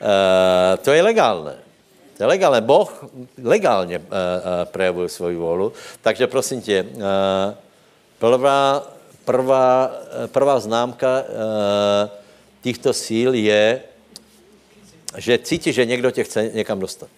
[0.00, 1.63] Uh, to je legálné.
[2.20, 2.60] Legálné.
[2.60, 3.04] Boh
[3.42, 4.10] legálně uh, uh,
[4.64, 5.72] projevuje svoji volu.
[6.02, 7.02] Takže prosím tě, uh,
[8.18, 8.92] prvá,
[9.24, 9.90] prvá,
[10.26, 12.10] prvá známka uh,
[12.62, 13.82] těchto síl je,
[15.16, 17.08] že cítí, že někdo tě chce někam dostat.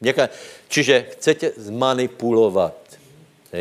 [0.00, 0.28] Něka,
[0.68, 2.74] čiže chcete zmanipulovat.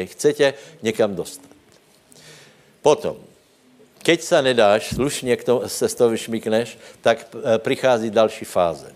[0.05, 1.51] Chcete někam dostat.
[2.81, 3.17] Potom,
[4.03, 8.95] keď se nedáš, slušně k tomu, se z toho vyšmíkneš, tak eh, přichází další fáze.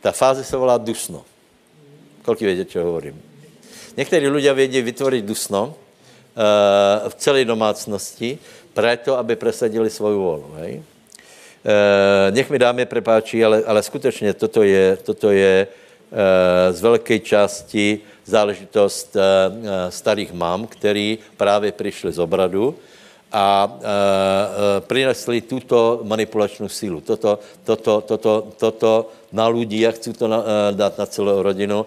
[0.00, 1.24] Ta fáze se volá dusno.
[2.24, 3.20] Koľko viete, čo hovorím?
[3.96, 8.38] Někteří ľudia vědí vytvořit dusno uh, v celé domácnosti,
[8.74, 10.54] preto, aby presadili svoju volu.
[10.56, 10.80] Hej?
[10.80, 16.18] Uh, nech mi dáme prepáčí, ale, ale skutečně toto je, toto je uh,
[16.76, 19.16] z velké části záležitost
[19.88, 22.74] starých mám, který právě přišli z obradu
[23.32, 23.86] a uh, uh,
[24.86, 27.00] přinesli tuto manipulačnou sílu.
[27.00, 30.44] Toto, toto, toto, toto na lidi, jak chci to na, uh,
[30.74, 31.86] dát na celou rodinu.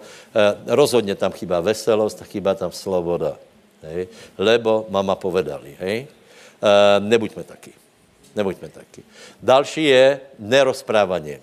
[0.66, 3.36] rozhodně tam chybá veselost chybá tam sloboda.
[3.82, 4.08] Hej?
[4.38, 5.76] Lebo mama povedali.
[5.80, 6.08] Hej?
[6.64, 7.72] Uh, nebuďme taky.
[8.36, 9.02] Nebuďme taky.
[9.42, 11.40] Další je nerozprávanie.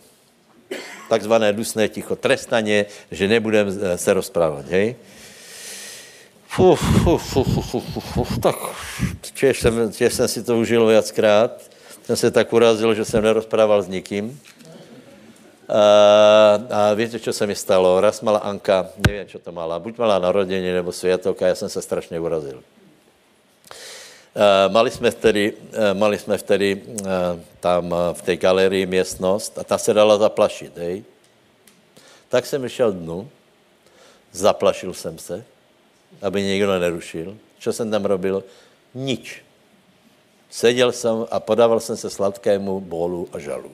[1.10, 2.16] Takzvané dusné ticho.
[2.16, 4.66] Trestaně, že nebudeme se rozprávat.
[4.66, 4.96] Hej?
[6.58, 8.56] Uf, uf, uf, uf, uf, uf, tak
[9.34, 11.62] těž jsem, těž jsem si to užil viackrát.
[12.04, 14.42] Jsem se tak urazil, že jsem nerozprával s nikým.
[15.70, 18.02] A, a víte, co se mi stalo?
[18.02, 21.82] Raz mala Anka, nevím, co to mala, buď mala narodení nebo světelka, já jsem se
[21.82, 22.64] strašně urazil.
[24.36, 27.08] Uh, mali jsme vtedy, uh, mali jsme vtedy uh,
[27.60, 31.04] tam v té galerii městnost a ta se dala zaplašit, hej.
[32.30, 33.30] Tak jsem šel dnu,
[34.32, 35.44] zaplašil jsem se,
[36.22, 37.38] aby někdo nerušil.
[37.60, 38.44] Co jsem tam robil?
[38.94, 39.44] Nič.
[40.50, 43.72] Seděl jsem a podával jsem se sladkému bolu a žalu.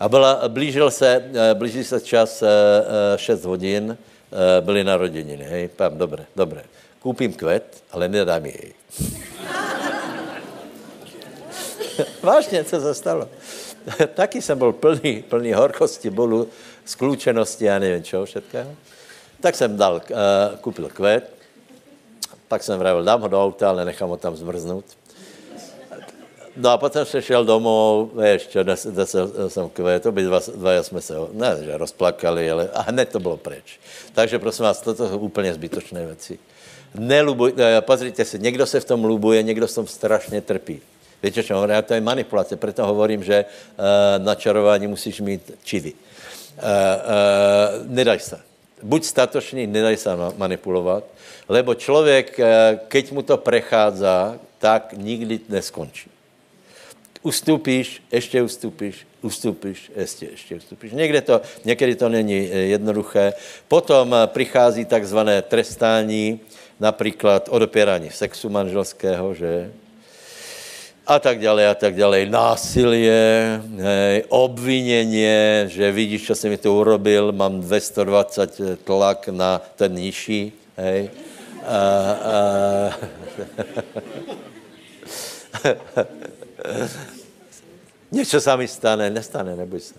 [0.00, 2.42] A byla, blížil se, blížil se čas
[3.16, 3.98] 6 hodin,
[4.60, 6.64] byly narozeniny, hej, pám, dobré, dobré.
[6.98, 8.72] Koupím kvet, ale nedám jej.
[12.22, 13.28] Vážně, co se stalo?
[14.14, 16.48] Taky jsem byl plný, plný horkosti, bolu,
[16.84, 18.70] sklučenosti, já nevím čo, všetkého.
[19.44, 21.32] Tak jsem dal, uh, koupil kvet,
[22.48, 24.84] pak jsem vravil, dám ho do auta, ale nechám ho tam zmrznout.
[26.56, 28.10] No a potom se šel domů,
[28.48, 33.08] čo, nesl jsem kvet, obi dva, dva jsme se, ne, že rozplakali, ale a hned
[33.08, 33.80] to bylo preč.
[34.14, 36.38] Takže prosím vás, toto jsou úplně zbytočné věci.
[36.94, 40.80] Nelubuj, eh, pozrite si, někdo se v tom lubuje, někdo v tom strašně trpí.
[41.22, 41.82] Víte, čo hovorím?
[41.84, 45.92] To je manipulace, proto hovorím, že uh, na čarování musíš mít čivy.
[45.92, 45.98] Uh,
[46.60, 48.53] uh, nedaj se.
[48.84, 51.04] Buď statočný, nedaj se manipulovat,
[51.48, 52.44] lebo člověk, uh,
[52.88, 56.10] keď mu to prechádza, tak nikdy neskončí.
[57.22, 60.92] Ustupíš, ještě ustupíš, ustupíš, ještě, ještě ustupíš.
[60.92, 63.32] Někde to, někdy to není jednoduché.
[63.68, 66.40] Potom přichází takzvané trestání,
[66.80, 69.72] například odopírání sexu manželského, že?
[71.06, 72.26] A tak dále, a tak dále.
[72.26, 79.94] Násilie, hej, obviněně, že vidíš, co jsem mi to urobil, mám 220 tlak na ten
[79.94, 81.10] nižší, hej.
[81.66, 81.76] A,
[82.24, 82.40] a...
[88.12, 89.94] Něco se mi stane, nestane, neboj se.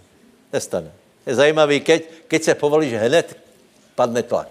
[0.53, 0.91] Nestane.
[1.25, 3.37] Je zajímavý, keď, keď se povolíš, hned
[3.95, 4.49] padne tlak.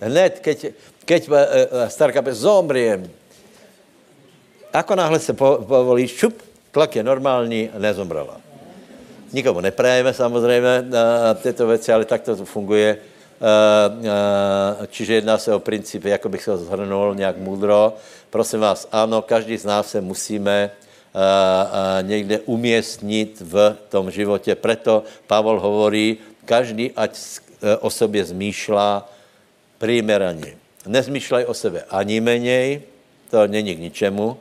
[0.00, 0.74] Hned, keď,
[1.04, 1.36] keď uh,
[1.88, 3.10] starka zomriem,
[4.74, 8.40] ako náhle se po, povolíš, šup, tlak je normální, nezomrela.
[9.32, 10.84] Nikomu neprajeme samozřejmě
[11.42, 12.98] tyto věci, ale tak to funguje.
[13.34, 17.96] Uh, uh, čiže jedná se o princip, jako bych se ho zhrnul nějak moudro.
[18.30, 21.20] Prosím vás, ano, každý z nás se musíme uh,
[22.06, 24.54] někde umístnit v tom životě.
[24.54, 27.18] Preto Pavel hovorí, každý ať
[27.80, 29.08] o sobě zmýšlá
[29.78, 30.54] primeraně.
[30.86, 32.82] Nezmýšlej o sebe ani menej,
[33.30, 34.36] to není k ničemu,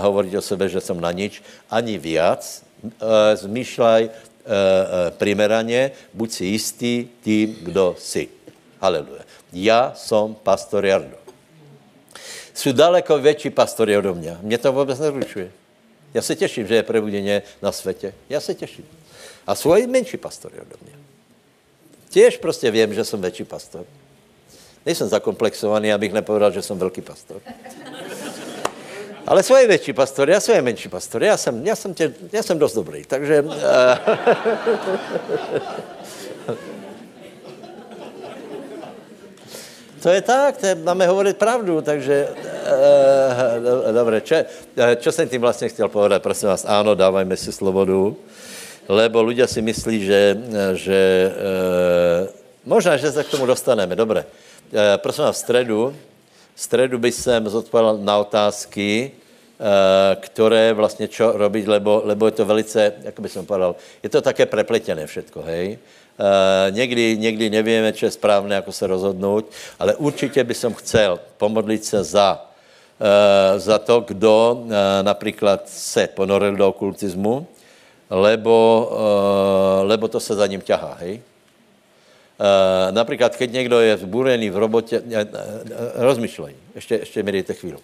[0.00, 2.62] hovoriť o sebe, že jsem na nič, ani viac.
[2.80, 4.08] Uh, zmýšľaj
[5.20, 8.28] primeraně, buď si jistý tím, kdo jsi.
[8.80, 9.22] Haleluja.
[9.52, 11.16] Já jsem pastor Jardo.
[12.54, 14.36] Jsou daleko větší pastory od mě.
[14.42, 15.52] Mě to vůbec neručuje.
[16.14, 18.14] Já se těším, že je prebudeně na světě.
[18.28, 18.86] Já se těším.
[19.46, 20.92] A jsou i menší pastory od mě.
[22.08, 23.84] Těž prostě vím, že jsem větší pastor.
[24.86, 27.40] Nejsem zakomplexovaný, abych nepovedal, že jsem velký pastor.
[29.26, 32.58] Ale svoje větší pastor, já svoje menší pastor, já jsem, já jsem, tě, já jsem
[32.58, 33.42] dost dobrý, takže...
[33.42, 33.54] Uh,
[40.02, 42.28] to je tak, to je, máme hovorit pravdu, takže...
[42.28, 44.36] Uh, dobré, čo,
[44.96, 48.16] čo jsem tím vlastně chtěl povedat, prosím vás, ano, dávajme si slobodu,
[48.88, 50.34] lebo ľudia si myslí, že,
[50.74, 52.26] že uh,
[52.66, 54.24] možná, že se k tomu dostaneme, dobré.
[54.72, 55.94] Uh, prosím vás, v středu,
[56.60, 59.16] středu bych jsem zodpověděl na otázky,
[59.60, 64.08] Eh, které vlastně čo robiť, lebo, lebo je to velice, jak by som povedal, je
[64.08, 65.76] to také prepletené všetko, hej.
[66.20, 71.20] Uh, někdy, někdy nevíme, co je správné, jako se rozhodnout, ale určitě by som chcel
[71.36, 74.64] pomodlit se za, uh, za to, kdo
[75.02, 77.46] například se ponoril do okultismu,
[78.10, 78.56] lebo,
[79.82, 81.20] lebo to se za ním ťahá, hej.
[82.90, 85.24] Například, keď někdo je zbúrený v robotě, uh, uh,
[85.94, 87.78] rozmyšlej, ještě, ještě mi dejte chvíli.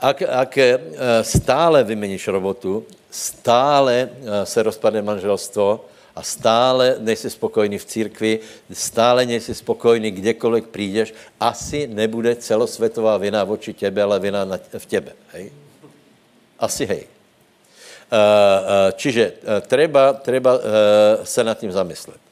[0.00, 0.58] Ak, ak
[1.22, 4.10] stále vymeníš robotu, stále
[4.44, 8.32] se rozpadne manželstvo a stále nejsi spokojný v církvi,
[8.72, 14.86] stále nejsi spokojný kdekoliv přijdeš, asi nebude celosvětová vina voči tebe, ale vina na, v
[14.86, 15.12] tebe.
[15.32, 15.52] Hej?
[16.58, 17.04] Asi hej.
[18.96, 19.32] Čiže
[19.66, 20.60] treba, treba
[21.24, 22.23] se nad tím zamyslet.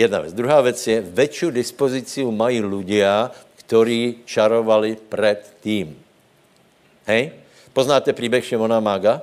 [0.00, 0.32] Jedna věc.
[0.32, 3.28] Druhá věc je, větší dispozici mají ľudia,
[3.60, 5.92] kteří čarovali před tým.
[7.04, 7.36] Hej?
[7.72, 9.20] Poznáte příběh Šimona Maga?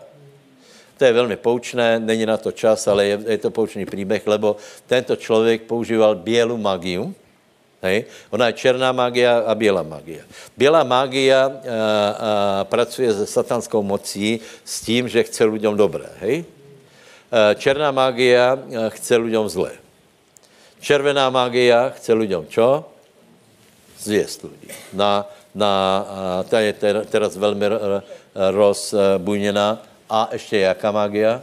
[0.98, 4.62] To je velmi poučné, není na to čas, ale je, je to poučný příběh, lebo
[4.86, 7.16] tento člověk používal bělou magiu.
[7.82, 8.06] Hej?
[8.30, 10.30] Ona je černá magia a bělá magia.
[10.58, 16.10] Bělá magia a, a, pracuje se satanskou mocí s tím, že chce lidem dobré.
[16.22, 16.46] Hej?
[17.34, 18.58] A, černá magia
[18.94, 19.87] chce lidem zlé.
[20.80, 22.86] Červená magia chce lidem čo?
[24.00, 24.74] Zvěst lidí.
[24.94, 25.26] Na,
[25.56, 26.06] na,
[26.50, 26.74] ta je
[27.10, 27.66] teraz velmi
[28.36, 29.82] rozbujněná.
[30.10, 31.42] A ještě jaká magia?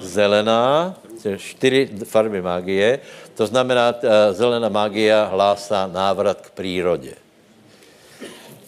[0.00, 0.94] Zelená.
[1.36, 3.00] Čtyři farby magie.
[3.34, 3.94] To znamená,
[4.32, 7.14] zelená magia hlásá návrat k přírodě.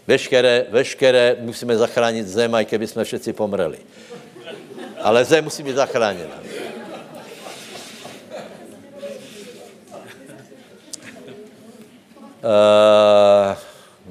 [0.06, 3.78] Veškeré, veškeré musíme zachránit zem, i keby jsme všetci pomreli.
[5.02, 6.35] Ale zem musí být zachráněna.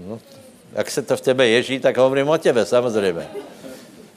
[0.07, 0.19] No,
[0.73, 3.27] jak se to v tebe ježí, tak hovorím o tebe, samozřejmě.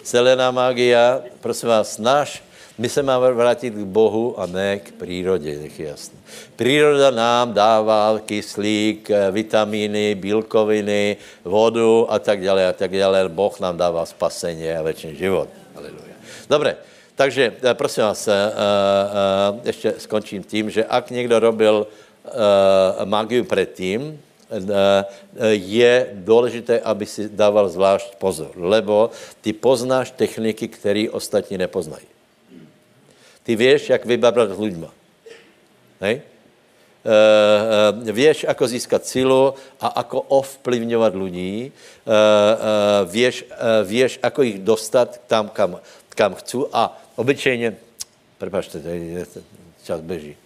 [0.05, 2.43] Zelená magia, prosím vás, náš,
[2.78, 6.18] my se máme vrátit k Bohu a ne k přírodě, nech je jasné.
[6.56, 13.28] Příroda nám dává kyslík, vitamíny, bílkoviny, vodu a tak dále a tak dále.
[13.28, 15.48] Boh nám dává spasení a věčný život.
[15.76, 16.12] Aleluja.
[16.51, 16.76] Dobře,
[17.14, 18.28] takže prosím vás,
[19.64, 21.86] ještě skončím tím, že ak někdo robil
[23.05, 24.20] magii předtím,
[25.51, 32.07] je důležité, aby si dával zvlášť pozor, lebo ty poznáš techniky, které ostatní nepoznají.
[33.43, 34.90] Ty víš, jak vybavrat s lidma.
[36.01, 36.23] Hej?
[37.03, 41.74] Uh, uh, víš, ako získat sílu a ako ovplyvňovat lidí.
[42.07, 45.82] Uh, uh, víš, ako jich dostat tam, kam,
[46.15, 46.59] kam chci.
[46.73, 47.74] A obyčejně,
[48.39, 48.78] prepačte,
[49.82, 50.36] čas beží.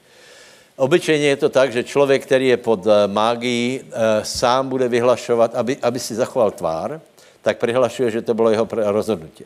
[0.76, 3.80] Obyčejně je to tak, že člověk, který je pod mágií,
[4.22, 7.00] sám bude vyhlašovat, aby, aby si zachoval tvár,
[7.42, 9.44] tak přihlašuje, že to bylo jeho rozhodnutí.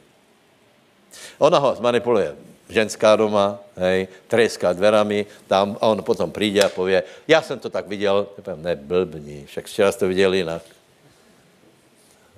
[1.38, 2.36] Ona ho zmanipuluje
[2.68, 7.70] ženská doma, hej, treská dverami, tam a on potom přijde a pově, já jsem to
[7.70, 10.62] tak viděl, ne, blbni, však včera jste to viděl jinak.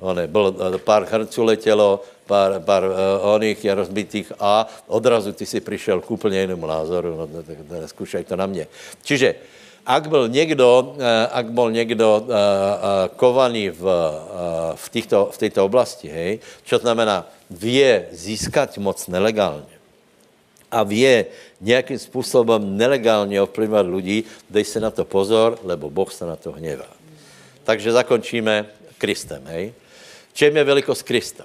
[0.03, 5.63] One, bylo, pár hrnců letělo, pár, pár uh, oných je rozbitých a odrazu ty si
[5.63, 7.27] přišel k úplně jinému názoru, no,
[7.87, 8.67] tak to na mě.
[9.03, 9.35] Čiže,
[9.87, 12.35] ak byl někdo, uh, ak byl někdo uh, uh,
[13.15, 13.91] kovaný v, uh,
[14.75, 19.79] v, týchto, v této oblasti, hej, čo znamená, vě získat moc nelegálně
[20.71, 21.27] a vě
[21.61, 26.53] nějakým způsobem nelegálně ovplyvňovat lidi, dej se na to pozor, lebo Boh se na to
[26.53, 26.91] hněvá.
[27.65, 28.67] Takže zakončíme
[28.99, 29.73] Kristem, hej.
[30.33, 31.45] Čem je velikost Krista?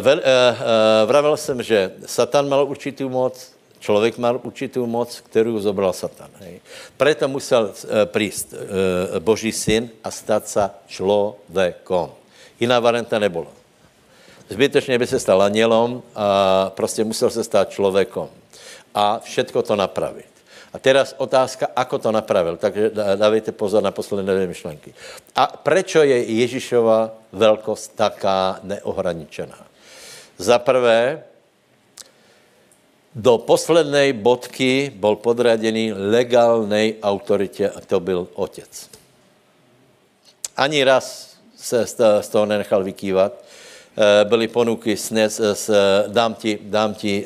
[0.00, 5.58] Vel, uh, uh, vravel jsem, že Satan mal určitou moc, člověk mal určitou moc, kterou
[5.58, 6.30] zobral Satan.
[6.40, 6.60] Hej.
[6.96, 7.70] Preto musel
[8.10, 8.58] prísť uh,
[9.18, 12.10] Boží syn a stát se člověkom.
[12.60, 13.52] Jiná varianta nebyla.
[14.48, 16.26] Zbytečně by se stal anělom a
[16.74, 18.28] prostě musel se stát člověkom.
[18.94, 20.35] A všetko to napravit.
[20.76, 22.60] A teraz otázka, ako to napravil.
[22.60, 24.92] Takže dávejte pozor na posledné dvě myšlenky.
[25.32, 29.56] A proč je Ježíšova velkost taká neohraničená?
[30.36, 31.24] Za prvé,
[33.16, 38.68] do poslednej bodky byl podradený legálnej autoritě a to byl otec.
[40.56, 41.86] Ani raz se
[42.20, 43.32] z toho nenechal vykývat.
[43.32, 45.72] Eh, byly ponuky, snes, s,
[46.12, 47.24] dám ti, dám ti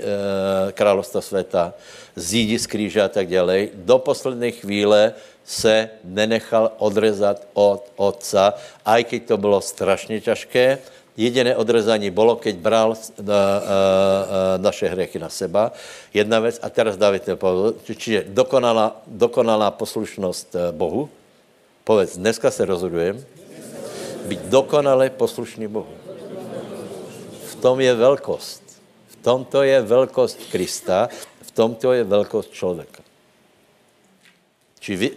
[0.71, 1.75] královstva světa,
[2.21, 3.73] zídi z kříže a tak dále.
[3.75, 10.79] Do poslední chvíle se nenechal odrezat od otca, aj keď to bylo strašně těžké.
[11.17, 13.61] Jediné odrezání bylo, keď bral na, a, a,
[14.57, 15.73] naše hřechy na seba.
[16.15, 17.37] Jedna věc, a teraz dávajte
[17.83, 21.09] čiže dokonalá, dokonalá poslušnost eh, Bohu.
[21.85, 23.25] Povedz, dneska se rozhodujem
[24.31, 25.91] být dokonale poslušný Bohu.
[27.51, 28.63] V tom je velkost.
[29.09, 31.09] V tomto je velkost Krista,
[31.61, 33.05] tomto je velkost člověka.
[34.81, 35.09] Či, vy,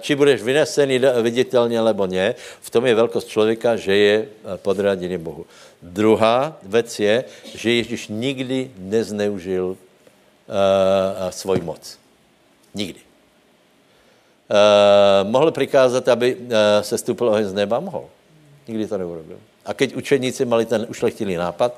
[0.00, 2.32] či budeš vynesený viditelně, nebo ne,
[2.64, 4.16] v tom je velkost člověka, že je
[4.64, 5.44] podráděný Bohu.
[5.82, 9.76] Druhá věc je, že Ježíš nikdy nezneužil uh,
[11.28, 11.98] svoj moc.
[12.74, 13.00] Nikdy.
[15.28, 16.40] mohl přikázat, aby uh,
[16.80, 17.80] se stupil oheň z neba?
[17.80, 18.08] Mohl.
[18.68, 19.38] Nikdy to neurobil.
[19.66, 21.76] A keď učeníci mali ten ušlechtilý nápad,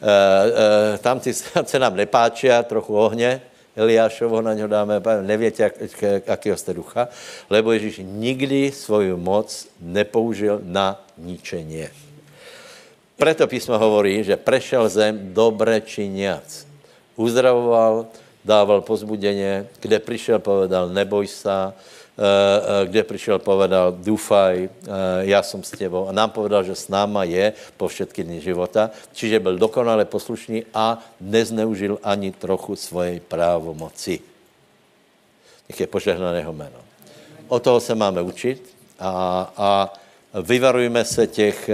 [0.00, 3.42] uh, uh, tam ty se nám nepáčí, trochu ohně,
[3.76, 7.08] Eliášovo na něho dáme, nevětě, jak, jakého jste ducha,
[7.50, 11.88] lebo Ježíš nikdy svoju moc nepoužil na ničení.
[13.16, 16.66] Preto písmo hovorí, že prešel zem dobré činiac.
[17.16, 18.06] Uzdravoval,
[18.44, 22.05] dával pozbudeně, kde přišel, povedal, neboj se, Eh, eh,
[22.84, 24.68] kde přišel, povedal, dúfaj, eh,
[25.20, 26.08] já jsem s tebou.
[26.08, 28.90] A nám povedal, že s náma je po všetky dny života.
[29.12, 34.20] Čiže byl dokonale poslušný a nezneužil ani trochu svojej právomoci.
[35.68, 36.80] Nech je požehnané jeho jméno.
[37.48, 38.64] O toho se máme učit
[38.98, 39.12] a,
[39.56, 39.68] a
[40.42, 41.70] vyvarujme se těch,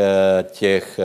[0.50, 1.00] těch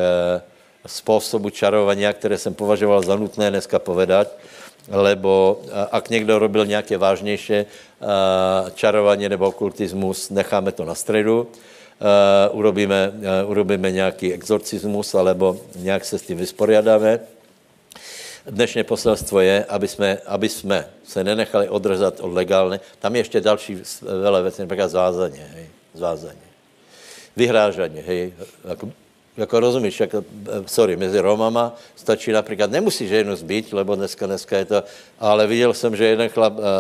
[0.86, 4.28] způsobů čarovania, které jsem považoval za nutné dneska povedat,
[4.92, 5.62] lebo
[5.92, 7.54] ak někdo robil nějaké vážnější
[8.74, 11.48] čarování nebo okultismus, necháme to na středu,
[12.52, 13.12] urobíme,
[13.46, 17.20] urobíme nějaký exorcismus, alebo nějak se s tím vysporiadáme.
[18.46, 22.80] Dnešní poselstvo je, aby jsme, aby jsme se nenechali odrezat od legálně.
[23.00, 23.82] Tam je ještě další
[24.22, 26.48] vele věci, například zvázaně, hej, zvázaně.
[27.36, 28.34] Vyhrážaně, hej,
[28.68, 28.90] jako
[29.38, 30.24] jako rozumíš, jako,
[30.66, 34.84] sorry, mezi Romama stačí například, nemusí ženu zbít, lebo dneska, dneska je to,
[35.20, 36.74] ale viděl jsem, že jeden chlap uh, uh, uh,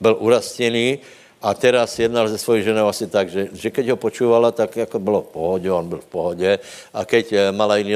[0.00, 0.98] byl urastěný
[1.42, 4.98] a teraz jednal se svojí ženou asi tak, že, že keď ho počúvala, tak jako
[4.98, 6.58] bylo v pohodě, on byl v pohodě
[6.94, 7.94] a keď mala jiný,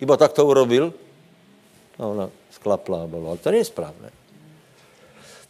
[0.00, 0.92] iba tak to urobil,
[1.98, 4.10] no ona sklapla a bylo, ale to není správné.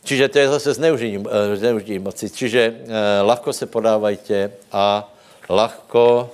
[0.05, 1.25] Čiže to je zase zneužití,
[1.55, 2.29] zneužití moci.
[2.31, 2.93] Čiže uh,
[3.25, 5.14] lahko se podávajte a
[5.49, 6.31] Lahko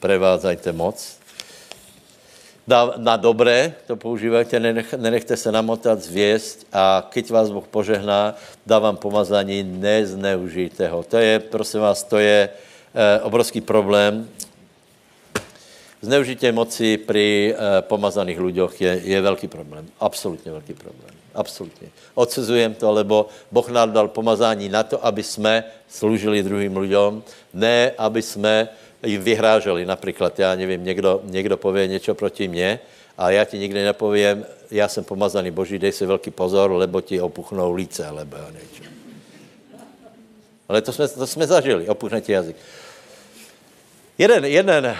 [0.00, 1.18] prevádzajte moc.
[2.96, 8.36] Na dobré to používajte, nenech, nenechte se namotat, zvěst a keď vás Boh požehná,
[8.66, 11.02] dá vám pomazání, nezneužijte ho.
[11.02, 14.28] To je, prosím vás, to je eh, obrovský problém.
[16.02, 19.88] Zneužití moci při eh, pomazaných lidech je, je velký problém.
[20.00, 21.17] Absolutně velký problém.
[21.38, 21.88] Absolutně.
[22.14, 27.22] Odsuzujem to, lebo Boh nám dal pomazání na to, aby jsme sloužili druhým lidem,
[27.54, 28.68] ne aby jsme
[29.06, 29.86] jim vyhráželi.
[29.86, 32.80] Například, já nevím, někdo, někdo pově něco proti mně
[33.18, 37.20] a já ti nikdy nepovím, já jsem pomazaný Boží, dej si velký pozor, lebo ti
[37.20, 38.82] opuchnou líce, alebo něco.
[40.68, 42.56] Ale to jsme, to jsme zažili, opuchne ti jazyk.
[44.18, 44.92] Jeden, jeden uh,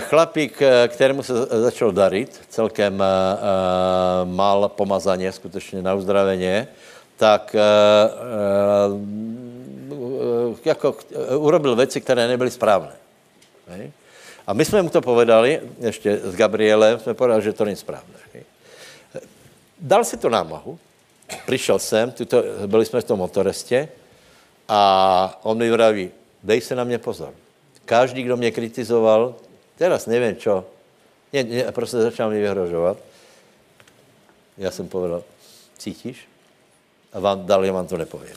[0.00, 6.68] chlapík, eh, kterému se začal darit, celkem uh, mal pomazaně, skutečně na uzdraveně,
[7.16, 7.56] tak
[10.64, 10.96] jako
[11.36, 12.92] urobil věci, které nebyly správné.
[14.46, 18.14] A my jsme mu to povedali, ještě s Gabrielem, jsme povedali, že to není správné.
[19.80, 20.78] Dal si to námahu,
[21.46, 23.88] přišel jsem, tuto, byli jsme v tom motorestě
[24.68, 26.10] a on mi vraví,
[26.42, 27.32] dej se na mě pozor
[27.86, 29.34] Každý, kdo mě kritizoval,
[29.78, 30.64] teraz nevím čo,
[31.32, 32.96] ne, ne, prostě začal mi vyhrožovat.
[34.58, 35.22] Já jsem povedal,
[35.78, 36.28] cítíš?
[37.12, 38.36] A vám já vám to nepovím.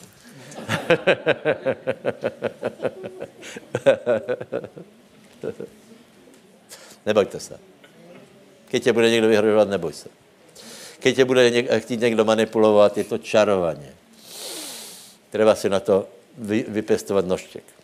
[7.06, 7.60] Nebojte se.
[8.70, 10.08] Když tě bude někdo vyhrožovat, neboj se.
[11.02, 13.94] Když tě bude něk- chtít někdo manipulovat, je to čarovaně.
[15.30, 16.08] Treba si na to
[16.38, 17.79] vy, vypěstovat nožtěk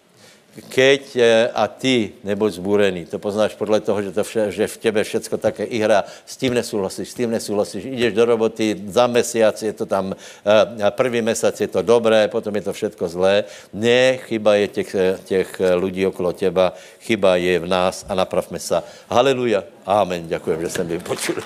[0.68, 4.76] keď eh, a ty nebuď zbúrený, to poznáš podle toho, že, to vše, že v
[4.76, 9.62] tebe všecko také hra, s tím nesouhlasíš, s tím nesouhlasíš, jdeš do roboty, za mesiac
[9.62, 13.44] je to tam, eh, první měsíc je to dobré, potom je to všetko zlé.
[13.72, 18.58] Ne, chyba je těch, eh, těch lidí okolo těba, chyba je v nás a napravme
[18.58, 18.82] se.
[19.08, 19.64] Haleluja.
[19.86, 20.28] Amen.
[20.28, 21.36] Děkuji, že jsem byl počul.